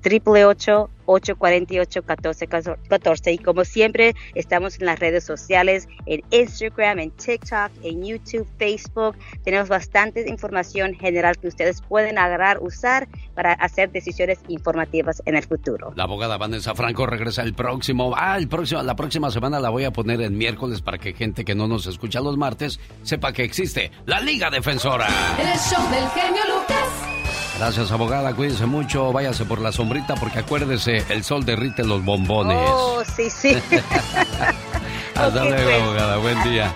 [1.06, 8.46] 888-848-1414 y como siempre estamos en las redes sociales en Instagram, en TikTok, en YouTube,
[8.58, 15.36] Facebook tenemos bastante información general que ustedes pueden agarrar, usar para hacer decisiones informativas en
[15.36, 15.92] el futuro.
[15.96, 19.84] La abogada Vanessa Franco regresa el próximo, ah, el próximo, la próxima semana la voy
[19.84, 23.44] a poner en miércoles para que gente que no nos escucha los martes sepa que
[23.44, 25.08] existe la Liga Defensora.
[25.38, 27.23] El show del genio Lucas.
[27.58, 28.34] Gracias, abogada.
[28.34, 29.12] Cuídense mucho.
[29.12, 32.58] Váyase por la sombrita porque acuérdese, el sol derrite los bombones.
[32.70, 33.54] Oh, sí, sí.
[35.14, 35.82] Hasta luego, pues.
[35.82, 36.16] abogada.
[36.18, 36.74] Buen día.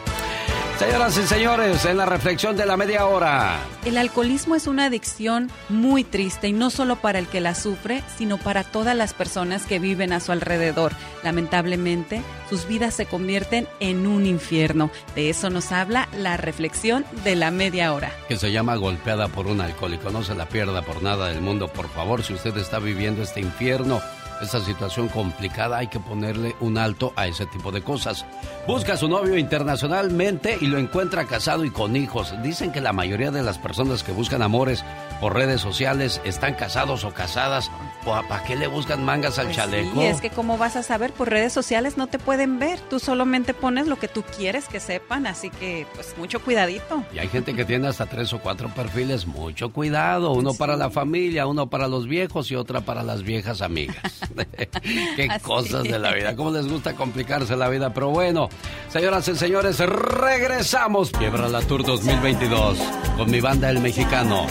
[0.79, 3.59] Señoras y señores, en la reflexión de la media hora.
[3.85, 8.05] El alcoholismo es una adicción muy triste y no solo para el que la sufre,
[8.17, 10.93] sino para todas las personas que viven a su alrededor.
[11.25, 14.91] Lamentablemente, sus vidas se convierten en un infierno.
[15.17, 18.13] De eso nos habla la reflexión de la media hora.
[18.29, 20.11] que se llama Golpeada por un alcohólico.
[20.11, 22.23] No se la pierda por nada del mundo, por favor.
[22.23, 24.01] Si usted está viviendo este infierno,
[24.43, 28.25] esta situación complicada, hay que ponerle un alto a ese tipo de cosas.
[28.67, 32.35] Busca a su novio internacionalmente y lo encuentra casado y con hijos.
[32.43, 34.85] Dicen que la mayoría de las personas que buscan amores
[35.21, 37.71] por redes sociales están casados o casadas.
[38.05, 40.01] ¿Para qué le buscan mangas al Pues chaleco?
[40.01, 42.81] Sí, es que como vas a saber, por redes sociales no te pueden ver.
[42.81, 47.03] Tú solamente pones lo que tú quieres que sepan, así que pues mucho cuidadito.
[47.13, 49.27] Y hay gente que tiene hasta tres o cuatro perfiles.
[49.27, 50.33] Mucho cuidado.
[50.33, 54.21] Uno para la familia, uno para los viejos y otra para las viejas amigas.
[55.17, 55.43] Qué Así.
[55.45, 56.35] cosas de la vida.
[56.37, 57.93] ¿Cómo les gusta complicarse la vida?
[57.93, 58.49] Pero bueno,
[58.89, 61.11] señoras y señores, regresamos.
[61.11, 62.79] Quiebra la Tour 2022
[63.17, 64.47] con mi banda El Mexicano.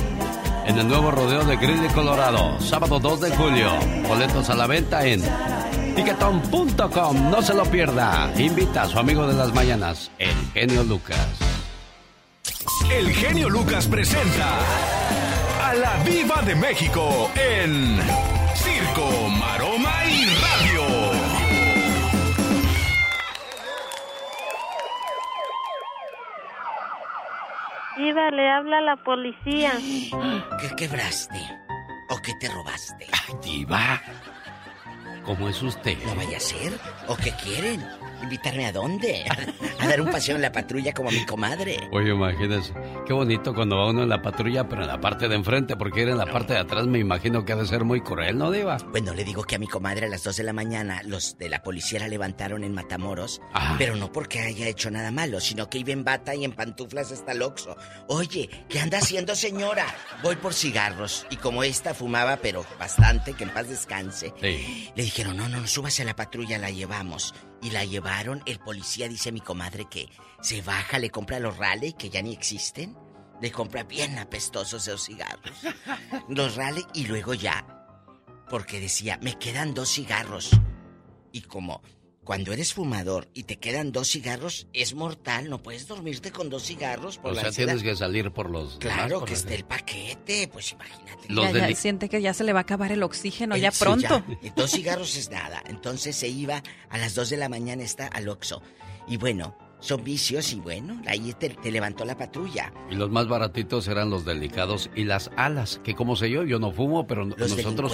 [0.65, 2.59] En el nuevo rodeo de Greeley, Colorado.
[2.59, 3.69] Sábado 2 de julio.
[4.07, 5.21] Boletos a la venta en
[5.95, 7.31] Ticketon.com.
[7.31, 8.31] No se lo pierda.
[8.37, 11.17] Invita a su amigo de las mañanas, el genio Lucas.
[12.91, 14.57] El genio Lucas presenta
[15.63, 17.99] a la Viva de México en
[18.67, 20.83] Circo, Maroma y Radio.
[27.97, 29.71] Diva, le habla la policía.
[30.61, 31.39] ¿Qué quebraste?
[32.09, 33.07] ¿O qué te robaste?
[33.41, 34.01] Diva,
[35.23, 35.97] ¿cómo es usted?
[36.05, 36.73] No vaya a ser.
[37.07, 37.83] ¿O qué quieren?
[38.21, 39.25] ¿Invitarme a dónde?
[39.79, 41.77] ¿A dar un paseo en la patrulla como mi comadre?
[41.91, 42.73] Oye, imagínese,
[43.05, 46.01] qué bonito cuando va uno en la patrulla, pero en la parte de enfrente, porque
[46.01, 48.51] ir en la parte de atrás me imagino que ha de ser muy cruel, ¿no,
[48.51, 48.77] Diva?
[48.91, 51.49] Bueno, le digo que a mi comadre a las 2 de la mañana los de
[51.49, 53.75] la policía la levantaron en Matamoros, Ah.
[53.77, 57.11] pero no porque haya hecho nada malo, sino que iba en bata y en pantuflas
[57.11, 57.75] hasta el Oxxo.
[58.07, 59.85] Oye, ¿qué anda haciendo señora?
[60.23, 64.33] Voy por cigarros y como esta fumaba, pero bastante, que en paz descanse.
[64.41, 64.89] Sí.
[64.95, 67.33] Le dijeron, no, no, súbase a la patrulla, la llevamos.
[67.61, 70.09] Y la llevaron, el policía dice a mi comadre que
[70.41, 72.95] se baja, le compra los Raleigh, que ya ni existen.
[73.41, 75.57] Le compra bien apestosos esos cigarros.
[76.29, 77.65] Los Raleigh y luego ya.
[78.49, 80.51] Porque decía, me quedan dos cigarros.
[81.31, 81.81] Y como
[82.27, 86.63] cuando eres fumador y te quedan dos cigarros, es mortal, no puedes dormirte con dos
[86.63, 87.73] cigarros por O la sea, ansiedad.
[87.73, 91.29] tienes que salir por los demás, Claro, por que esté el paquete, pues imagínate.
[91.29, 93.61] Los Ya- ya deli- siente que ya se le va a acabar el oxígeno, Eh,
[93.61, 94.23] ya sí, pronto.
[94.41, 94.53] ya.
[94.57, 95.63] Dos cigarros es nada.
[95.67, 98.61] Entonces se iba a las 2 de la mañana está al Oxxo.
[99.07, 102.73] Y bueno, son vicios y bueno, ahí te, te levantó la patrulla.
[102.89, 106.59] Y los más baratitos eran los delicados y las alas, que como sé yo, yo
[106.59, 107.91] no fumo, pero Los nosotros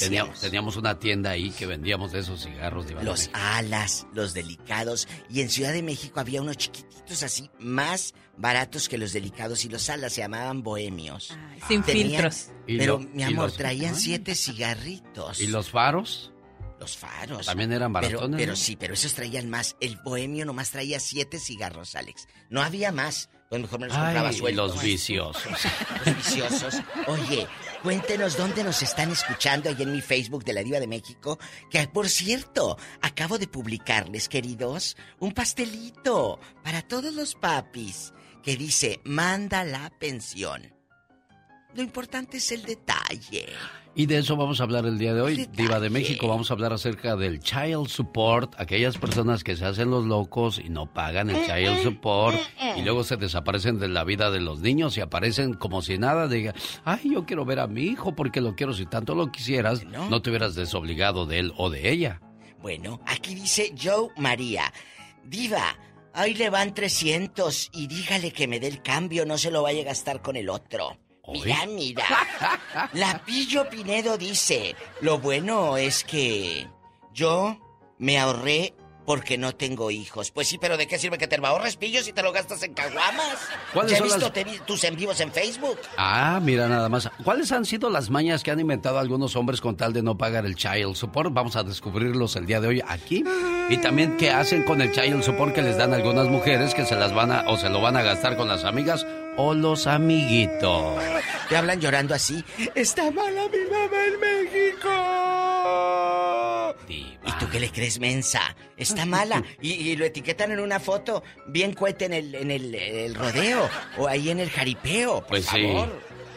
[0.00, 2.86] teníamos, teníamos una tienda ahí que vendíamos de esos cigarros.
[2.86, 5.08] De Los alas, los delicados.
[5.28, 9.64] Y en Ciudad de México había unos chiquititos así, más baratos que los delicados.
[9.64, 11.36] Y los alas se llamaban bohemios.
[11.68, 12.48] sin Tenían- filtros.
[12.66, 13.98] Pero, lo- mi amor, los- traían Ah.
[13.98, 15.40] siete cigarritos.
[15.40, 16.32] ¿Y los faros?
[16.80, 17.46] Los faros.
[17.46, 18.36] También eran baratones.
[18.38, 18.56] pero ¿no?
[18.56, 19.76] sí, pero esos traían más.
[19.80, 22.26] El bohemio nomás traía siete cigarros, Alex.
[22.50, 23.30] No había más.
[23.48, 24.74] Pues mejor me los compraba Ay, sueltos.
[24.74, 25.44] los viciosos.
[26.06, 26.74] Los viciosos.
[27.06, 27.46] Oye,
[27.82, 31.38] cuéntenos dónde nos están escuchando ahí en mi Facebook de la Diva de México.
[31.70, 39.00] Que por cierto, acabo de publicarles, queridos, un pastelito para todos los papis que dice:
[39.04, 40.73] manda la pensión.
[41.74, 43.46] Lo importante es el detalle.
[43.96, 46.26] Y de eso vamos a hablar el día de hoy, Diva de México.
[46.26, 50.68] Vamos a hablar acerca del child support, aquellas personas que se hacen los locos y
[50.68, 52.36] no pagan el child support
[52.76, 56.26] y luego se desaparecen de la vida de los niños y aparecen como si nada.
[56.26, 58.72] Diga, ay, yo quiero ver a mi hijo porque lo quiero.
[58.72, 62.20] Si tanto lo quisieras, no te hubieras desobligado de él o de ella.
[62.60, 64.72] Bueno, aquí dice Joe María.
[65.22, 65.76] Diva,
[66.14, 69.82] ahí le van 300 y dígale que me dé el cambio, no se lo vaya
[69.82, 70.98] a gastar con el otro.
[71.28, 72.04] Mira, mira.
[72.92, 76.66] La Pillo Pinedo dice, lo bueno es que
[77.12, 77.58] yo
[77.98, 78.74] me ahorré
[79.06, 80.30] porque no tengo hijos.
[80.30, 82.62] Pues sí, pero ¿de qué sirve que te lo ahorres, pillo, si te lo gastas
[82.62, 83.36] en caguamas?
[83.74, 85.78] ¿Cuáles Ya he visto las- te vi- tus en vivos en Facebook.
[85.98, 87.10] Ah, mira nada más.
[87.22, 90.46] ¿Cuáles han sido las mañas que han inventado algunos hombres con tal de no pagar
[90.46, 91.34] el child support?
[91.34, 93.22] Vamos a descubrirlos el día de hoy aquí.
[93.68, 96.96] Y también qué hacen con el child support que les dan algunas mujeres que se
[96.96, 101.02] las van a o se lo van a gastar con las amigas o los amiguitos.
[101.48, 102.44] Te hablan llorando así.
[102.74, 104.90] Está mala mi mamá en México.
[107.26, 108.56] ¿Y tú qué le crees, mensa?
[108.76, 109.42] Está mala.
[109.60, 113.68] Y, y lo etiquetan en una foto bien cuete en el, en el, el rodeo
[113.98, 115.20] o ahí en el jaripeo.
[115.20, 115.66] Por Pues sí.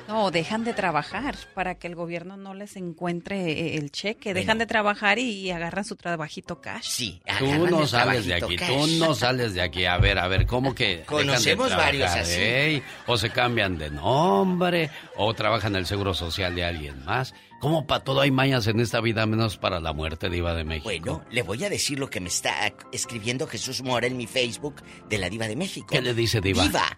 [0.08, 4.34] No, dejan de trabajar para que el gobierno no les encuentre eh, el cheque.
[4.34, 6.88] Dejan de trabajar y agarran su trabajito cash.
[6.88, 9.86] Sí, Tú no sales de aquí, tú no sales de aquí.
[9.86, 12.32] A ver, a ver, ¿cómo que dejan de Conocemos varios así.
[12.38, 12.84] eh?
[13.06, 17.34] O se cambian de nombre, o trabajan en el seguro social de alguien más.
[17.60, 20.86] ¿Cómo para todo hay mañas en esta vida menos para la muerte, Diva de México?
[20.86, 24.76] Bueno, le voy a decir lo que me está escribiendo Jesús Mora en mi Facebook
[25.10, 25.88] de la Diva de México.
[25.90, 26.64] ¿Qué le dice Diva?
[26.64, 26.98] Diva,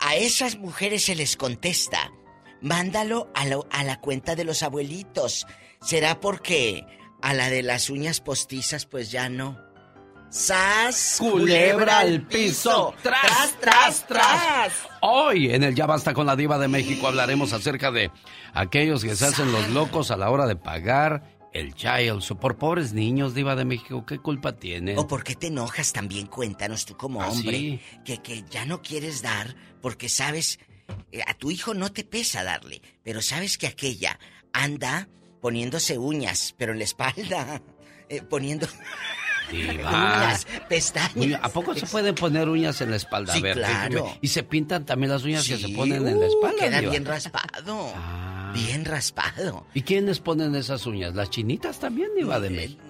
[0.00, 2.10] a esas mujeres se les contesta.
[2.60, 5.46] Mándalo a, lo- a la cuenta de los abuelitos.
[5.80, 6.84] ¿Será porque
[7.22, 9.58] a la de las uñas postizas pues ya no?
[10.30, 11.16] ¡Sas!
[11.18, 12.94] Culebra al piso.
[13.02, 14.72] Tras, tras, tras.
[15.00, 18.10] Hoy en el Ya Basta con la Diva de México hablaremos acerca de
[18.52, 22.58] aquellos que se hacen los locos a la hora de pagar el child support.
[22.58, 24.98] Pobres niños, Diva de México, ¿qué culpa tienen?
[24.98, 26.26] ¿O por qué te enojas también?
[26.26, 27.56] Cuéntanos tú como ¿Ah, hombre.
[27.56, 27.80] sí?
[28.04, 30.58] Que, que ya no quieres dar porque sabes,
[31.26, 34.18] a tu hijo no te pesa darle, pero sabes que aquella
[34.52, 35.08] anda
[35.40, 37.62] poniéndose uñas, pero en la espalda,
[38.08, 38.66] eh, poniendo
[39.52, 41.40] uñas, pestañas.
[41.42, 43.32] ¿A poco se pueden poner uñas en la espalda?
[43.32, 44.18] Sí, a ver, claro.
[44.20, 46.64] Y se pintan también las uñas que se ponen en la uh, espalda.
[46.64, 46.90] Queda Diva?
[46.90, 47.92] bien raspado.
[48.54, 49.66] Bien raspado.
[49.74, 51.14] ¿Y quiénes ponen esas uñas?
[51.14, 52.87] ¿Las chinitas también, Diva de México?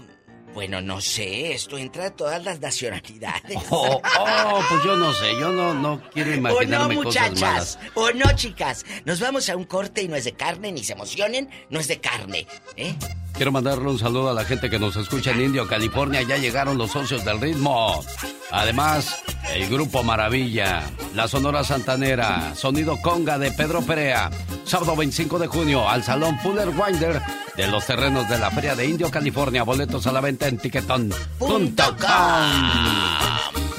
[0.59, 3.57] Bueno, no sé, esto entra a todas las nacionalidades.
[3.71, 7.41] Oh, oh, pues yo no sé, yo no, no quiero O no, imaginarme cosas muchachas.
[7.41, 7.79] malas.
[7.95, 8.85] O no, chicas.
[9.05, 11.87] Nos vamos a un corte y no es de carne, ni se emocionen, no es
[11.87, 12.49] de carne.
[12.75, 12.93] ¿Eh?
[13.39, 16.23] Quiero mandarle un saludo a la gente que nos escucha en Indio, California.
[16.23, 18.05] Ya llegaron los socios del ritmo.
[18.51, 19.23] Además,
[19.55, 24.29] el Grupo Maravilla, la Sonora Santanera, Sonido Conga de Pedro Perea.
[24.65, 27.23] Sábado 25 de junio al Salón Fuller Winder
[27.57, 29.63] de los terrenos de la Feria de Indio, California.
[29.63, 31.69] Boletos a la venta en tiquetón.com.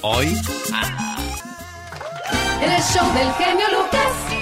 [0.04, 0.38] Hoy
[2.62, 4.39] el show del genio Lucas.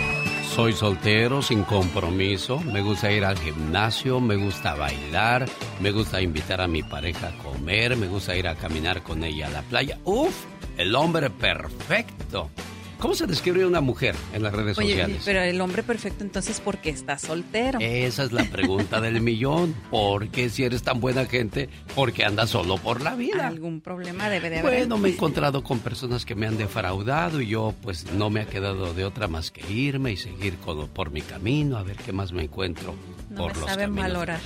[0.57, 2.59] Soy soltero, sin compromiso.
[2.59, 5.45] Me gusta ir al gimnasio, me gusta bailar,
[5.79, 9.45] me gusta invitar a mi pareja a comer, me gusta ir a caminar con ella
[9.45, 9.99] a la playa.
[10.03, 10.45] ¡Uf!
[10.75, 12.49] El hombre perfecto.
[12.99, 15.21] ¿Cómo se describe una mujer en las redes Oye, sociales?
[15.23, 17.77] pero el hombre perfecto entonces, ¿por qué está soltero?
[17.79, 19.75] Esa es la pregunta del millón.
[19.91, 21.69] ¿Por qué si eres tan buena gente?
[21.93, 23.47] ¿Por qué andas solo por la vida?
[23.47, 24.79] Algún problema debe de haber.
[24.79, 28.41] Bueno, me he encontrado con personas que me han defraudado y yo pues no me
[28.41, 31.97] ha quedado de otra más que irme y seguir con- por mi camino a ver
[31.97, 32.95] qué más me encuentro
[33.29, 34.07] no por me los saben caminos.
[34.13, 34.39] valorar.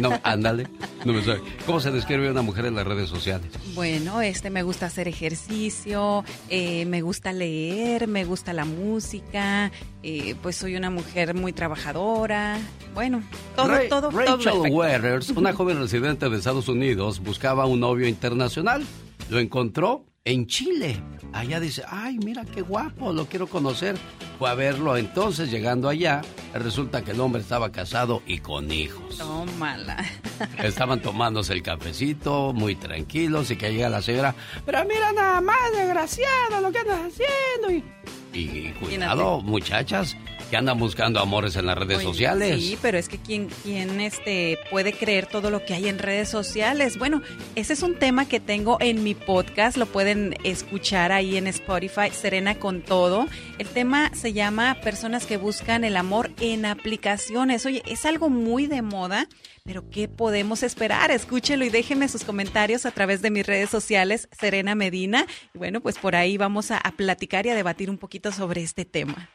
[0.00, 0.66] No, ándale.
[1.04, 1.40] No me sabe.
[1.66, 3.50] ¿Cómo se describe una mujer en las redes sociales?
[3.74, 9.70] Bueno, este me gusta hacer ejercicio, eh, me gusta leer, me gusta la música,
[10.02, 12.58] eh, pues soy una mujer muy trabajadora.
[12.94, 13.22] Bueno,
[13.56, 14.18] todo, Ra- todo, todo.
[14.18, 14.76] Rachel perfecto.
[14.76, 18.84] Weathers, una joven residente de Estados Unidos, buscaba un novio internacional.
[19.30, 21.02] Lo encontró en Chile.
[21.32, 23.96] Allá dice, ay, mira qué guapo, lo quiero conocer.
[24.38, 26.22] Fue a verlo entonces, llegando allá,
[26.54, 29.18] resulta que el hombre estaba casado y con hijos.
[29.18, 30.04] Tómala.
[30.62, 34.34] Estaban tomándose el cafecito, muy tranquilos, y que llega la señora,
[34.64, 37.70] pero mira nada más, desgraciado, lo que andas haciendo.
[37.72, 40.16] Y, y cuidado, muchachas,
[40.48, 42.62] que andan buscando amores en las redes Oye, sociales.
[42.62, 46.28] Sí, pero es que quién, quién este, puede creer todo lo que hay en redes
[46.28, 46.98] sociales.
[46.98, 47.22] Bueno,
[47.54, 52.10] ese es un tema que tengo en mi podcast, lo pueden escuchar ahí en Spotify,
[52.12, 53.26] Serena con todo.
[53.58, 57.66] El tema se llama Personas que buscan el amor en aplicaciones.
[57.66, 59.28] Oye, es algo muy de moda.
[59.64, 61.10] Pero ¿qué podemos esperar?
[61.10, 65.26] Escúchelo y déjenme sus comentarios a través de mis redes sociales, Serena Medina.
[65.52, 68.62] Y bueno, pues por ahí vamos a, a platicar y a debatir un poquito sobre
[68.62, 69.28] este tema.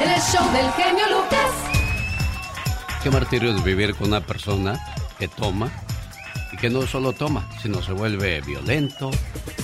[0.00, 1.50] El show del genio Lucas.
[3.02, 4.78] Qué martirio es vivir con una persona
[5.18, 5.70] que toma
[6.52, 9.10] y que no solo toma, sino se vuelve violento,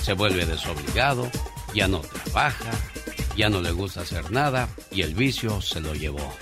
[0.01, 1.29] se vuelve desobligado,
[1.73, 2.71] ya no trabaja,
[3.35, 6.33] ya no le gusta hacer nada y el vicio se lo llevó.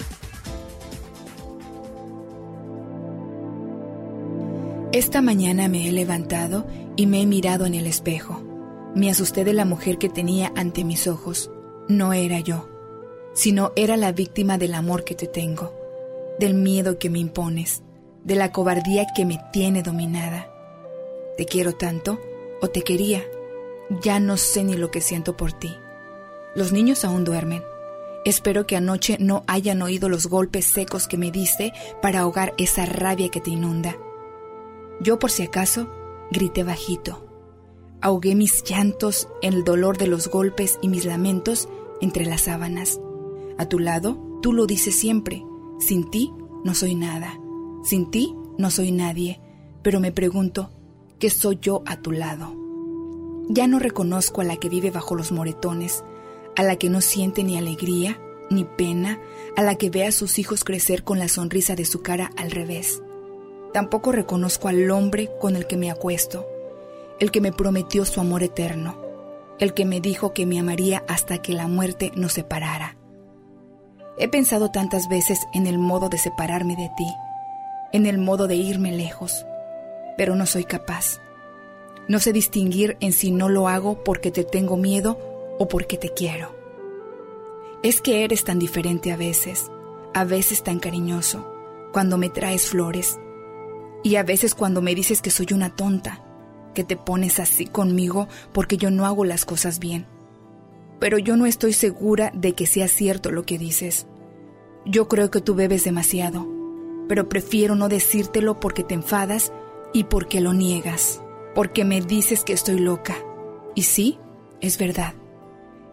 [4.94, 6.68] Esta mañana me he levantado
[6.98, 8.44] y me he mirado en el espejo.
[8.94, 11.50] Me asusté de la mujer que tenía ante mis ojos.
[11.88, 12.68] No era yo,
[13.34, 15.74] sino era la víctima del amor que te tengo,
[16.40, 17.84] del miedo que me impones,
[18.24, 20.48] de la cobardía que me tiene dominada.
[21.38, 22.20] te quiero tanto,
[22.62, 23.24] o te quería,
[24.02, 25.76] ya no sé ni lo que siento por ti.
[26.56, 27.64] Los niños aún duermen.
[28.24, 32.86] Espero que anoche no hayan oído los golpes secos que me diste para ahogar esa
[32.86, 33.98] rabia que te inunda.
[34.99, 35.88] Yo por si acaso
[36.30, 37.28] grité bajito.
[38.02, 41.68] Ahogué mis llantos en el dolor de los golpes y mis lamentos
[42.02, 42.99] entre las sábanas.
[43.62, 45.46] A tu lado, tú lo dices siempre.
[45.78, 46.34] Sin ti
[46.64, 47.40] no soy nada.
[47.84, 49.40] Sin ti no soy nadie.
[49.84, 50.72] Pero me pregunto,
[51.20, 52.56] ¿qué soy yo a tu lado?
[53.50, 56.04] Ya no reconozco a la que vive bajo los moretones,
[56.56, 58.20] a la que no siente ni alegría
[58.50, 59.20] ni pena,
[59.56, 62.50] a la que ve a sus hijos crecer con la sonrisa de su cara al
[62.50, 63.04] revés.
[63.76, 66.48] Tampoco reconozco al hombre con el que me acuesto,
[67.20, 69.00] el que me prometió su amor eterno,
[69.60, 72.98] el que me dijo que me amaría hasta que la muerte nos separara.
[74.22, 77.07] He pensado tantas veces en el modo de separarme de ti,
[77.91, 79.48] en el modo de irme lejos,
[80.15, 81.19] pero no soy capaz.
[82.07, 85.18] No sé distinguir en si no lo hago porque te tengo miedo
[85.57, 86.56] o porque te quiero.
[87.81, 89.72] Es que eres tan diferente a veces,
[90.14, 91.52] a veces tan cariñoso,
[91.91, 93.19] cuando me traes flores,
[94.03, 96.23] y a veces cuando me dices que soy una tonta,
[96.76, 100.06] que te pones así conmigo porque yo no hago las cosas bien.
[100.99, 104.06] Pero yo no estoy segura de que sea cierto lo que dices.
[104.86, 106.48] Yo creo que tú bebes demasiado,
[107.08, 109.52] pero prefiero no decírtelo porque te enfadas
[109.94, 111.22] y porque lo niegas,
[111.53, 113.16] porque me dices que estoy loca.
[113.76, 114.18] Y sí,
[114.60, 115.14] es verdad.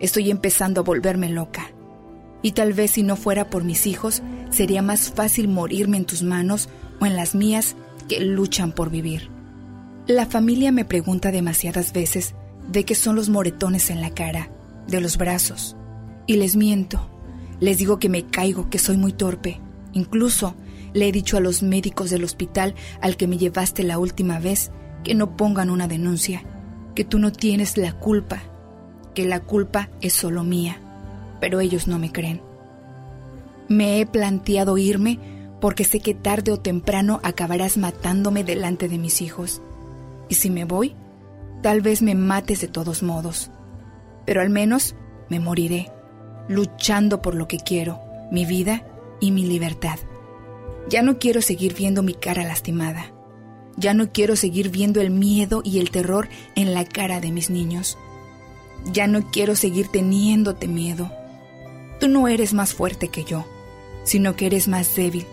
[0.01, 1.71] Estoy empezando a volverme loca.
[2.41, 6.23] Y tal vez si no fuera por mis hijos, sería más fácil morirme en tus
[6.23, 6.69] manos
[7.01, 7.77] o en las mías
[8.09, 9.29] que luchan por vivir.
[10.07, 12.35] La familia me pregunta demasiadas veces
[12.69, 14.51] de qué son los moretones en la cara,
[14.87, 15.77] de los brazos,
[16.27, 17.11] y les miento.
[17.61, 19.61] Les digo que me caigo, que soy muy torpe.
[19.93, 20.55] Incluso
[20.93, 24.71] le he dicho a los médicos del hospital al que me llevaste la última vez
[25.05, 26.43] que no pongan una denuncia,
[26.95, 28.43] que tú no tienes la culpa,
[29.15, 30.81] que la culpa es solo mía,
[31.41, 32.43] pero ellos no me creen.
[33.69, 35.19] Me he planteado irme
[35.61, 39.61] porque sé que tarde o temprano acabarás matándome delante de mis hijos.
[40.29, 40.95] Y si me voy,
[41.63, 43.51] tal vez me mates de todos modos.
[44.25, 44.95] Pero al menos
[45.29, 45.91] me moriré,
[46.49, 48.01] luchando por lo que quiero,
[48.31, 48.85] mi vida
[49.21, 49.99] y mi libertad.
[50.89, 53.13] Ya no quiero seguir viendo mi cara lastimada.
[53.77, 57.51] Ya no quiero seguir viendo el miedo y el terror en la cara de mis
[57.51, 57.99] niños.
[58.93, 61.13] Ya no quiero seguir teniéndote miedo.
[62.01, 63.45] Tú no eres más fuerte que yo,
[64.05, 65.27] sino que eres más débil.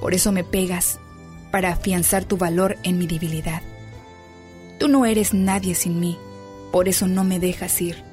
[0.00, 0.98] Por eso me pegas,
[1.50, 3.62] para afianzar tu valor en mi debilidad.
[4.78, 6.16] Tú no eres nadie sin mí,
[6.72, 8.09] por eso no me dejas ir.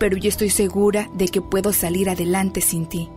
[0.00, 3.10] Pero yo estoy segura de que puedo salir adelante sin ti.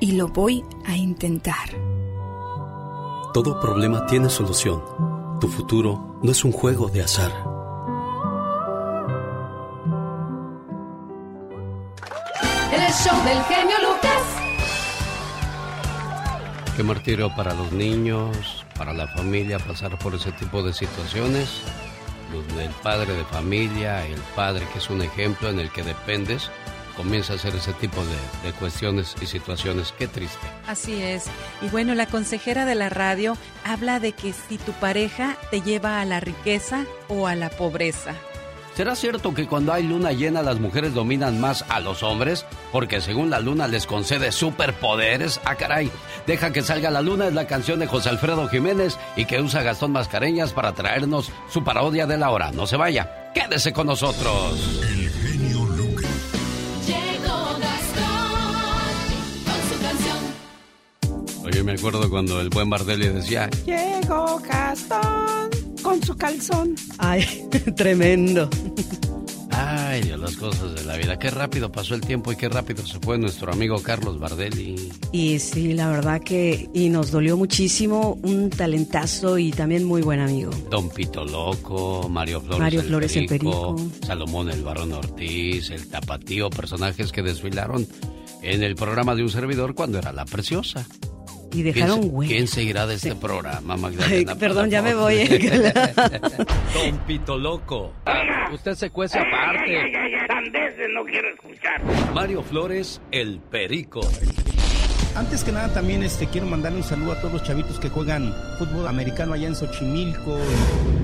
[0.00, 1.68] Y lo voy a intentar.
[3.34, 4.82] Todo problema tiene solución.
[5.38, 7.30] Tu futuro no es un juego de azar.
[12.72, 14.22] El show del genio Lucas.
[16.74, 21.60] Qué martirio para los niños, para la familia pasar por ese tipo de situaciones
[22.32, 26.50] el padre de familia, el padre que es un ejemplo en el que dependes,
[26.96, 29.92] comienza a hacer ese tipo de, de, cuestiones y situaciones.
[29.98, 30.46] Qué triste.
[30.66, 31.26] Así es.
[31.60, 36.00] Y bueno, la consejera de la radio habla de que si tu pareja te lleva
[36.00, 38.14] a la riqueza o a la pobreza.
[38.74, 42.44] ¿Será cierto que cuando hay luna llena las mujeres dominan más a los hombres?
[42.72, 45.40] Porque según la luna les concede superpoderes.
[45.44, 45.92] Ah, caray.
[46.26, 49.62] Deja que salga la luna es la canción de José Alfredo Jiménez y que usa
[49.62, 52.50] Gastón Mascareñas para traernos su parodia de la hora.
[52.50, 53.30] No se vaya.
[53.32, 54.82] Quédese con nosotros.
[54.82, 56.10] El genio Lucas.
[56.84, 58.94] Llegó Gastón
[59.44, 61.44] con su canción.
[61.44, 63.48] Oye, me acuerdo cuando el buen Bardelli decía...
[63.66, 66.74] Llegó Gastón con su calzón.
[66.98, 67.24] Ay,
[67.76, 68.48] tremendo.
[69.50, 71.16] Ay, Dios, las cosas de la vida.
[71.16, 74.90] Qué rápido pasó el tiempo y qué rápido se fue nuestro amigo Carlos Bardelli.
[75.12, 80.18] Y sí, la verdad que y nos dolió muchísimo, un talentazo y también muy buen
[80.18, 80.50] amigo.
[80.70, 85.70] Don Pito Loco, Mario Flores, Mario el, Flores Perico, el Perico, Salomón el Barón Ortiz,
[85.70, 87.86] el Tapatío, personajes que desfilaron
[88.42, 90.84] en el programa de un servidor cuando era la preciosa.
[91.54, 92.32] Y dejaron ¿Quién, huella.
[92.34, 94.32] ¿Quién seguirá de este programa, Magdalena?
[94.32, 95.24] Ay, perdón, ya me voy.
[95.26, 96.46] favor.
[96.74, 97.92] Don Pito Loco.
[98.52, 99.92] Usted se cuece aparte.
[100.26, 101.80] Sandeces no quiero escuchar.
[102.12, 104.00] Mario Flores, el Perico.
[105.16, 108.34] Antes que nada también este quiero mandarle un saludo a todos los chavitos que juegan
[108.58, 110.38] fútbol americano allá en Xochimilco.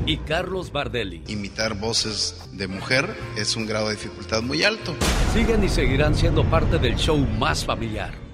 [0.04, 1.22] Y Carlos Bardelli.
[1.28, 4.96] Imitar voces de mujer es un grado de dificultad muy alto.
[5.32, 8.29] Siguen y seguirán siendo parte del show más familiar.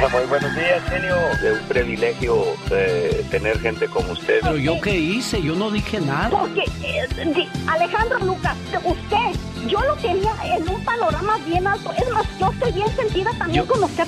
[0.00, 1.16] Muy buenos días, genio.
[1.42, 4.38] Es un privilegio eh, tener gente como usted.
[4.42, 6.30] Pero yo qué hice, yo no dije nada.
[6.30, 11.92] Porque, eh, Alejandro Lucas, usted, yo lo quería en un panorama bien alto.
[11.92, 14.06] Es más, yo estoy bien sentida también con usted.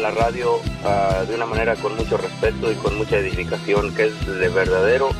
[0.00, 4.26] La radio ah, de una manera con mucho respeto y con mucha edificación, que es
[4.26, 5.10] de verdadero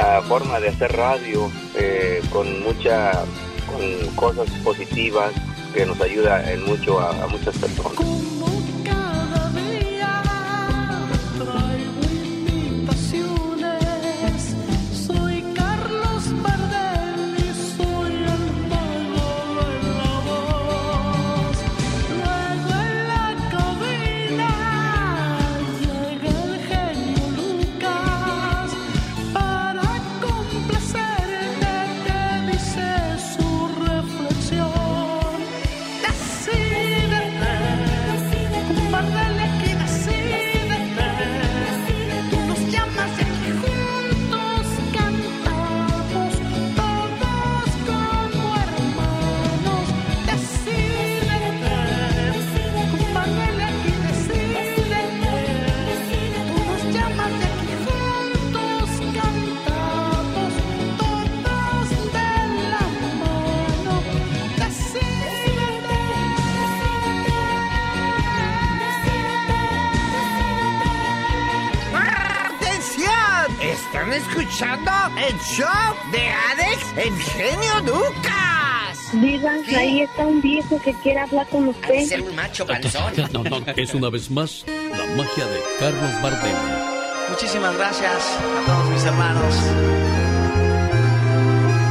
[0.00, 3.12] ah, forma de hacer radio, eh, con mucha,
[3.66, 5.32] con cosas positivas
[5.74, 8.31] que nos ayuda en mucho a, a muchas personas.
[80.80, 82.06] Que quiere hablar con usted.
[82.06, 82.66] ser un macho
[83.32, 86.56] No, no, es una vez más la magia de Carlos Bardem.
[87.30, 89.54] Muchísimas gracias a todos mis hermanos.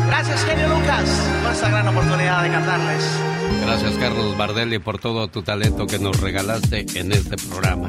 [0.08, 1.10] Gracias, genio Lucas,
[1.44, 3.04] por esta gran oportunidad de cantarles.
[3.62, 7.88] Gracias Carlos Bardelli por todo tu talento que nos regalaste en este programa.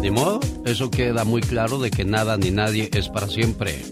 [0.00, 3.82] Ni modo, eso queda muy claro de que nada ni nadie es para siempre.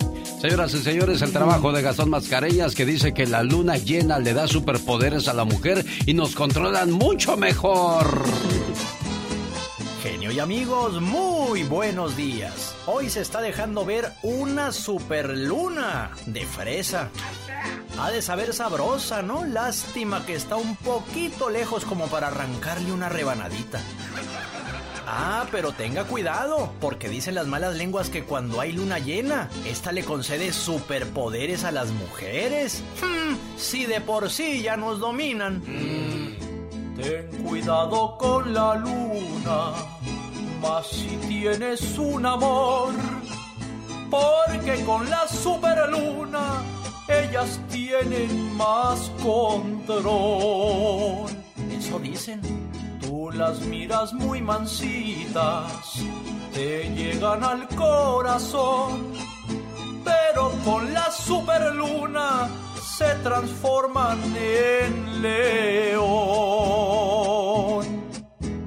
[0.40, 4.35] Señoras y señores, el trabajo de Gastón Mascareñas que dice que la luna llena le
[4.35, 8.23] da superpoderes a la mujer y nos controlan mucho mejor.
[10.01, 12.77] Genio y amigos, muy buenos días.
[12.86, 17.09] Hoy se está dejando ver una superluna de fresa.
[17.98, 19.44] Ha de saber sabrosa, ¿no?
[19.44, 23.81] Lástima que está un poquito lejos como para arrancarle una rebanadita.
[25.10, 29.90] Ah, pero tenga cuidado, porque dicen las malas lenguas que cuando hay luna llena, esta
[29.90, 32.82] le concede superpoderes a las mujeres.
[33.01, 35.62] Hmm, si de por sí ya nos dominan.
[36.94, 39.72] Ten cuidado con la luna,
[40.60, 42.93] más si tienes un amor,
[44.10, 46.62] porque con la superluna
[47.09, 50.10] ellas tienen más control.
[51.72, 52.68] Eso dicen.
[53.19, 56.03] Las miras muy mansitas,
[56.55, 59.12] te llegan al corazón,
[60.05, 62.49] pero con la superluna
[62.81, 66.09] se transforman en león.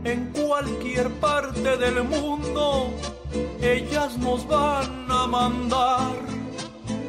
[0.03, 2.91] En cualquier parte del mundo,
[3.61, 6.14] ellas nos van a mandar.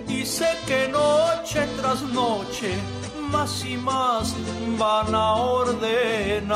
[0.09, 2.75] Y sé que noche tras noche,
[3.33, 4.37] más y más
[4.79, 6.53] van a ordenar.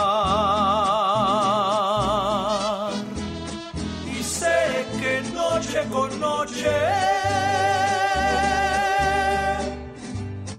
[4.07, 6.77] Y sé que noche con noche,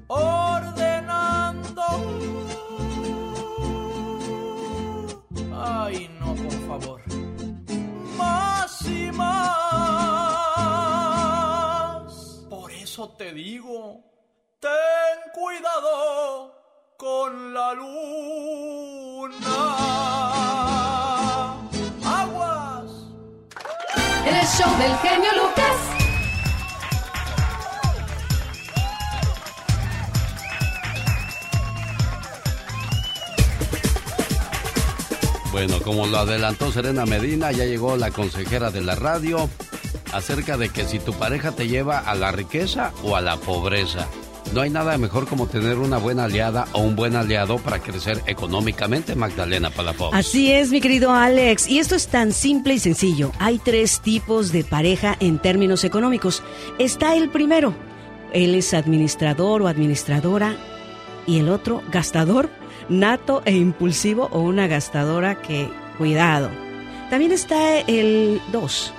[0.07, 1.83] ordenando.
[5.55, 7.01] Ay, no, por favor.
[8.17, 9.27] Más y más.
[12.49, 14.16] Por eso te digo,
[14.59, 16.51] ten cuidado
[16.97, 19.37] con la luna.
[22.03, 22.91] ¡Aguas!
[24.25, 25.77] El show del genio Lucas.
[35.51, 39.49] Bueno, como lo adelantó Serena Medina, ya llegó la consejera de la radio
[40.13, 44.07] acerca de que si tu pareja te lleva a la riqueza o a la pobreza.
[44.57, 48.23] No hay nada mejor como tener una buena aliada o un buen aliado para crecer
[48.25, 50.15] económicamente, Magdalena Palafox.
[50.15, 51.67] Así es, mi querido Alex.
[51.67, 53.31] Y esto es tan simple y sencillo.
[53.37, 56.41] Hay tres tipos de pareja en términos económicos.
[56.79, 57.75] Está el primero.
[58.33, 60.57] Él es administrador o administradora.
[61.27, 62.49] Y el otro, gastador,
[62.89, 65.69] nato e impulsivo o una gastadora que,
[65.99, 66.49] cuidado.
[67.11, 68.91] También está el dos.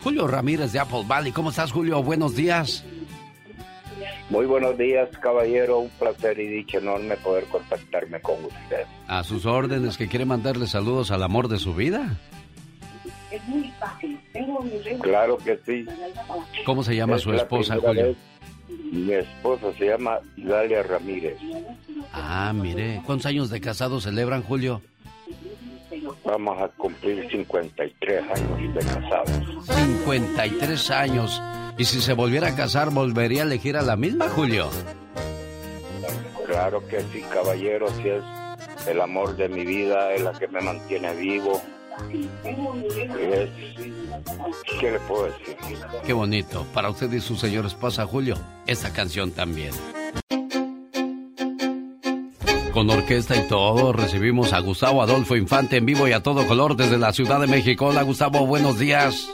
[0.06, 1.32] Julio Ramírez de Apple Valley.
[1.32, 2.00] ¿Cómo estás, Julio?
[2.00, 2.84] Buenos días.
[4.30, 5.80] Muy buenos días, caballero.
[5.80, 8.84] Un placer y dicha enorme poder contactarme con usted.
[9.08, 12.16] A sus órdenes, que quiere mandarle saludos al amor de su vida.
[13.32, 14.16] Es muy fácil.
[14.32, 14.78] Tengo mi.
[15.00, 15.84] Claro que sí.
[16.64, 18.04] ¿Cómo se llama Es su esposa, Julio?
[18.04, 18.16] vez.
[18.92, 21.36] Mi esposa se llama Dalia Ramírez.
[22.12, 23.02] Ah, mire.
[23.04, 24.82] ¿Cuántos años de casado celebran, Julio?
[26.24, 29.66] Vamos a cumplir 53 años de casados.
[29.66, 31.42] 53 años.
[31.78, 34.68] Y si se volviera a casar, ¿volvería a elegir a la misma, Julio?
[36.46, 38.22] Claro que sí, caballero, si es
[38.86, 41.60] el amor de mi vida, es la que me mantiene vivo.
[42.12, 43.50] Es,
[44.80, 45.56] ¿Qué le puedo decir?
[46.04, 46.66] Qué bonito.
[46.72, 49.72] Para usted y su señora esposa, Julio, esta canción también.
[52.76, 56.76] Con orquesta y todo, recibimos a Gustavo Adolfo Infante en vivo y a todo color
[56.76, 57.86] desde la Ciudad de México.
[57.86, 59.30] Hola, Gustavo, buenos días.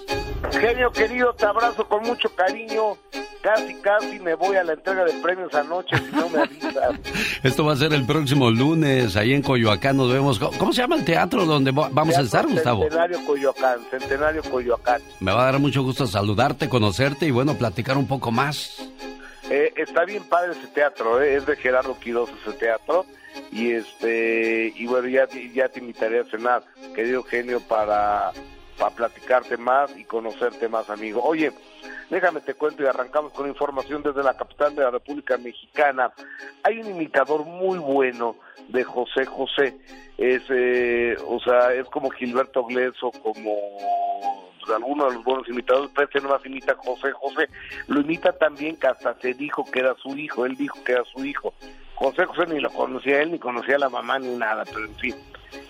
[0.53, 2.97] Genio querido, te abrazo con mucho cariño.
[3.43, 6.95] Casi, casi me voy a la entrega de premios anoche si no me avisas.
[7.43, 10.39] Esto va a ser el próximo lunes, ahí en Coyoacán nos vemos.
[10.39, 12.83] ¿Cómo se llama el teatro donde va- vamos a estar, Gustavo?
[12.83, 15.03] Centenario Coyoacán, Centenario Coyoacán.
[15.19, 18.89] Me va a dar mucho gusto saludarte, conocerte y bueno, platicar un poco más.
[19.51, 23.05] Eh, está bien padre ese teatro, eh, es de Gerardo Quiroz ese teatro.
[23.51, 26.63] Y este y bueno, ya, ya te invitaré a cenar,
[26.95, 28.33] querido genio, para,
[28.79, 31.23] para platicarte más y conocerte más, amigo.
[31.23, 31.53] Oye,
[32.11, 36.13] déjame te cuento y arrancamos con información desde la capital de la República Mexicana.
[36.63, 38.37] Hay un imitador muy bueno
[38.69, 39.77] de José José.
[40.19, 43.57] Es, eh, o sea, es como Gilberto Gleso, como
[44.75, 47.49] alguno de los buenos imitadores, pero este nomás imita a José José.
[47.89, 51.05] Lo imita también que hasta se dijo que era su hijo, él dijo que era
[51.05, 51.55] su hijo.
[51.95, 54.97] José José ni lo conocía él, ni conocía a la mamá, ni nada, pero en
[54.97, 55.15] fin.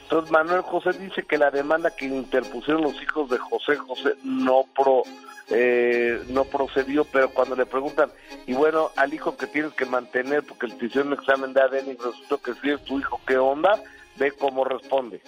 [0.03, 4.65] Entonces Manuel José dice que la demanda que interpusieron los hijos de José José no
[4.74, 5.03] pro
[5.51, 8.11] eh, no procedió, pero cuando le preguntan,
[8.47, 11.90] y bueno, al hijo que tienes que mantener, porque te hicieron un examen de ADN
[11.90, 13.82] y resultó que sí es tu hijo, ¿qué onda?
[14.16, 15.20] Ve cómo responde.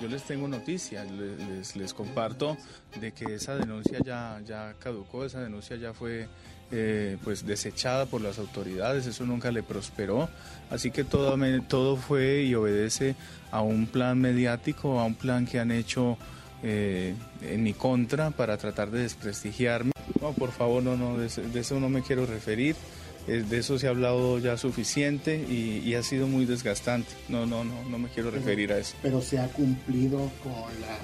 [0.00, 2.56] yo les tengo noticias, les, les, comparto
[2.98, 6.28] de que esa denuncia ya, ya caducó, esa denuncia ya fue
[6.72, 10.28] eh, pues desechada por las autoridades, eso nunca le prosperó,
[10.70, 11.36] así que todo,
[11.68, 13.16] todo fue y obedece
[13.50, 16.16] a un plan mediático, a un plan que han hecho
[16.62, 19.92] eh, en mi contra para tratar de desprestigiarme.
[20.20, 21.26] No, por favor, no, no, de,
[21.58, 22.76] eso no me quiero referir.
[23.26, 27.10] Eh, de eso se ha hablado ya suficiente y, ha sido muy desgastante.
[27.28, 28.94] No, no, no, no me quiero referir a eso.
[29.02, 31.00] Pero se ha cumplido con las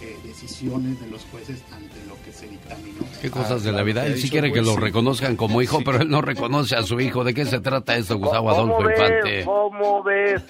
[0.00, 3.00] eh, decisiones de los jueces ante lo que se dictaminó.
[3.20, 4.06] Qué cosas de la vida.
[4.06, 7.24] Él sí quiere que lo reconozcan como hijo, pero él no reconoce a su hijo.
[7.24, 9.44] ¿De qué se trata esto, Gustavo Adolfo Infante?
[9.44, 10.42] ¿Cómo ves?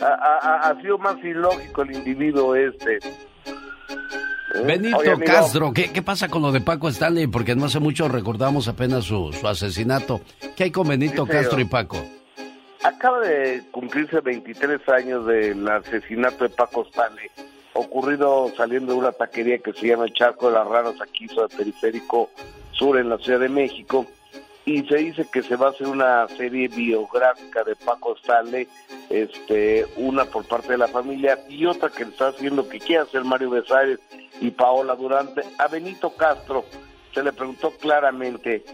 [0.00, 2.98] ha, ha, sido más ilógico el individuo este.
[4.54, 4.62] ¿Eh?
[4.64, 7.26] Benito Castro, ¿qué, pasa con lo de Paco Stanley?
[7.26, 10.20] Porque no hace mucho recordamos apenas su, asesinato.
[10.56, 12.04] ¿Qué hay con Benito Castro y Paco?
[12.84, 17.30] Acaba de cumplirse 23 años del asesinato de Paco Stanley,
[17.74, 21.58] ocurrido saliendo de una taquería que se llama Charco de las Ranas, aquí sobre el
[21.58, 22.30] periférico
[22.72, 24.06] sur en la Ciudad de México
[24.66, 28.66] y se dice que se va a hacer una serie biográfica de Paco Stanley,
[29.10, 33.24] este, una por parte de la familia y otra que está haciendo que quiere hacer
[33.24, 34.00] Mario Besares
[34.40, 35.42] y Paola Durante.
[35.58, 36.64] A Benito Castro
[37.12, 38.64] se le preguntó claramente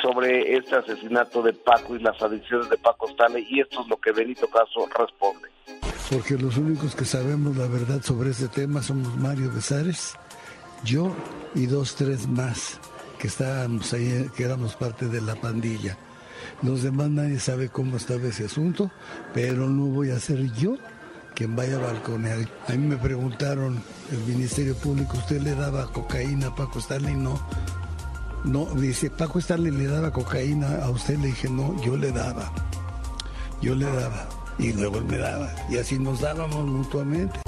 [0.00, 3.98] sobre este asesinato de Paco y las adicciones de Paco Stanley y esto es lo
[3.98, 5.48] que Benito Castro responde.
[6.10, 10.14] Porque los únicos que sabemos la verdad sobre este tema somos Mario Besares,
[10.84, 11.14] yo
[11.54, 12.78] y dos, tres más
[13.18, 15.96] que estábamos ahí, que éramos parte de la pandilla.
[16.62, 18.90] Los demás nadie sabe cómo estaba ese asunto,
[19.32, 20.76] pero no voy a ser yo
[21.34, 22.38] quien vaya a balconear.
[22.68, 23.82] A mí me preguntaron,
[24.12, 27.14] el Ministerio Público, ¿usted le daba cocaína a Paco Stanley?
[27.14, 27.40] No.
[28.44, 32.52] No, dice, Paco Stanley le daba cocaína a usted, le dije, no, yo le daba.
[33.62, 34.28] Yo le daba.
[34.58, 35.54] Y luego él me daba.
[35.68, 37.40] Y así nos dábamos mutuamente.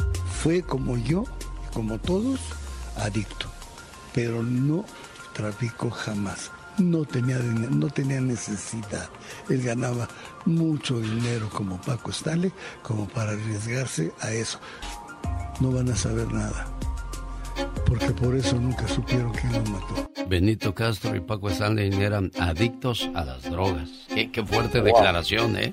[0.42, 1.24] Fue como yo,
[1.72, 2.40] como todos,
[2.96, 3.46] adicto.
[4.14, 4.84] Pero no
[5.34, 6.50] traficó jamás.
[6.78, 9.08] No tenía, no tenía necesidad.
[9.48, 10.08] Él ganaba
[10.44, 12.52] mucho dinero como Paco Stanley
[12.82, 14.58] como para arriesgarse a eso.
[15.60, 16.66] No van a saber nada.
[17.86, 20.10] Porque por eso nunca supieron quién lo mató.
[20.28, 23.88] Benito Castro y Paco Stanley eran adictos a las drogas.
[24.08, 25.72] Qué, fuerte declaración, ¿eh?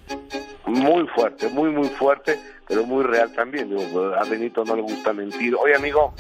[0.65, 3.75] Muy fuerte, muy, muy fuerte, pero muy real también.
[4.17, 5.55] a Benito no le gusta mentir.
[5.55, 6.13] Oye, amigo,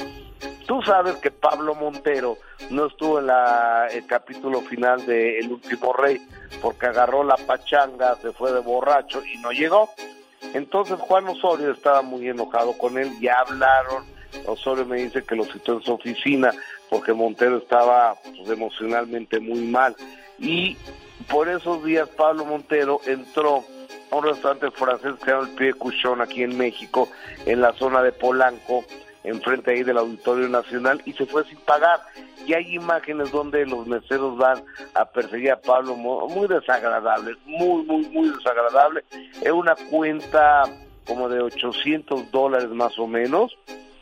[0.65, 2.37] Tú sabes que Pablo Montero
[2.69, 6.21] no estuvo en la, el capítulo final de El último rey
[6.61, 9.89] porque agarró la pachanga, se fue de borracho y no llegó.
[10.53, 14.05] Entonces Juan Osorio estaba muy enojado con él, ya hablaron.
[14.45, 16.51] Osorio me dice que lo citó en su oficina
[16.89, 19.95] porque Montero estaba pues, emocionalmente muy mal.
[20.39, 20.77] Y
[21.29, 23.65] por esos días Pablo Montero entró
[24.15, 27.09] un restaurante francés que se llama El Pie Cuchón aquí en México,
[27.45, 28.83] en la zona de Polanco,
[29.23, 32.01] enfrente ahí del Auditorio Nacional y se fue sin pagar.
[32.45, 34.63] Y hay imágenes donde los meseros van
[34.95, 39.03] a perseguir a Pablo, muy desagradable, muy, muy, muy desagradable.
[39.41, 40.63] Es una cuenta
[41.05, 43.57] como de 800 dólares más o menos.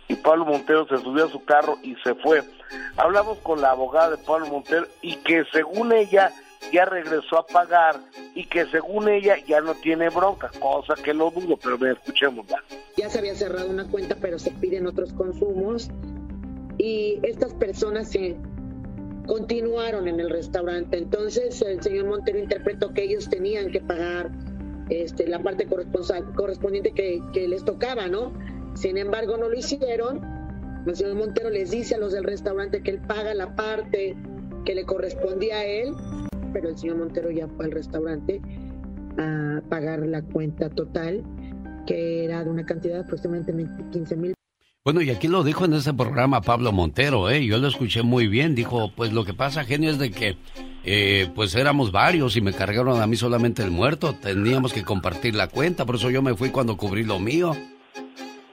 [0.07, 2.43] Y Pablo Montero se subió a su carro y se fue.
[2.97, 6.31] Hablamos con la abogada de Pablo Montero y que según ella
[6.71, 7.99] ya regresó a pagar
[8.35, 12.47] y que según ella ya no tiene bronca, cosa que lo dudo, pero me escuchemos
[12.47, 12.57] ya.
[12.97, 15.89] Ya se había cerrado una cuenta, pero se piden otros consumos
[16.77, 18.37] y estas personas se
[19.27, 20.97] continuaron en el restaurante.
[20.97, 24.31] Entonces el señor Montero interpretó que ellos tenían que pagar
[24.89, 25.67] este, la parte
[26.35, 28.33] correspondiente que, que les tocaba, ¿no?
[28.75, 30.21] Sin embargo, no lo hicieron.
[30.85, 34.17] El señor Montero les dice a los del restaurante que él paga la parte
[34.65, 35.93] que le correspondía a él
[36.51, 38.41] pero el señor Montero ya fue al restaurante
[39.17, 41.23] a pagar la cuenta total,
[41.85, 43.53] que era de una cantidad de aproximadamente
[43.91, 44.33] 15 mil.
[44.83, 47.45] Bueno, y aquí lo dijo en ese programa Pablo Montero, ¿eh?
[47.45, 48.55] Yo lo escuché muy bien.
[48.55, 50.37] Dijo, pues lo que pasa, genio, es de que,
[50.83, 54.15] eh, pues éramos varios y me cargaron a mí solamente el muerto.
[54.19, 57.55] Teníamos que compartir la cuenta, por eso yo me fui cuando cubrí lo mío.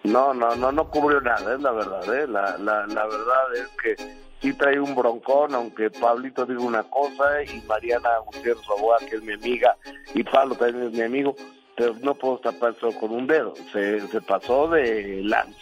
[0.04, 2.26] No, no, no, no cubrió nada, es la verdad, ¿eh?
[2.28, 7.42] La, la, la verdad es que sí trae un broncón, aunque Pablito diga una cosa
[7.44, 9.76] y Mariana Gutiérrez Roboa, que es mi amiga,
[10.14, 11.34] y Pablo también es mi amigo,
[11.76, 13.54] pero no puedo tapar eso con un dedo.
[13.72, 15.58] Se, se pasó de lanza.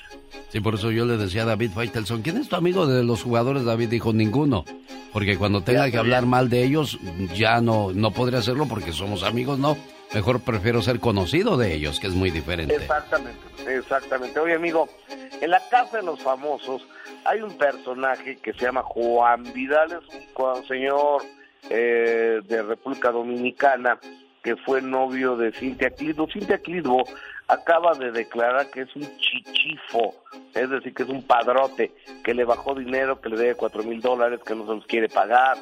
[0.48, 3.22] Sí, por eso yo le decía a David Faitelson, ¿quién es tu amigo de los
[3.22, 3.64] jugadores?
[3.64, 4.64] David dijo, ninguno.
[5.12, 6.98] Porque cuando tenga que hablar mal de ellos,
[7.34, 9.76] ya no, no podré hacerlo porque somos amigos, no.
[10.14, 12.74] Mejor prefiero ser conocido de ellos, que es muy diferente.
[12.74, 14.40] Exactamente, exactamente.
[14.40, 14.88] Oye, amigo,
[15.40, 16.86] en la casa de los famosos
[17.24, 21.22] hay un personaje que se llama Juan Vidal, es un señor
[21.68, 23.98] eh, de República Dominicana
[24.42, 26.28] que fue novio de Cintia Clitbo.
[26.28, 27.02] Cintia Clitbo
[27.48, 30.14] acaba de declarar que es un chichifo,
[30.54, 31.92] es decir, que es un padrote,
[32.22, 35.08] que le bajó dinero, que le debe cuatro mil dólares, que no se los quiere
[35.08, 35.58] pagar,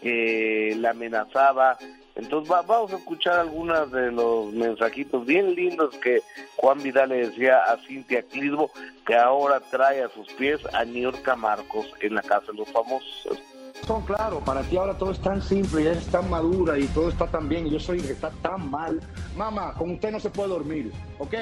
[0.00, 1.76] que la amenazaba.
[2.14, 6.22] Entonces vamos a escuchar algunos de los mensajitos bien lindos que
[6.56, 8.70] Juan Vidal le decía a Cintia Clisbo,
[9.06, 13.38] que ahora trae a sus pies a Niurka Marcos en la Casa de los Famosos.
[13.86, 17.08] Son claro, para ti ahora todo es tan simple, ella es tan madura y todo
[17.08, 19.00] está tan bien, y yo soy que está tan mal.
[19.36, 21.34] Mamá, con usted no se puede dormir, ¿ok?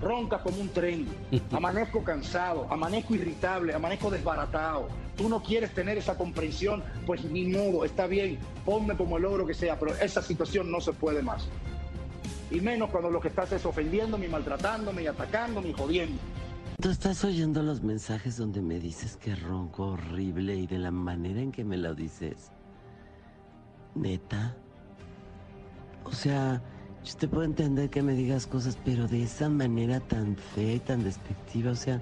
[0.00, 1.06] Ronca como un tren,
[1.52, 4.88] amanezco cansado, amanezco irritable, amanezco desbaratado.
[5.16, 9.46] Tú no quieres tener esa comprensión, pues ni modo, está bien, ponme como el logro
[9.46, 11.46] que sea, pero esa situación no se puede más.
[12.50, 16.18] Y menos cuando lo que estás es ofendiéndome, maltratándome y atacándome y jodiendo.
[16.80, 21.40] Tú estás oyendo los mensajes donde me dices que ronco horrible y de la manera
[21.40, 22.50] en que me lo dices.
[23.94, 24.56] Neta.
[26.04, 26.62] O sea,
[27.04, 30.78] yo te puedo entender que me digas cosas, pero de esa manera tan fea y
[30.80, 32.00] tan despectiva, o sea,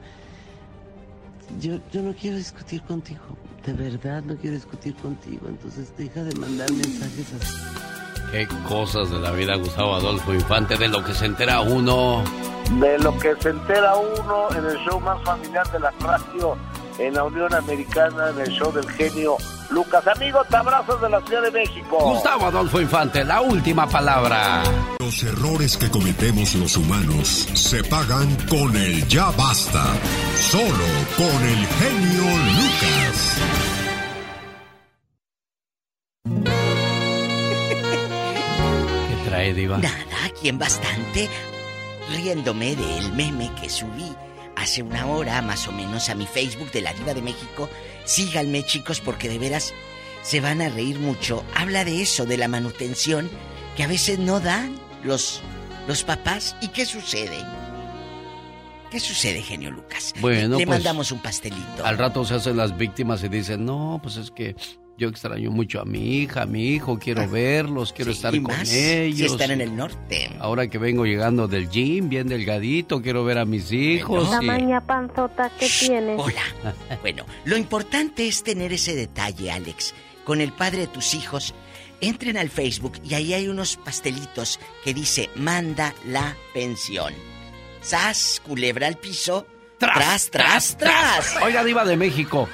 [1.60, 3.20] yo, yo no quiero discutir contigo.
[3.64, 5.48] De verdad no quiero discutir contigo.
[5.48, 7.56] Entonces deja de mandar mensajes así.
[8.30, 12.22] Qué cosas de la vida, Gustavo Adolfo Infante, de lo que se entera uno
[12.80, 16.54] de lo que se entera uno en el show más familiar de la radio
[16.98, 19.38] en la Unión Americana, en el show del genio
[19.70, 20.06] Lucas.
[20.06, 21.98] Amigos, abrazos de la Ciudad de México.
[22.00, 24.62] Gustavo Adolfo Infante, la última palabra.
[24.98, 29.84] Los errores que cometemos los humanos se pagan con el ya basta.
[30.36, 30.86] Solo
[31.16, 32.24] con el genio
[32.56, 33.38] Lucas.
[39.08, 39.78] ¿Qué trae, Diva?
[39.78, 41.28] Nada, ¿quién bastante
[42.10, 44.14] riéndome del meme que subí
[44.58, 47.68] hace una hora más o menos a mi Facebook de la Diva de México.
[48.04, 49.74] Síganme chicos porque de veras
[50.22, 51.44] se van a reír mucho.
[51.54, 53.30] Habla de eso, de la manutención
[53.76, 55.40] que a veces no dan los,
[55.86, 56.56] los papás.
[56.60, 57.38] ¿Y qué sucede?
[58.90, 60.14] ¿Qué sucede, genio Lucas?
[60.20, 61.84] Bueno, le pues, mandamos un pastelito.
[61.84, 64.56] Al rato se hacen las víctimas y dicen, no, pues es que
[64.98, 68.42] yo extraño mucho a mi hija, a mi hijo, quiero Ah, verlos, quiero estar y
[68.42, 69.16] con más ellos.
[69.16, 70.30] Si están en el norte.
[70.40, 74.26] Ahora que vengo llegando del gym, bien delgadito, quiero ver a mis hijos.
[74.26, 76.18] y- Tamaña panzota que tienes.
[76.20, 76.42] Hola.
[77.00, 79.94] Bueno, lo importante es tener ese detalle, Alex.
[80.24, 81.54] Con el padre de tus hijos,
[82.00, 87.14] entren al Facebook y ahí hay unos pastelitos que dice manda la pensión.
[87.82, 89.46] Sas, culebra al piso.
[89.78, 91.36] Tras, tras, tras.
[91.40, 92.48] Oiga, Diva de México,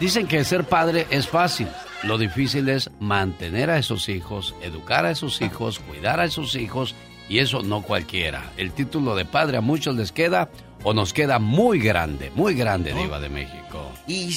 [0.00, 1.68] dicen que ser padre es fácil.
[2.02, 6.94] Lo difícil es mantener a esos hijos, educar a esos hijos, cuidar a esos hijos,
[7.28, 8.50] y eso no cualquiera.
[8.56, 10.50] El título de padre a muchos les queda
[10.82, 13.92] o nos queda muy grande, muy grande, Diva de México.
[14.06, 14.34] Y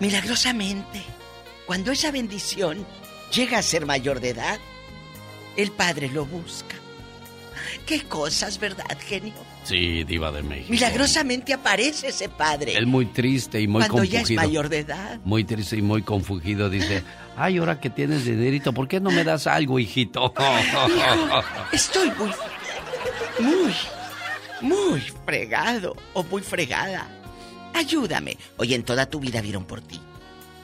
[0.00, 1.02] milagrosamente,
[1.66, 2.84] cuando esa bendición
[3.32, 4.58] llega a ser mayor de edad,
[5.56, 6.76] el padre lo busca.
[7.86, 9.34] Qué cosas, ¿verdad, genio?
[9.64, 10.70] Sí, Diva de México.
[10.70, 12.74] Milagrosamente aparece ese padre.
[12.76, 15.20] Él muy triste y muy cuando ya es mayor de edad.
[15.24, 16.70] Muy triste y muy confundido.
[16.70, 17.02] Dice,
[17.36, 20.32] ay, ahora que tienes dinerito, ¿por qué no me das algo, hijito?
[20.38, 21.42] Hijo,
[21.72, 22.30] estoy muy,
[23.38, 23.74] muy,
[24.60, 27.08] muy fregado o muy fregada.
[27.74, 28.36] Ayúdame.
[28.56, 30.00] Oye, en toda tu vida vieron por ti.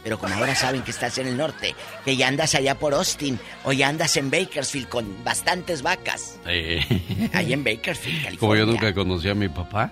[0.07, 1.75] Pero como ahora saben que estás en el norte,
[2.05, 6.39] que ya andas allá por Austin, o ya andas en Bakersfield con bastantes vacas.
[6.47, 7.29] Sí.
[7.33, 8.39] Ahí en Bakersfield, California.
[8.39, 9.91] Como yo nunca conocí a mi papá,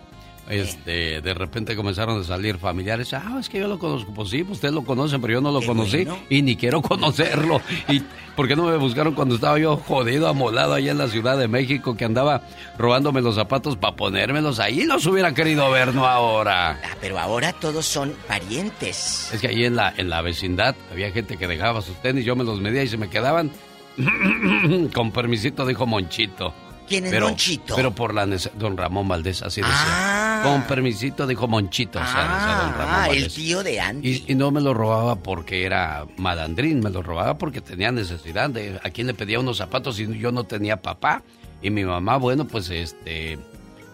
[0.48, 3.12] este, de repente comenzaron a salir familiares.
[3.14, 4.12] Ah, es que yo lo conozco.
[4.12, 6.18] Pues sí, pues ustedes lo conocen, pero yo no lo Qué conocí bueno.
[6.28, 7.60] y ni quiero conocerlo.
[7.88, 8.02] ¿Y
[8.36, 11.48] por qué no me buscaron cuando estaba yo jodido, amolado allá en la Ciudad de
[11.48, 12.42] México, que andaba
[12.78, 14.84] robándome los zapatos para ponérmelos ahí?
[14.84, 16.72] Los hubiera querido ver, no ahora.
[16.84, 19.30] Ah, pero ahora todos son parientes.
[19.32, 22.36] Es que ahí en la, en la vecindad había gente que dejaba sus tenis, yo
[22.36, 23.50] me los medía y se me quedaban.
[24.94, 26.52] Con permisito, dijo Monchito.
[26.88, 27.74] ¿Quién es pero, Monchito?
[27.76, 29.76] Pero por la Don Ramón Valdés, así decía.
[29.78, 30.40] Ah.
[30.44, 31.98] Con permisito, dijo Monchito.
[31.98, 34.24] o sea, decía don Ramón Ah, el tío de Andy.
[34.26, 38.50] Y, y no me lo robaba porque era malandrín, me lo robaba porque tenía necesidad
[38.50, 41.22] de a quién le pedía unos zapatos y yo no tenía papá.
[41.62, 43.38] Y mi mamá, bueno, pues este.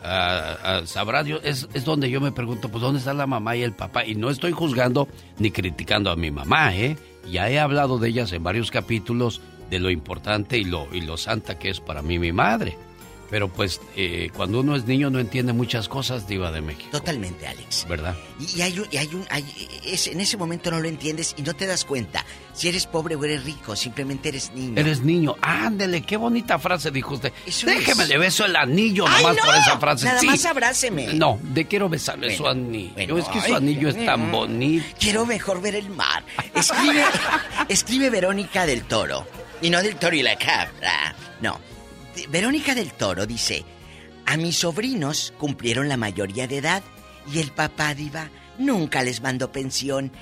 [0.03, 3.55] ah, ah, sabrá Dios, es, es donde yo me pregunto, pues, ¿dónde está la mamá
[3.55, 4.05] y el papá?
[4.05, 5.07] Y no estoy juzgando
[5.39, 6.97] ni criticando a mi mamá, ¿eh?
[7.31, 9.41] Ya he hablado de ellas en varios capítulos
[9.71, 12.77] de lo importante y lo, y lo santa que es para mí mi madre.
[13.31, 16.89] Pero pues eh, cuando uno es niño no entiende muchas cosas, Diva de México.
[16.91, 17.87] Totalmente, Alex.
[17.89, 18.17] ¿Verdad?
[18.41, 21.37] Y, y hay un, y hay un hay- es- en ese momento no lo entiendes
[21.39, 24.73] y no te das cuenta si eres pobre o eres rico, simplemente eres niño.
[24.81, 25.37] Eres niño.
[25.43, 27.33] Ándele, qué bonita frase dijo usted.
[27.47, 28.09] Eso Déjeme es.
[28.09, 29.45] le beso el anillo ¡Ay, nomás no!
[29.45, 30.07] por esa frase.
[30.07, 30.27] Nada Sí.
[30.27, 31.15] más abráceme.
[31.15, 32.95] No, de quiero besarle su anillo.
[32.95, 34.33] bueno, es que su anillo es tan mm.
[34.33, 34.87] bonito.
[34.99, 36.25] Quiero mejor ver el mar.
[36.53, 37.05] Escribe,
[37.69, 39.25] escribe Verónica del Toro.
[39.63, 41.15] Y no del Toro y la cabra.
[41.41, 41.61] No.
[42.29, 43.65] Verónica del Toro dice:
[44.27, 46.83] A mis sobrinos cumplieron la mayoría de edad
[47.31, 50.13] y el papá diva nunca les mandó pensión.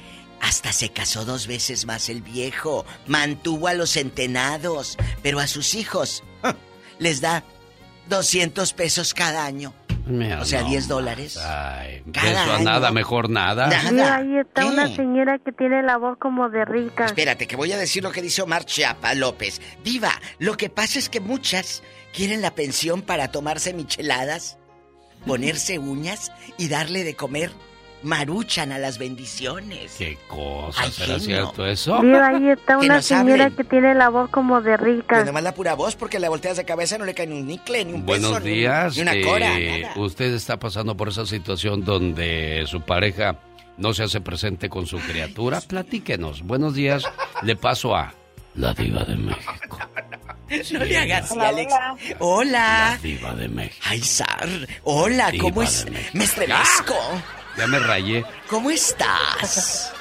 [0.40, 5.74] Hasta se casó dos veces más el viejo, mantuvo a los centenados, pero a sus
[5.74, 6.22] hijos
[6.98, 7.44] les da
[8.08, 9.74] 200 pesos cada año.
[10.08, 11.36] Mira, O sea, no 10 dólares.
[11.36, 12.64] Ay, Cada eso a año.
[12.64, 13.68] nada, mejor nada.
[13.68, 14.16] Nada.
[14.16, 14.68] ahí está ¿Qué?
[14.68, 17.04] una señora que tiene la voz como de rica.
[17.06, 19.60] Espérate, que voy a decir lo que dice Omar Chiapa López.
[19.84, 21.82] Diva, lo que pasa es que muchas
[22.14, 24.58] quieren la pensión para tomarse micheladas,
[25.26, 27.50] ponerse uñas y darle de comer
[28.02, 29.94] maruchan a las bendiciones.
[29.98, 30.82] ¿Qué cosa?
[30.82, 32.00] Ay, ¿Será cierto eso?
[32.00, 33.56] Diva, ahí está una señora hablen.
[33.56, 35.16] que tiene la voz como de rica.
[35.16, 37.46] Pues nomás la pura voz, porque la volteas de cabeza no le cae ni un
[37.46, 38.96] nicle, ni un peso, Buenos días.
[38.96, 39.92] ni una eh, cora, nada.
[39.96, 43.38] usted está pasando por esa situación donde su pareja
[43.76, 45.60] no se hace presente con su criatura.
[45.60, 46.42] Platíquenos.
[46.42, 47.04] Buenos días.
[47.42, 48.12] Le paso a
[48.54, 49.78] la diva de México.
[50.72, 51.72] No le hagas así, Hola, Alex.
[51.74, 51.96] hola.
[52.20, 52.98] Hola.
[53.02, 53.84] Diva de México.
[53.86, 54.48] Ay, Sar.
[54.82, 55.84] Hola, Diva ¿cómo es?
[56.14, 56.94] Me estremezco.
[57.58, 58.24] Ya me rayé.
[58.48, 59.92] ¿Cómo estás?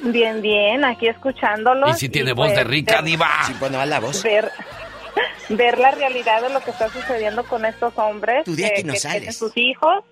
[0.00, 1.88] Bien, bien, aquí escuchándolo.
[1.88, 3.28] ¿Y si tiene voz de rica, diva?
[3.46, 4.22] Sí, bueno, la voz.
[4.22, 4.52] Ver,
[5.48, 8.84] ver la realidad de lo que está sucediendo con estos hombres Tú de aquí que,
[8.84, 9.18] no que sales.
[9.20, 10.04] tienen sus hijos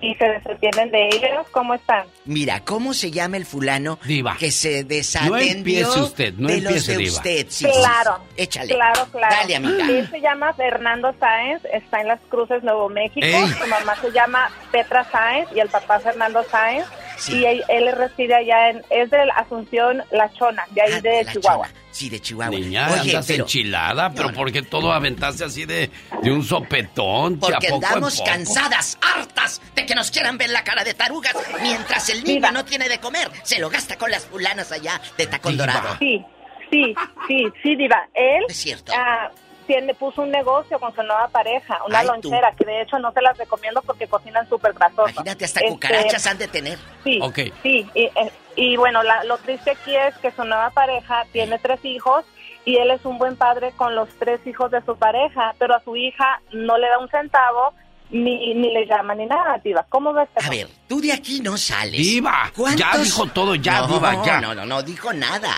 [0.00, 1.46] y se desentienden de ellos.
[1.50, 2.04] ¿Cómo están?
[2.24, 4.36] Mira, ¿cómo se llama el fulano Diva.
[4.38, 7.12] que se No desatendió empiece usted, no de los empiece, de diva.
[7.12, 7.46] usted?
[7.48, 8.42] Sí, sí, claro, sí.
[8.42, 8.74] Échale.
[8.74, 9.36] claro, claro.
[9.40, 9.86] Dale, amiga.
[9.88, 13.26] Él se llama Fernando Sáenz, está en Las Cruces, Nuevo México.
[13.26, 13.46] Ey.
[13.48, 16.84] Su mamá se llama Petra Sáenz y el papá Fernando Sáenz.
[17.16, 17.38] Sí.
[17.38, 21.00] Y él, él reside allá en, es de la Asunción La Chona, de ahí Ah,
[21.00, 21.66] de la Chihuahua.
[21.66, 21.80] Chona.
[21.90, 22.50] Sí, de Chihuahua.
[22.58, 24.36] Niña, Oye, andas pero enchilada, pero No, no.
[24.36, 25.90] ¿por qué todo aventaste así de,
[26.22, 27.38] de un sopetón?
[27.38, 28.30] porque ¿A poco en andamos poco?
[28.30, 32.64] cansadas, hartas de que nos quieran ver la cara de tarugas, mientras el niño no
[32.64, 35.66] tiene de comer, se lo gasta con las fulanas allá de tacón Diva.
[35.66, 35.96] dorado.
[35.98, 36.22] Sí,
[36.70, 36.94] sí,
[37.28, 38.06] sí, sí, Diva.
[38.12, 38.92] Él Es cierto.
[38.94, 39.30] ah,
[39.66, 42.30] tiene, puso un negocio con su nueva pareja, una Ay, tú.
[42.30, 45.08] lonchera, que de hecho no se las recomiendo porque cocinan súper grasoso.
[45.10, 46.78] Imagínate, hasta Este, cucarachas han de tener.
[47.04, 47.38] Sí, Ok.
[47.62, 47.86] sí.
[47.94, 51.84] Y, eh, y bueno, la- lo triste aquí es que su nueva pareja tiene tres
[51.84, 52.24] hijos
[52.64, 55.80] y él es un buen padre con los tres hijos de su pareja, pero a
[55.84, 57.74] su hija no le da un centavo
[58.10, 59.84] ni, ni le llama ni nada, Diva.
[59.88, 60.28] ¿Cómo ves?
[60.44, 61.92] A ver, tú de aquí no sales.
[62.00, 64.40] Diva, ¿Cuántos- ya dijo todo, ya, no, diva, ya.
[64.40, 65.50] No, no, no dijo nada.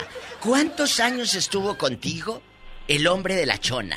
[0.42, 2.40] ¿Cuántos años estuvo contigo
[2.88, 3.96] el hombre de la chona?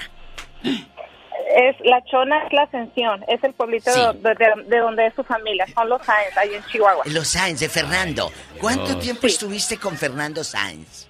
[0.64, 4.00] Es La Chona es la Ascensión, es el pueblito Sí.
[4.20, 7.04] de, de- de donde es su familia, son los Sáenz, ahí en Chihuahua.
[7.08, 8.32] Los Sáenz de Fernando.
[8.60, 11.08] ¿Cuánto tiempo estuviste con Fernando Sáenz?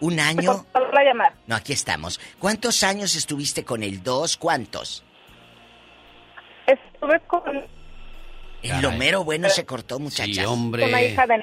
[0.00, 0.64] ¿Un año?
[0.92, 1.34] La llamada.
[1.46, 2.20] No, aquí estamos.
[2.38, 4.36] ¿Cuántos años estuviste con el dos?
[4.36, 5.02] ¿Cuántos?
[6.66, 7.42] Estuve con,
[8.62, 10.34] El lomero bueno se cortó, muchachas.
[10.34, 10.86] Sí, con hombre.
[10.90, 11.42] la hija de...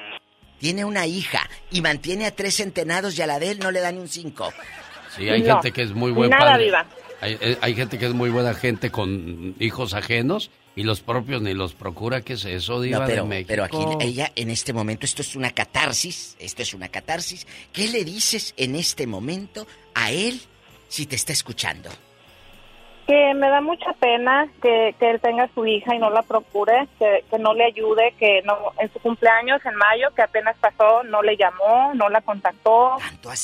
[0.64, 3.82] Tiene una hija y mantiene a tres centenados y a la de él no le
[3.82, 4.54] da ni un cinco.
[5.14, 6.64] Sí, hay No, gente que es muy buen nada, padre.
[6.64, 6.86] Diva.
[7.20, 11.42] Hay, eh, hay gente que es muy buena gente con hijos ajenos y los propios
[11.42, 12.22] ni los procura.
[12.22, 13.48] ¿Qué es eso, Diva No, pero, de México?
[13.50, 17.46] pero aquí ella en este momento, esto es una catarsis, esto es una catarsis.
[17.74, 20.40] ¿Qué le dices en este momento a él
[20.88, 21.90] si te está escuchando?
[23.08, 26.22] Que me da mucha pena que, que él tenga a su hija y no la
[26.22, 30.56] procure, que, que no le ayude, que no en su cumpleaños en mayo, que apenas
[30.58, 32.98] pasó, no le llamó, no la contactó.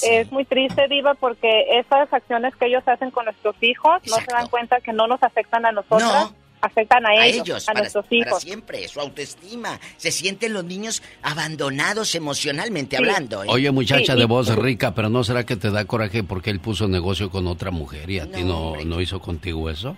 [0.04, 4.32] Es muy triste, Diva, porque esas acciones que ellos hacen con nuestros hijos no se
[4.32, 6.49] dan cuenta que no nos afectan a nosotros, No.
[6.62, 8.42] Afectan a, a ellos, ellos, a para, nuestros para hijos.
[8.42, 9.80] siempre, su autoestima.
[9.98, 13.04] Se sienten los niños abandonados emocionalmente Sí.
[13.04, 13.44] hablando.
[13.44, 13.48] ¿eh?
[13.50, 16.60] Oye, muchacha Sí, de voz rica, pero ¿no será que te da coraje porque él
[16.60, 18.86] puso negocio con otra mujer y a ti No, no, hombre.
[18.86, 19.96] no hizo contigo eso?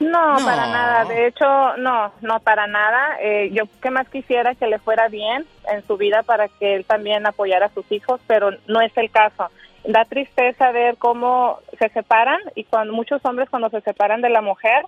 [0.00, 0.44] No, No.
[0.44, 1.04] para nada.
[1.04, 3.16] De hecho, no, no para nada.
[3.20, 6.84] Eh, yo que más quisiera que le fuera bien en su vida para que él
[6.84, 9.48] también apoyara a sus hijos, pero no es el caso.
[9.86, 14.40] Da tristeza ver cómo se separan y cuando muchos hombres cuando se separan de la
[14.42, 14.84] mujer,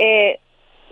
[0.00, 0.40] eh,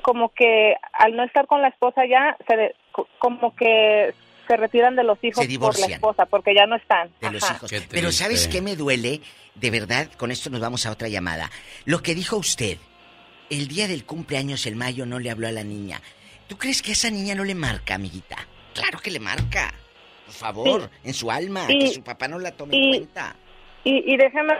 [0.03, 2.75] como que al no estar con la esposa ya, se
[3.19, 4.15] como que
[4.47, 7.11] se retiran de los hijos por la esposa porque ya no están.
[7.21, 7.55] de los Ajá.
[7.57, 7.71] hijos.
[7.71, 9.21] Qué Pero ¿sabes qué me duele?
[9.55, 11.51] De verdad, con esto nos vamos a otra llamada.
[11.85, 12.79] Lo que dijo usted,
[13.51, 16.01] el día del cumpleaños, el mayo, no le habló a la niña.
[16.47, 18.37] ¿Tú crees que a esa niña no le marca, amiguita?
[18.73, 19.75] Claro que le marca.
[20.27, 21.09] Por favor, Sí.
[21.09, 23.37] en su alma, Y- que su papá no la tome y- en cuenta.
[23.85, 24.55] Y, y déjeme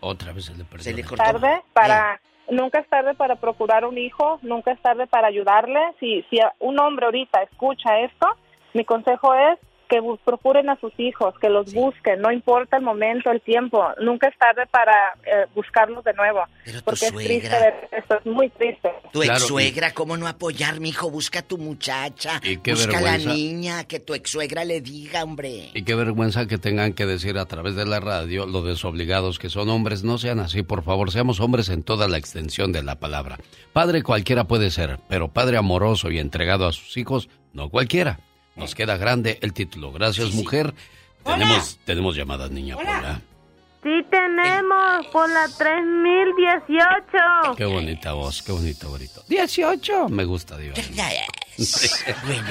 [0.00, 0.84] Otra vez se le perdió.
[0.84, 1.24] Se le la- cortó.
[1.24, 5.80] tarde para nunca es tarde para procurar un hijo, nunca es tarde para ayudarle.
[6.00, 8.28] Si si un hombre ahorita escucha esto,
[8.72, 9.58] mi consejo es
[9.88, 13.84] que bus- procuren a sus hijos, que los busquen, no importa el momento, el tiempo,
[14.00, 14.92] nunca es tarde para
[15.24, 16.40] eh, buscarlos de nuevo,
[16.84, 18.90] porque es triste suegra- ver esto, es muy triste.
[19.12, 21.10] Tu Claro, ex suegra, ¿cómo no apoyar, mijo?
[21.10, 22.40] Busca a tu muchacha.
[22.42, 23.34] Y qué Busca a la vergüenza.
[23.34, 25.70] niña, que tu ex suegra le diga, hombre.
[25.74, 29.48] Y qué vergüenza que tengan que decir a través de la radio lo desobligados que
[29.50, 30.04] son hombres.
[30.04, 31.10] No sean así, por favor.
[31.10, 33.38] Seamos hombres en toda la extensión de la palabra.
[33.72, 38.18] Padre cualquiera puede ser, pero padre amoroso y entregado a sus hijos, no cualquiera.
[38.56, 39.92] Nos queda grande el título.
[39.92, 40.74] Gracias, mujer.
[41.24, 43.20] Tenemos, tenemos llamadas, niña Pola.
[43.82, 47.54] Sí tenemos por la 3018.
[47.56, 49.22] Qué bonita voz, qué bonito grito.
[49.28, 50.08] 18.
[50.08, 50.78] Me gusta, Dios.
[52.26, 52.48] bueno.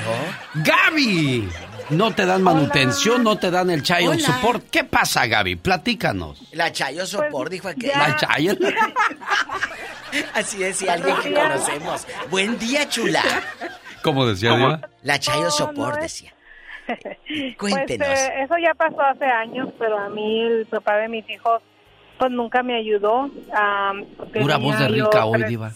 [0.53, 1.49] Gaby.
[1.89, 4.19] No te dan manutención, no te dan el child Hola.
[4.19, 4.69] support.
[4.69, 5.55] ¿Qué pasa, Gaby?
[5.55, 6.39] Platícanos.
[6.51, 7.89] La Chayo Sopor dijo aquel.
[7.89, 8.53] La Chayo.
[10.35, 12.05] Así decía alguien que conocemos.
[12.29, 13.23] Buen día, chula.
[14.03, 14.81] ¿Cómo decía Diva?
[15.01, 16.33] La Chayo No, Sopor no es- decía.
[17.57, 18.07] Pues Cuéntenos.
[18.07, 21.61] eh, eso ya pasó hace años, pero a mí el papá de mis hijos
[22.19, 23.29] pues nunca me ayudó.
[24.33, 25.71] Pura voz de rica hoy, tres- Diva.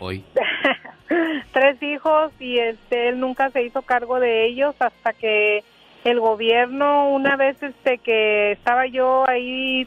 [0.00, 0.24] Hoy.
[1.52, 5.62] tres hijos y este él nunca se hizo cargo de ellos hasta que
[6.04, 9.86] el gobierno una vez este que estaba yo ahí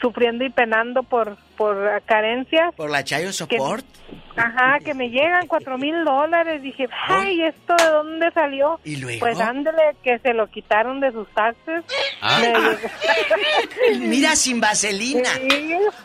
[0.00, 3.84] sufriendo y penando por por carencias ¿Por la Chayo Soport?
[4.36, 9.20] ajá que me llegan cuatro mil dólares dije ay esto de dónde salió y luego
[9.20, 11.84] pues ándele que se lo quitaron de sus taxes
[12.22, 12.40] Ah.
[13.98, 15.30] Mira, sin vaselina.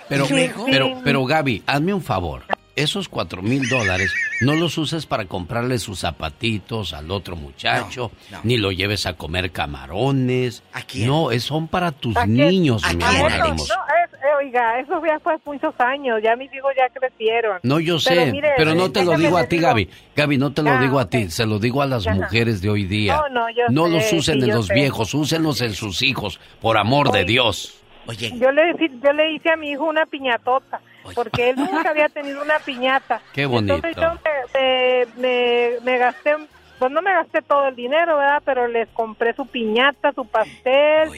[0.07, 0.53] Pero, Sí, sí.
[0.71, 2.43] pero, pero Gaby, hazme un favor.
[2.75, 8.11] Esos cuatro mil dólares no los uses para comprarle sus zapatitos al otro muchacho,
[8.43, 10.61] ni lo lleves a comer camarones.
[10.95, 12.35] No, es, son para tus ¿A quién?
[12.35, 13.09] niños, ¿A mi quién?
[13.15, 16.71] amor No, no, es- eh, oiga, eso ya fue hace muchos años, ya mis hijos
[16.75, 17.59] ya crecieron.
[17.63, 19.89] No, yo sé, Pero no te lo digo a ti, digo- Gaby.
[20.15, 22.15] Gaby, no te lo Ah, digo a ti, se lo digo a las Ajá.
[22.17, 23.15] mujeres de hoy día.
[23.29, 24.73] No, no, yo los sé, usen sí, en los sé.
[24.73, 27.81] viejos, úsenlos en sus hijos, por amor de Dios.
[28.07, 28.61] Oye, Yo le,
[29.01, 30.79] yo le hice a mi hijo una piñatota,
[31.13, 33.21] porque él nunca había tenido una piñata.
[33.33, 33.75] Qué bonito.
[33.87, 34.13] Entonces yo
[34.55, 36.35] me, me, me- me gasté,
[36.79, 38.41] pues no me gasté todo el dinero, ¿verdad?
[38.45, 41.09] Pero les compré su piñata, su pastel,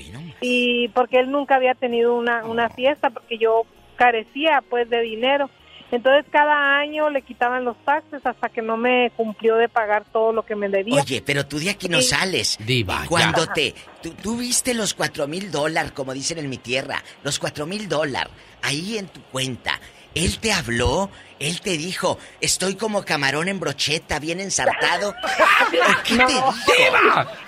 [0.41, 3.63] y porque él nunca había tenido una, una fiesta, porque yo
[3.95, 5.49] carecía pues de dinero.
[5.91, 10.33] Entonces cada año le quitaban los taxes hasta que no me cumplió de pagar todo
[10.33, 11.01] lo que me debía.
[11.01, 12.09] Oye, pero tú de aquí no Sí.
[12.09, 12.57] sales.
[12.59, 13.53] Diva, Cuando ya.
[13.53, 13.73] te...
[14.03, 17.87] Tú, tú viste los cuatro mil dólares, como dicen en mi tierra, los cuatro mil
[17.87, 18.31] dólares,
[18.61, 19.79] ahí en tu cuenta.
[20.13, 21.09] Él te habló,
[21.39, 25.09] él te dijo, estoy como camarón en brocheta, bien ensartado.
[25.11, 26.53] ¿O ¿Qué te dijo?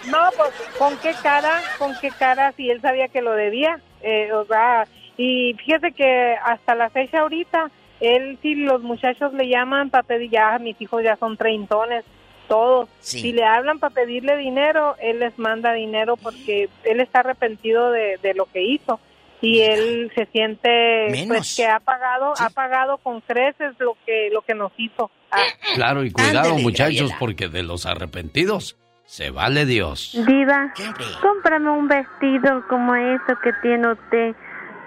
[0.08, 3.80] No, pues con qué cara, con qué cara si él sabía que lo debía.
[4.02, 4.88] Eh, o sea,
[5.18, 10.30] y fíjese que hasta la fecha ahorita, él si los muchachos le llaman para pedir,
[10.32, 12.04] ya mis hijos ya son treintones,
[12.48, 12.90] todos.
[13.00, 13.20] Sí.
[13.20, 18.18] Si le hablan para pedirle dinero, él les manda dinero porque él está arrepentido de,
[18.22, 19.00] de lo que hizo.
[19.42, 21.28] Y él se siente Menos.
[21.38, 25.10] pues que ha pagado, ha pagado con creces lo que lo que nos hizo.
[25.32, 25.38] Ah,
[25.76, 27.16] Claro, y cuidado, muchachos, Gabriela.
[27.20, 30.12] porque de los arrepentidos se vale Dios.
[30.28, 30.74] Diva,
[31.22, 34.36] cómprame un vestido como eso que tiene usted,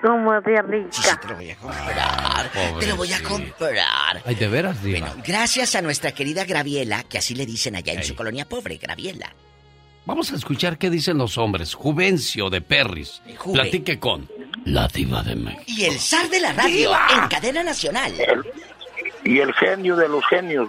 [0.02, 1.20] como de rica.
[1.20, 2.50] te lo voy a comprar.
[2.80, 4.22] Te lo voy a comprar.
[4.24, 5.14] Ay, de veras, Diva.
[5.26, 9.32] Gracias a nuestra querida Graviela, que así le dicen allá en su colonia pobre, Graviela.
[10.04, 11.74] Vamos a escuchar qué dicen los hombres.
[11.74, 13.22] Juvencio de Perris.
[13.38, 13.54] Juve.
[13.60, 14.28] Platique con
[14.64, 15.62] la diva de México.
[15.68, 17.06] Y el zar de la radio ¡Diva!
[17.22, 18.12] en cadena nacional.
[19.24, 20.68] Y el genio de los genios.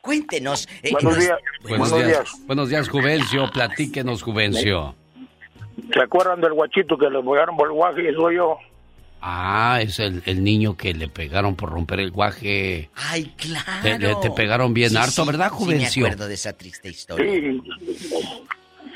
[0.00, 0.66] Cuéntenos.
[0.82, 1.38] eh, Buenos nos- días.
[1.62, 2.08] Buenos, Buenos días.
[2.24, 2.46] días.
[2.46, 3.50] Buenos días, Juvencio.
[3.52, 4.94] Platíquenos, Juvencio.
[5.92, 8.58] ¿Se acuerdan del guachito que le pegaron por el guaje y soy yo?
[9.22, 12.88] Ah, es el, el niño que le pegaron por romper el guaje.
[12.94, 13.66] Ay, claro.
[13.82, 16.02] Te, le- te pegaron bien Sí, harto, sí, ¿verdad, sí Juvencio?
[16.02, 17.30] me acuerdo de esa triste historia.
[17.30, 17.60] Sí.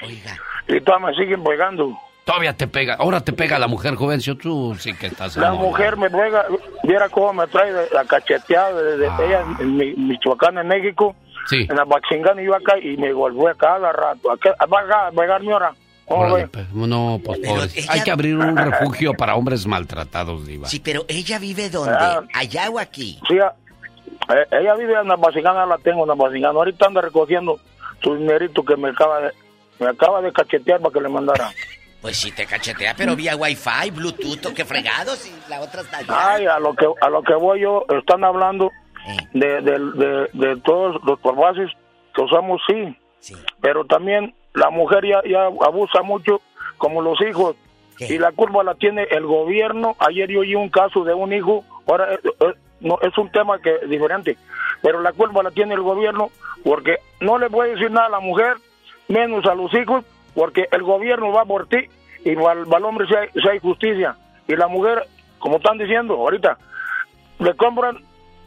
[0.03, 0.39] Oiga.
[0.69, 1.99] Y todavía me siguen pegando.
[2.25, 2.95] Todavía te pega.
[2.95, 4.37] Ahora te pega la mujer, Juvencio.
[4.39, 6.47] Tú sí que estás La mujer me pega,
[6.83, 11.47] viera cómo me trae la cacheteada desde ella en Mi- Michoacán, en México, Ah.
[11.47, 11.67] Sí.
[11.69, 14.33] en la Baxingán y yo acá, y me volvió a cada rato.
[14.33, 15.75] ¿A qué- va a pegarme ahora?
[16.07, 16.49] ¿Cómo Órale, ve?
[16.49, 17.65] pues, no, pues pobre.
[17.75, 20.69] ella- Hay que abrir un refugio para hombres maltratados, Diva.
[20.69, 21.95] Sí, pero ella vive dónde?
[21.99, 22.23] Ah.
[22.35, 23.19] ¿Allá o aquí?
[23.29, 23.55] Sí, a-
[24.35, 26.55] eh, ella vive en la Baxingán, la tengo en la Baxingán.
[26.57, 27.59] Ahorita anda recogiendo
[28.03, 29.31] su dinerito que me acaba de,
[29.81, 31.51] me acaba de cachetear para que le mandara.
[32.05, 36.33] Pues sí te cachetea, pero vía wifi, bluetooth, qué fregados, y la otra está allá.
[36.35, 38.71] Ay, a lo que a lo que voy yo, están hablando
[39.33, 41.71] de, de, de, de todos los formatos
[42.15, 43.35] que usamos, sí.
[43.63, 46.41] Pero también la mujer ya, ya abusa mucho,
[46.79, 47.57] como los hijos.
[47.99, 49.95] Y la culpa la tiene el gobierno.
[49.99, 53.59] Ayer yo oí un caso de un hijo, ahora eh, eh, no es un tema
[53.61, 54.37] que es diferente,
[54.83, 56.31] pero la culpa la tiene el gobierno
[56.65, 58.57] porque no le puede decir nada a la mujer,
[59.09, 60.05] menos a los hijos,
[60.35, 61.89] porque el gobierno va por ti
[62.25, 64.17] y para el hombre si hay, si hay justicia.
[64.49, 65.07] Y la mujer,
[65.39, 66.59] como están diciendo ahorita,
[67.39, 67.99] le compran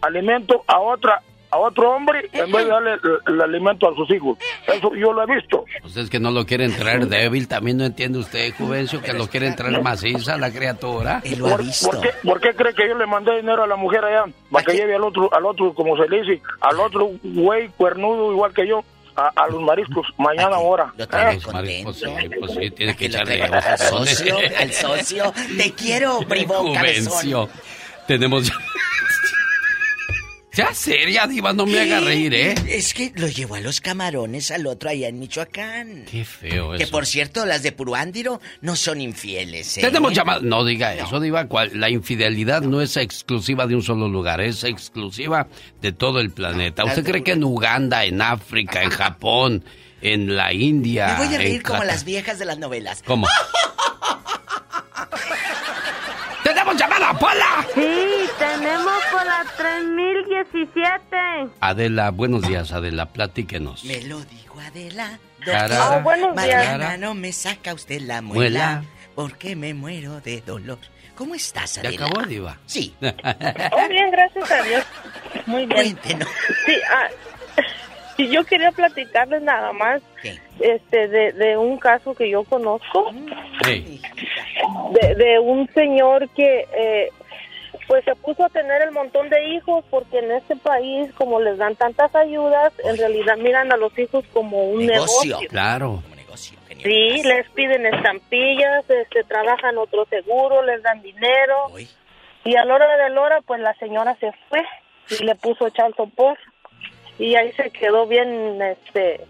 [0.01, 4.09] alimento a otra a otro hombre en vez de darle el, el alimento a sus
[4.11, 4.37] hijos.
[4.67, 5.65] Eso yo lo he visto.
[5.81, 9.27] Pues es que no lo quieren traer débil, también no entiende usted, Juvencio, que lo
[9.27, 11.21] quieren traer maciza la criatura.
[11.39, 14.25] ¿Por, por qué, por qué cree que yo le mandé dinero a la mujer allá?
[14.51, 18.31] Para que lleve al otro, al otro, como se le dice, al otro güey cuernudo
[18.31, 18.83] igual que yo.
[19.19, 20.93] A, a los mariscos, mañana ahora.
[20.95, 21.39] ¿Eh?
[21.83, 25.33] Pues sí, pues sí, tiene que echarle Al socio, al socio.
[25.57, 27.07] Te quiero, bribón, cabezón.
[27.13, 27.49] Juvencio.
[28.05, 28.51] Tenemos
[30.57, 30.73] ya...
[30.73, 32.55] Seria, diva, no me haga reír, ¿eh?
[32.67, 36.05] Es que lo llevó a los camarones al otro allá en Michoacán.
[36.09, 36.91] Qué feo Que eso.
[36.91, 39.81] por cierto, las de Puruándiro no son infieles, ¿eh?
[39.81, 40.39] Tenemos llamada.
[40.41, 41.47] No diga eso, Diva.
[41.73, 45.47] La infidelidad no es exclusiva de un solo lugar, es exclusiva
[45.81, 46.83] de todo el planeta.
[46.83, 49.63] ¿Usted cree que en Uganda, en África, en Japón,
[50.01, 51.17] en la India.
[51.19, 53.03] Me voy a en reír como las viejas de las novelas.
[53.05, 53.27] ¿Cómo?
[56.47, 57.65] ¡Tenemos llamada, Pola!
[57.75, 61.17] Sí, tenemos por la 3017.
[61.59, 63.83] Adela, buenos días, Adela, platíquenos.
[63.83, 65.19] Me lo dijo Adela.
[65.45, 66.65] Doctor, Oh, buenos días.
[66.77, 68.83] mañana no me saca usted la muela, Muela.
[69.15, 70.79] porque me muero de dolor.
[71.15, 72.05] ¿Cómo estás, ¿Ya Adela?
[72.05, 72.57] acabó, Diva?
[72.65, 72.93] Sí.
[73.01, 74.85] Oh, bien, gracias a Dios.
[75.47, 75.95] Muy bien.
[75.95, 76.29] Cuéntenos.
[76.65, 77.07] Sí, ah,
[78.17, 80.01] y yo quería platicarles nada más
[80.59, 83.11] este de, de un caso que yo conozco,
[83.65, 84.01] Hey,
[84.91, 87.09] de, de un señor que eh,
[87.87, 91.57] pues se puso a tener el montón de hijos porque en este país como les
[91.57, 95.39] dan tantas ayudas, en realidad miran a los hijos como un negocio.
[95.49, 96.03] Claro.
[96.83, 101.55] Sí, les piden estampillas, este, trabajan otro seguro, les dan dinero.
[102.43, 104.63] Y a la hora de la hora, pues la señora se fue
[105.19, 106.39] y le puso child support.
[107.17, 109.21] Y ahí se quedó bien, este,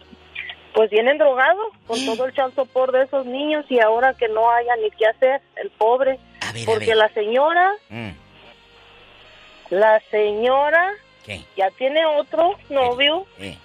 [0.77, 4.49] pues bien endrogado con todo el child support de esos niños y ahora que no
[4.51, 6.19] haya ni qué hacer, el pobre.
[6.65, 8.09] Porque la señora, Mm.
[9.71, 10.91] la señora
[11.25, 11.41] ¿Qué?
[11.57, 13.25] ya tiene otro novio.
[13.39, 13.57] Eh.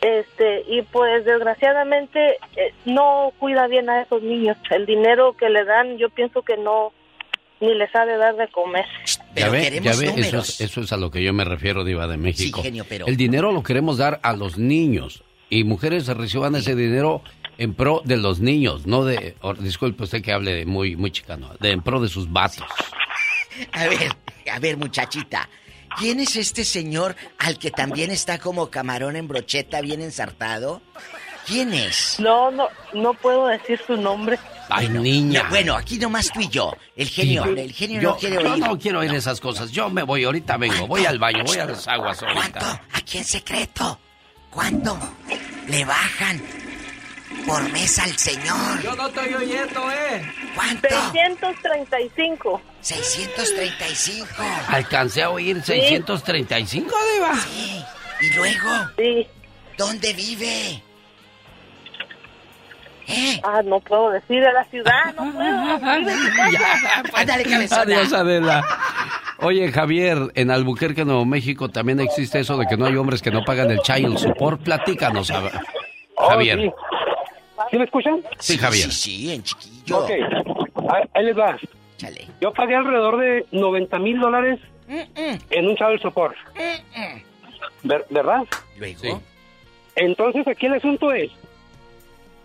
[0.00, 4.56] Este, y pues desgraciadamente eh, no cuida bien a esos niños.
[4.70, 6.92] El dinero que le dan, yo pienso que no,
[7.60, 8.86] ni les ha de dar de comer.
[9.36, 11.84] ya ve, ya queremos ve, eso es, eso es a lo que yo me refiero,
[11.84, 12.62] Diva de México.
[12.62, 17.22] genio, pero- El dinero lo queremos dar a los niños y mujeres reciban ese dinero
[17.58, 21.72] en pro de los niños, no de, disculpe usted que hable muy, muy chicano, de
[21.72, 22.64] en pro de sus vatos.
[23.72, 24.16] A ver,
[24.50, 25.48] a ver, muchachita.
[25.98, 30.80] ¿Quién es este señor al que también está como camarón en brocheta bien ensartado?
[31.46, 32.18] ¿Quién es?
[32.20, 34.38] No, no, no puedo decir su nombre.
[34.68, 35.42] Ay, niña.
[35.42, 36.76] No, bueno, aquí nomás tú y yo.
[36.94, 38.64] El genio, Diva, el genio yo, no quiere yo oír.
[38.64, 39.72] no quiero oír esas cosas.
[39.72, 40.86] Yo me voy, ahorita vengo.
[40.86, 42.84] Voy al baño, voy a las aguas ahorita.
[42.92, 43.98] Aquí en secreto.
[44.50, 44.98] ¿Cuánto
[45.68, 46.40] le bajan
[47.46, 48.82] por mes al señor?
[48.82, 50.32] Yo no estoy oyendo, ¿eh?
[50.54, 50.88] ¿Cuánto?
[50.88, 52.62] 635.
[52.80, 54.26] 635.
[54.68, 57.34] Alcancé a oír 635, Diva.
[57.36, 57.84] Sí.
[58.22, 58.68] ¿Y luego?
[58.98, 59.26] Sí.
[59.78, 60.82] ¿Dónde vive?
[63.42, 65.98] Ah, no puedo decir de la ciudad, no puedo.
[65.98, 67.02] Vive en su casa.
[67.14, 67.82] Ándale, cabezona.
[67.82, 68.64] Adiós, Adela.
[69.42, 73.30] Oye, Javier, en Albuquerque, Nuevo México, también existe eso de que no hay hombres que
[73.30, 74.60] no pagan el child support.
[74.62, 75.50] Platícanos, a-
[76.28, 76.58] Javier.
[76.60, 76.70] sí.
[77.70, 78.20] ¿Sí me escuchan?
[78.38, 78.90] Sí, Javier.
[78.90, 79.98] Sí, sí, en chiquillo.
[79.98, 80.10] Ok,
[81.14, 81.56] ahí, les va.
[81.98, 82.26] Chale.
[82.40, 84.58] Yo pagué alrededor de 90 mil dólares
[84.88, 86.34] en un child support.
[87.82, 88.42] Ver- ¿Verdad?
[88.78, 89.22] Luego.
[89.96, 91.30] Entonces aquí el asunto es,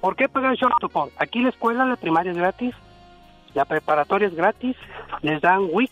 [0.05, 1.11] ¿por qué pagar child support?
[1.17, 2.75] Aquí la escuela, la primaria es gratis,
[3.55, 4.75] la preparatoria es gratis,
[5.23, 5.89] les dan WIC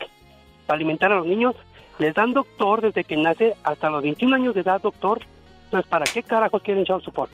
[0.68, 1.56] para alimentar a los niños,
[1.98, 5.22] les dan doctor desde que nace hasta los 21 años de edad, doctor.
[5.65, 7.31] Entonces, ¿para qué carajos quieren support?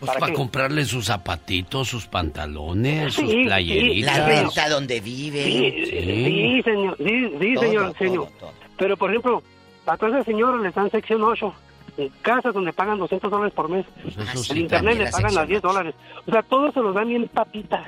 [0.00, 3.44] Pues ¿Para para comprarle sus zapatitos, sus pantalones, sus Sí, sí.
[3.44, 4.18] playeritas.
[4.18, 5.44] La renta donde vive.
[5.44, 8.28] Sí, sí, señor, sí, sí, Todo, señor, todo, señor.
[8.40, 8.52] todo.
[8.78, 9.42] Pero, por ejemplo,
[9.84, 11.54] a todas esas señoras les dan sección 8,
[11.96, 13.86] en casas donde pagan 200 dólares por mes.
[14.02, 15.94] Pues el sí, internet le pagan a sección 10 dólares.
[16.26, 17.84] O sea, todos se los dan bien papita.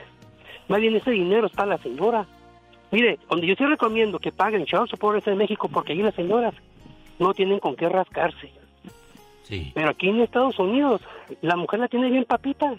[0.68, 2.26] Más bien ese dinero está la señora.
[2.90, 6.14] Mire, donde yo sí recomiendo que paguen child support es en México porque ahí las
[6.14, 6.54] señoras
[7.18, 8.50] no tienen con qué rascarse.
[9.42, 9.72] Sí.
[9.74, 11.00] Pero aquí en Estados Unidos,
[11.40, 12.74] la mujer la tiene bien papita.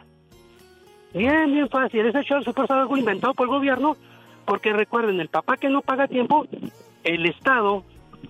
[1.13, 2.05] Bien, bien fácil.
[2.05, 3.95] Ese child support es algo inventado por el gobierno,
[4.45, 6.45] porque recuerden, el papá que no paga tiempo,
[7.03, 7.83] el Estado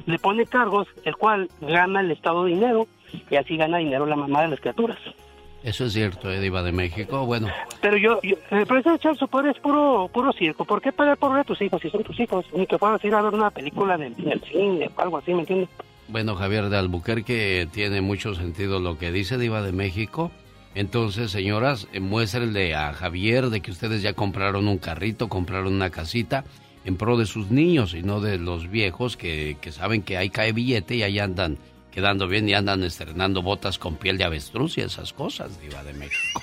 [0.05, 2.87] le pone cargos, el cual gana el Estado dinero,
[3.29, 4.97] y así gana dinero la mamá de las criaturas.
[5.63, 7.25] Eso es cierto, eh, Diva de México.
[7.25, 7.47] Bueno,
[7.81, 10.65] Pero yo, yo eh, support es puro, puro circo.
[10.65, 12.45] ¿Por qué pagar por ver a tus hijos si son tus hijos?
[12.53, 15.41] Ni que puedas ir a ver una película del, del cine o algo así, ¿me
[15.41, 15.69] entiendes?
[16.07, 20.31] bueno, Javier de Albuquerque tiene mucho sentido lo que dice Diva de México.
[20.75, 25.89] Entonces, señoras, eh, muéstrenle a Javier de que ustedes ya compraron un carrito, compraron una
[25.89, 26.43] casita
[26.87, 30.29] en pro de sus niños y no de los viejos que, que saben que ahí
[30.29, 31.57] cae billete y ahí andan
[31.91, 35.93] quedando bien y andan estrenando botas con piel de avestruz y esas cosas, Diva de
[35.93, 36.41] México.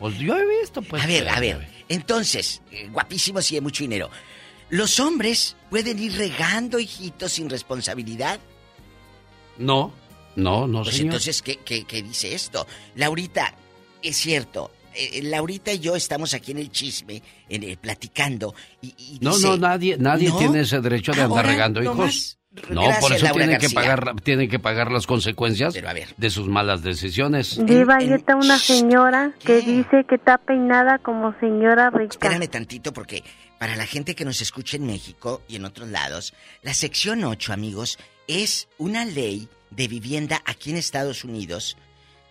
[0.00, 1.04] Pues yo he visto, pues.
[1.04, 1.68] A ver, a ver.
[1.88, 4.10] Entonces, eh, guapísimos y de mucho dinero.
[4.70, 8.40] ¿Los hombres pueden ir regando, hijitos, sin responsabilidad?
[9.58, 9.92] No,
[10.34, 11.12] no, no, Pues señor.
[11.12, 12.66] entonces, ¿qué, qué, qué dice esto?
[12.96, 13.54] Laurita,
[14.02, 14.72] es cierto.
[14.96, 19.34] Eh, Laurita y yo estamos aquí en el chisme, en el platicando, y, y No,
[19.34, 20.38] dice- no, nadie, nadie ¿No?
[20.38, 21.96] tiene ese derecho de andar regando hijos.
[21.96, 22.38] nomás,
[22.70, 25.74] No, gracias, por eso tienen que, pagar, tienen que pagar las consecuencias
[26.16, 27.58] de sus malas decisiones.
[27.66, 32.12] Diva, ahí está una señora que dice que está peinada como señora rica.
[32.12, 33.24] Espérame tantito porque
[33.58, 37.52] para la gente que nos escucha en México y en otros lados, la sección 8,
[37.52, 37.98] amigos,
[38.28, 41.76] es una ley de vivienda aquí en Estados Unidos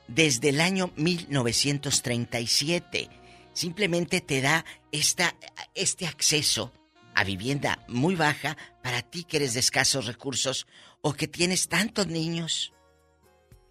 [0.07, 3.09] desde el año 1937.
[3.53, 5.35] Simplemente te da esta,
[5.75, 6.71] este acceso
[7.15, 10.65] a vivienda muy baja para ti que eres de escasos recursos
[11.01, 12.73] o que tienes tantos niños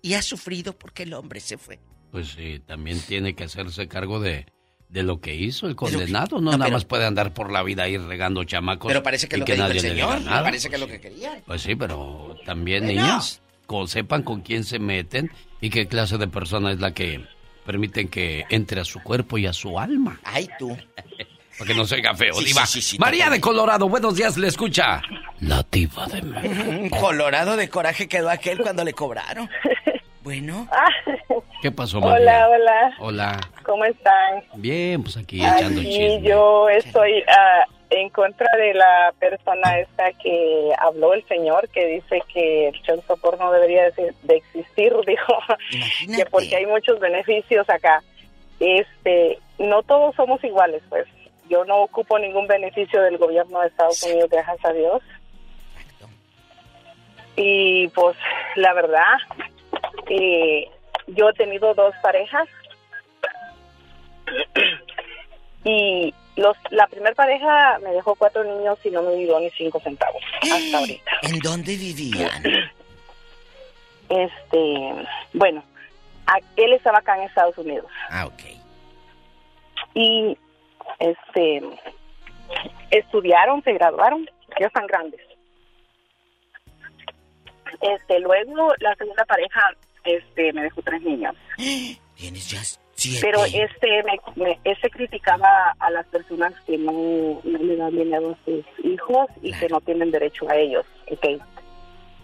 [0.00, 1.80] y has sufrido porque el hombre se fue.
[2.12, 4.46] Pues sí, también tiene que hacerse cargo de,
[4.88, 6.36] de lo que hizo el que- condenado.
[6.36, 8.88] no, No, nada pero- más puede andar por la vida ahí regando chamacos.
[8.88, 10.42] Pero parece que lo que dijo el nadie le señor, nada.
[10.44, 11.42] parece que es lo que quería.
[11.46, 13.00] Pues sí, pero también Bueno.
[13.02, 15.30] niñas, co- sepan con quién se meten
[15.62, 17.24] y qué clase de persona es la que
[17.64, 20.20] permiten que entre a su cuerpo y a su alma.
[20.24, 20.76] Ay, tú.
[21.58, 22.66] Para que no se oiga feo, Sí, diva.
[22.66, 23.40] sí, sí, sí, María de.
[23.40, 25.00] Colorado, buenos días, le escucha.
[25.40, 26.96] La diva de México.
[27.00, 29.48] Colorado de coraje quedó aquel cuando le cobraron.
[30.24, 30.68] Bueno.
[31.60, 32.14] ¿Qué pasó, María?
[32.14, 32.96] Hola, hola.
[33.00, 33.40] Hola.
[33.64, 34.44] ¿Cómo están?
[34.54, 36.22] Bien, pues aquí echando Aquí chisme.
[36.22, 42.22] yo estoy ah, en contra de la persona esta que habló el señor, que dice
[42.32, 45.34] que el child support no debería de, de existir, dijo,
[46.14, 48.02] que porque hay muchos beneficios acá.
[48.60, 51.06] Este, no todos somos iguales, pues.
[51.48, 55.02] Yo no ocupo ningún beneficio del gobierno de Estados Unidos, gracias a Dios.
[57.36, 58.16] Y pues,
[58.56, 59.16] la verdad,
[60.08, 60.68] eh,
[61.08, 62.48] yo he tenido dos parejas
[65.64, 69.78] y los la primera pareja me dejó cuatro niños y no me dio ni cinco
[69.80, 71.10] centavos hasta ahorita.
[71.22, 72.42] ¿En dónde vivían?
[74.08, 75.62] Este, bueno,
[76.56, 78.42] él estaba acá en Estados Unidos Ah, ok.
[79.94, 80.36] y
[80.98, 81.62] este
[82.90, 84.28] estudiaron, se graduaron,
[84.60, 85.20] ya están grandes.
[87.80, 89.60] Este, luego la segunda pareja
[90.04, 91.34] este me dejó tres niños.
[92.16, 92.60] Tienes ya
[92.94, 93.20] siete.
[93.22, 96.92] Pero este me, me- este criticaba a las personas que no,
[97.44, 100.84] no le dan dinero a sus hijos y que no tienen derecho a ellos.
[101.10, 101.40] Okay.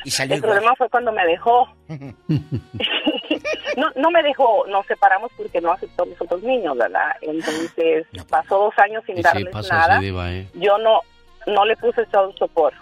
[0.05, 0.53] Y salió El igual.
[0.55, 1.69] problema fue cuando me dejó.
[3.77, 7.13] No, no me dejó, nos separamos porque no aceptó a mis otros niños, ¿verdad?
[7.21, 10.01] Entonces pasó dos años sin darles nada.
[10.01, 10.49] diva, ¿eh?
[10.55, 11.01] Yo no,
[11.47, 12.75] no le puse child support.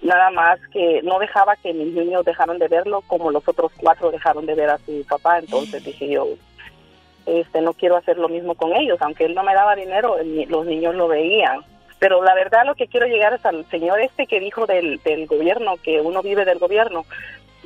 [0.00, 4.10] Nada más que no dejaba que mis niños dejaran de verlo como los otros cuatro
[4.12, 5.38] dejaron de ver a su papá.
[5.38, 6.26] Entonces dije yo,
[7.26, 8.98] este, no quiero hacer lo mismo con ellos.
[9.00, 10.16] Aunque él no me daba dinero,
[10.48, 11.60] los niños lo veían.
[11.98, 15.26] Pero la verdad lo que quiero llegar es al señor este que dijo del, del
[15.26, 17.04] gobierno, que uno vive del gobierno.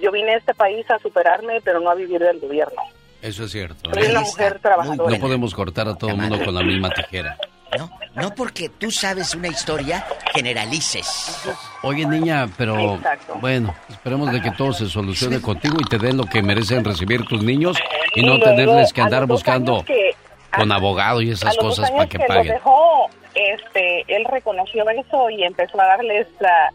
[0.00, 2.82] Yo vine a este país a superarme, pero no a vivir del gobierno.
[3.22, 3.90] Eso es cierto.
[3.92, 5.10] Soy una mujer trabajadora.
[5.10, 7.36] No podemos cortar a todo el mundo con la misma tijera.
[8.14, 11.38] No porque tú sabes una historia, generalices.
[11.82, 13.36] Oye, niña, pero Exacto.
[13.40, 17.24] bueno, esperemos de que todo se solucione contigo y te den lo que merecen recibir
[17.26, 17.76] tus niños
[18.14, 20.14] y Y no luego, tenerles que andar buscando que-
[20.54, 22.52] con abogado y esas cosas para que los paguen.
[22.54, 26.70] dejó, este, él reconoció eso y empezó a darles ah,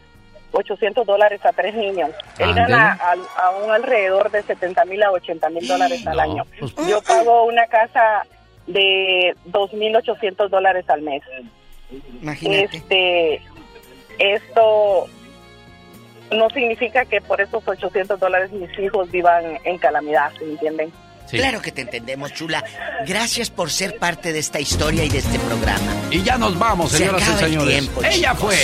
[0.52, 2.12] 800 dólares a tres niños.
[2.38, 3.14] Él gana a,
[3.46, 6.44] a un alrededor de 70 mil a 80 mil dólares al No, año.
[6.60, 8.24] pues- Yo pago una casa
[8.68, 11.22] de 2.800 dólares al mes.
[12.22, 12.78] Imagínate.
[12.78, 13.42] Este,
[14.20, 15.08] esto
[16.32, 20.92] no significa que por esos 800 dólares mis hijos vivan en calamidad, ¿se entienden?
[21.30, 22.64] Claro que te entendemos, chula.
[23.08, 25.94] Gracias por ser parte de esta historia y de este programa.
[26.12, 27.80] Y ya nos vamos, Se señoras y acaba el señores.
[27.80, 28.40] tiempo, Ella chicos.
[28.40, 28.58] fue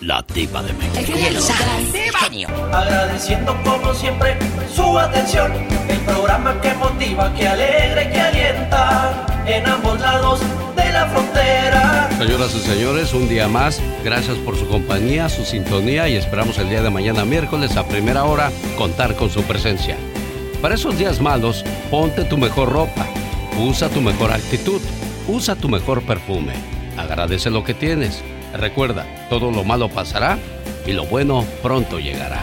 [0.00, 1.12] la diva de México.
[1.16, 2.48] El genio.
[2.72, 4.36] Agradeciendo como siempre
[4.74, 5.52] su atención.
[5.88, 10.40] El programa que motiva, que alegra y que alienta en ambos lados
[10.76, 12.08] de la frontera.
[12.18, 16.68] Señoras y señores, un día más, gracias por su compañía, su sintonía y esperamos el
[16.68, 19.96] día de mañana miércoles a primera hora contar con su presencia.
[20.62, 23.06] Para esos días malos, ponte tu mejor ropa,
[23.58, 24.80] usa tu mejor actitud,
[25.28, 26.54] usa tu mejor perfume,
[26.96, 28.22] agradece lo que tienes.
[28.54, 30.38] Recuerda, todo lo malo pasará
[30.86, 32.40] y lo bueno pronto llegará.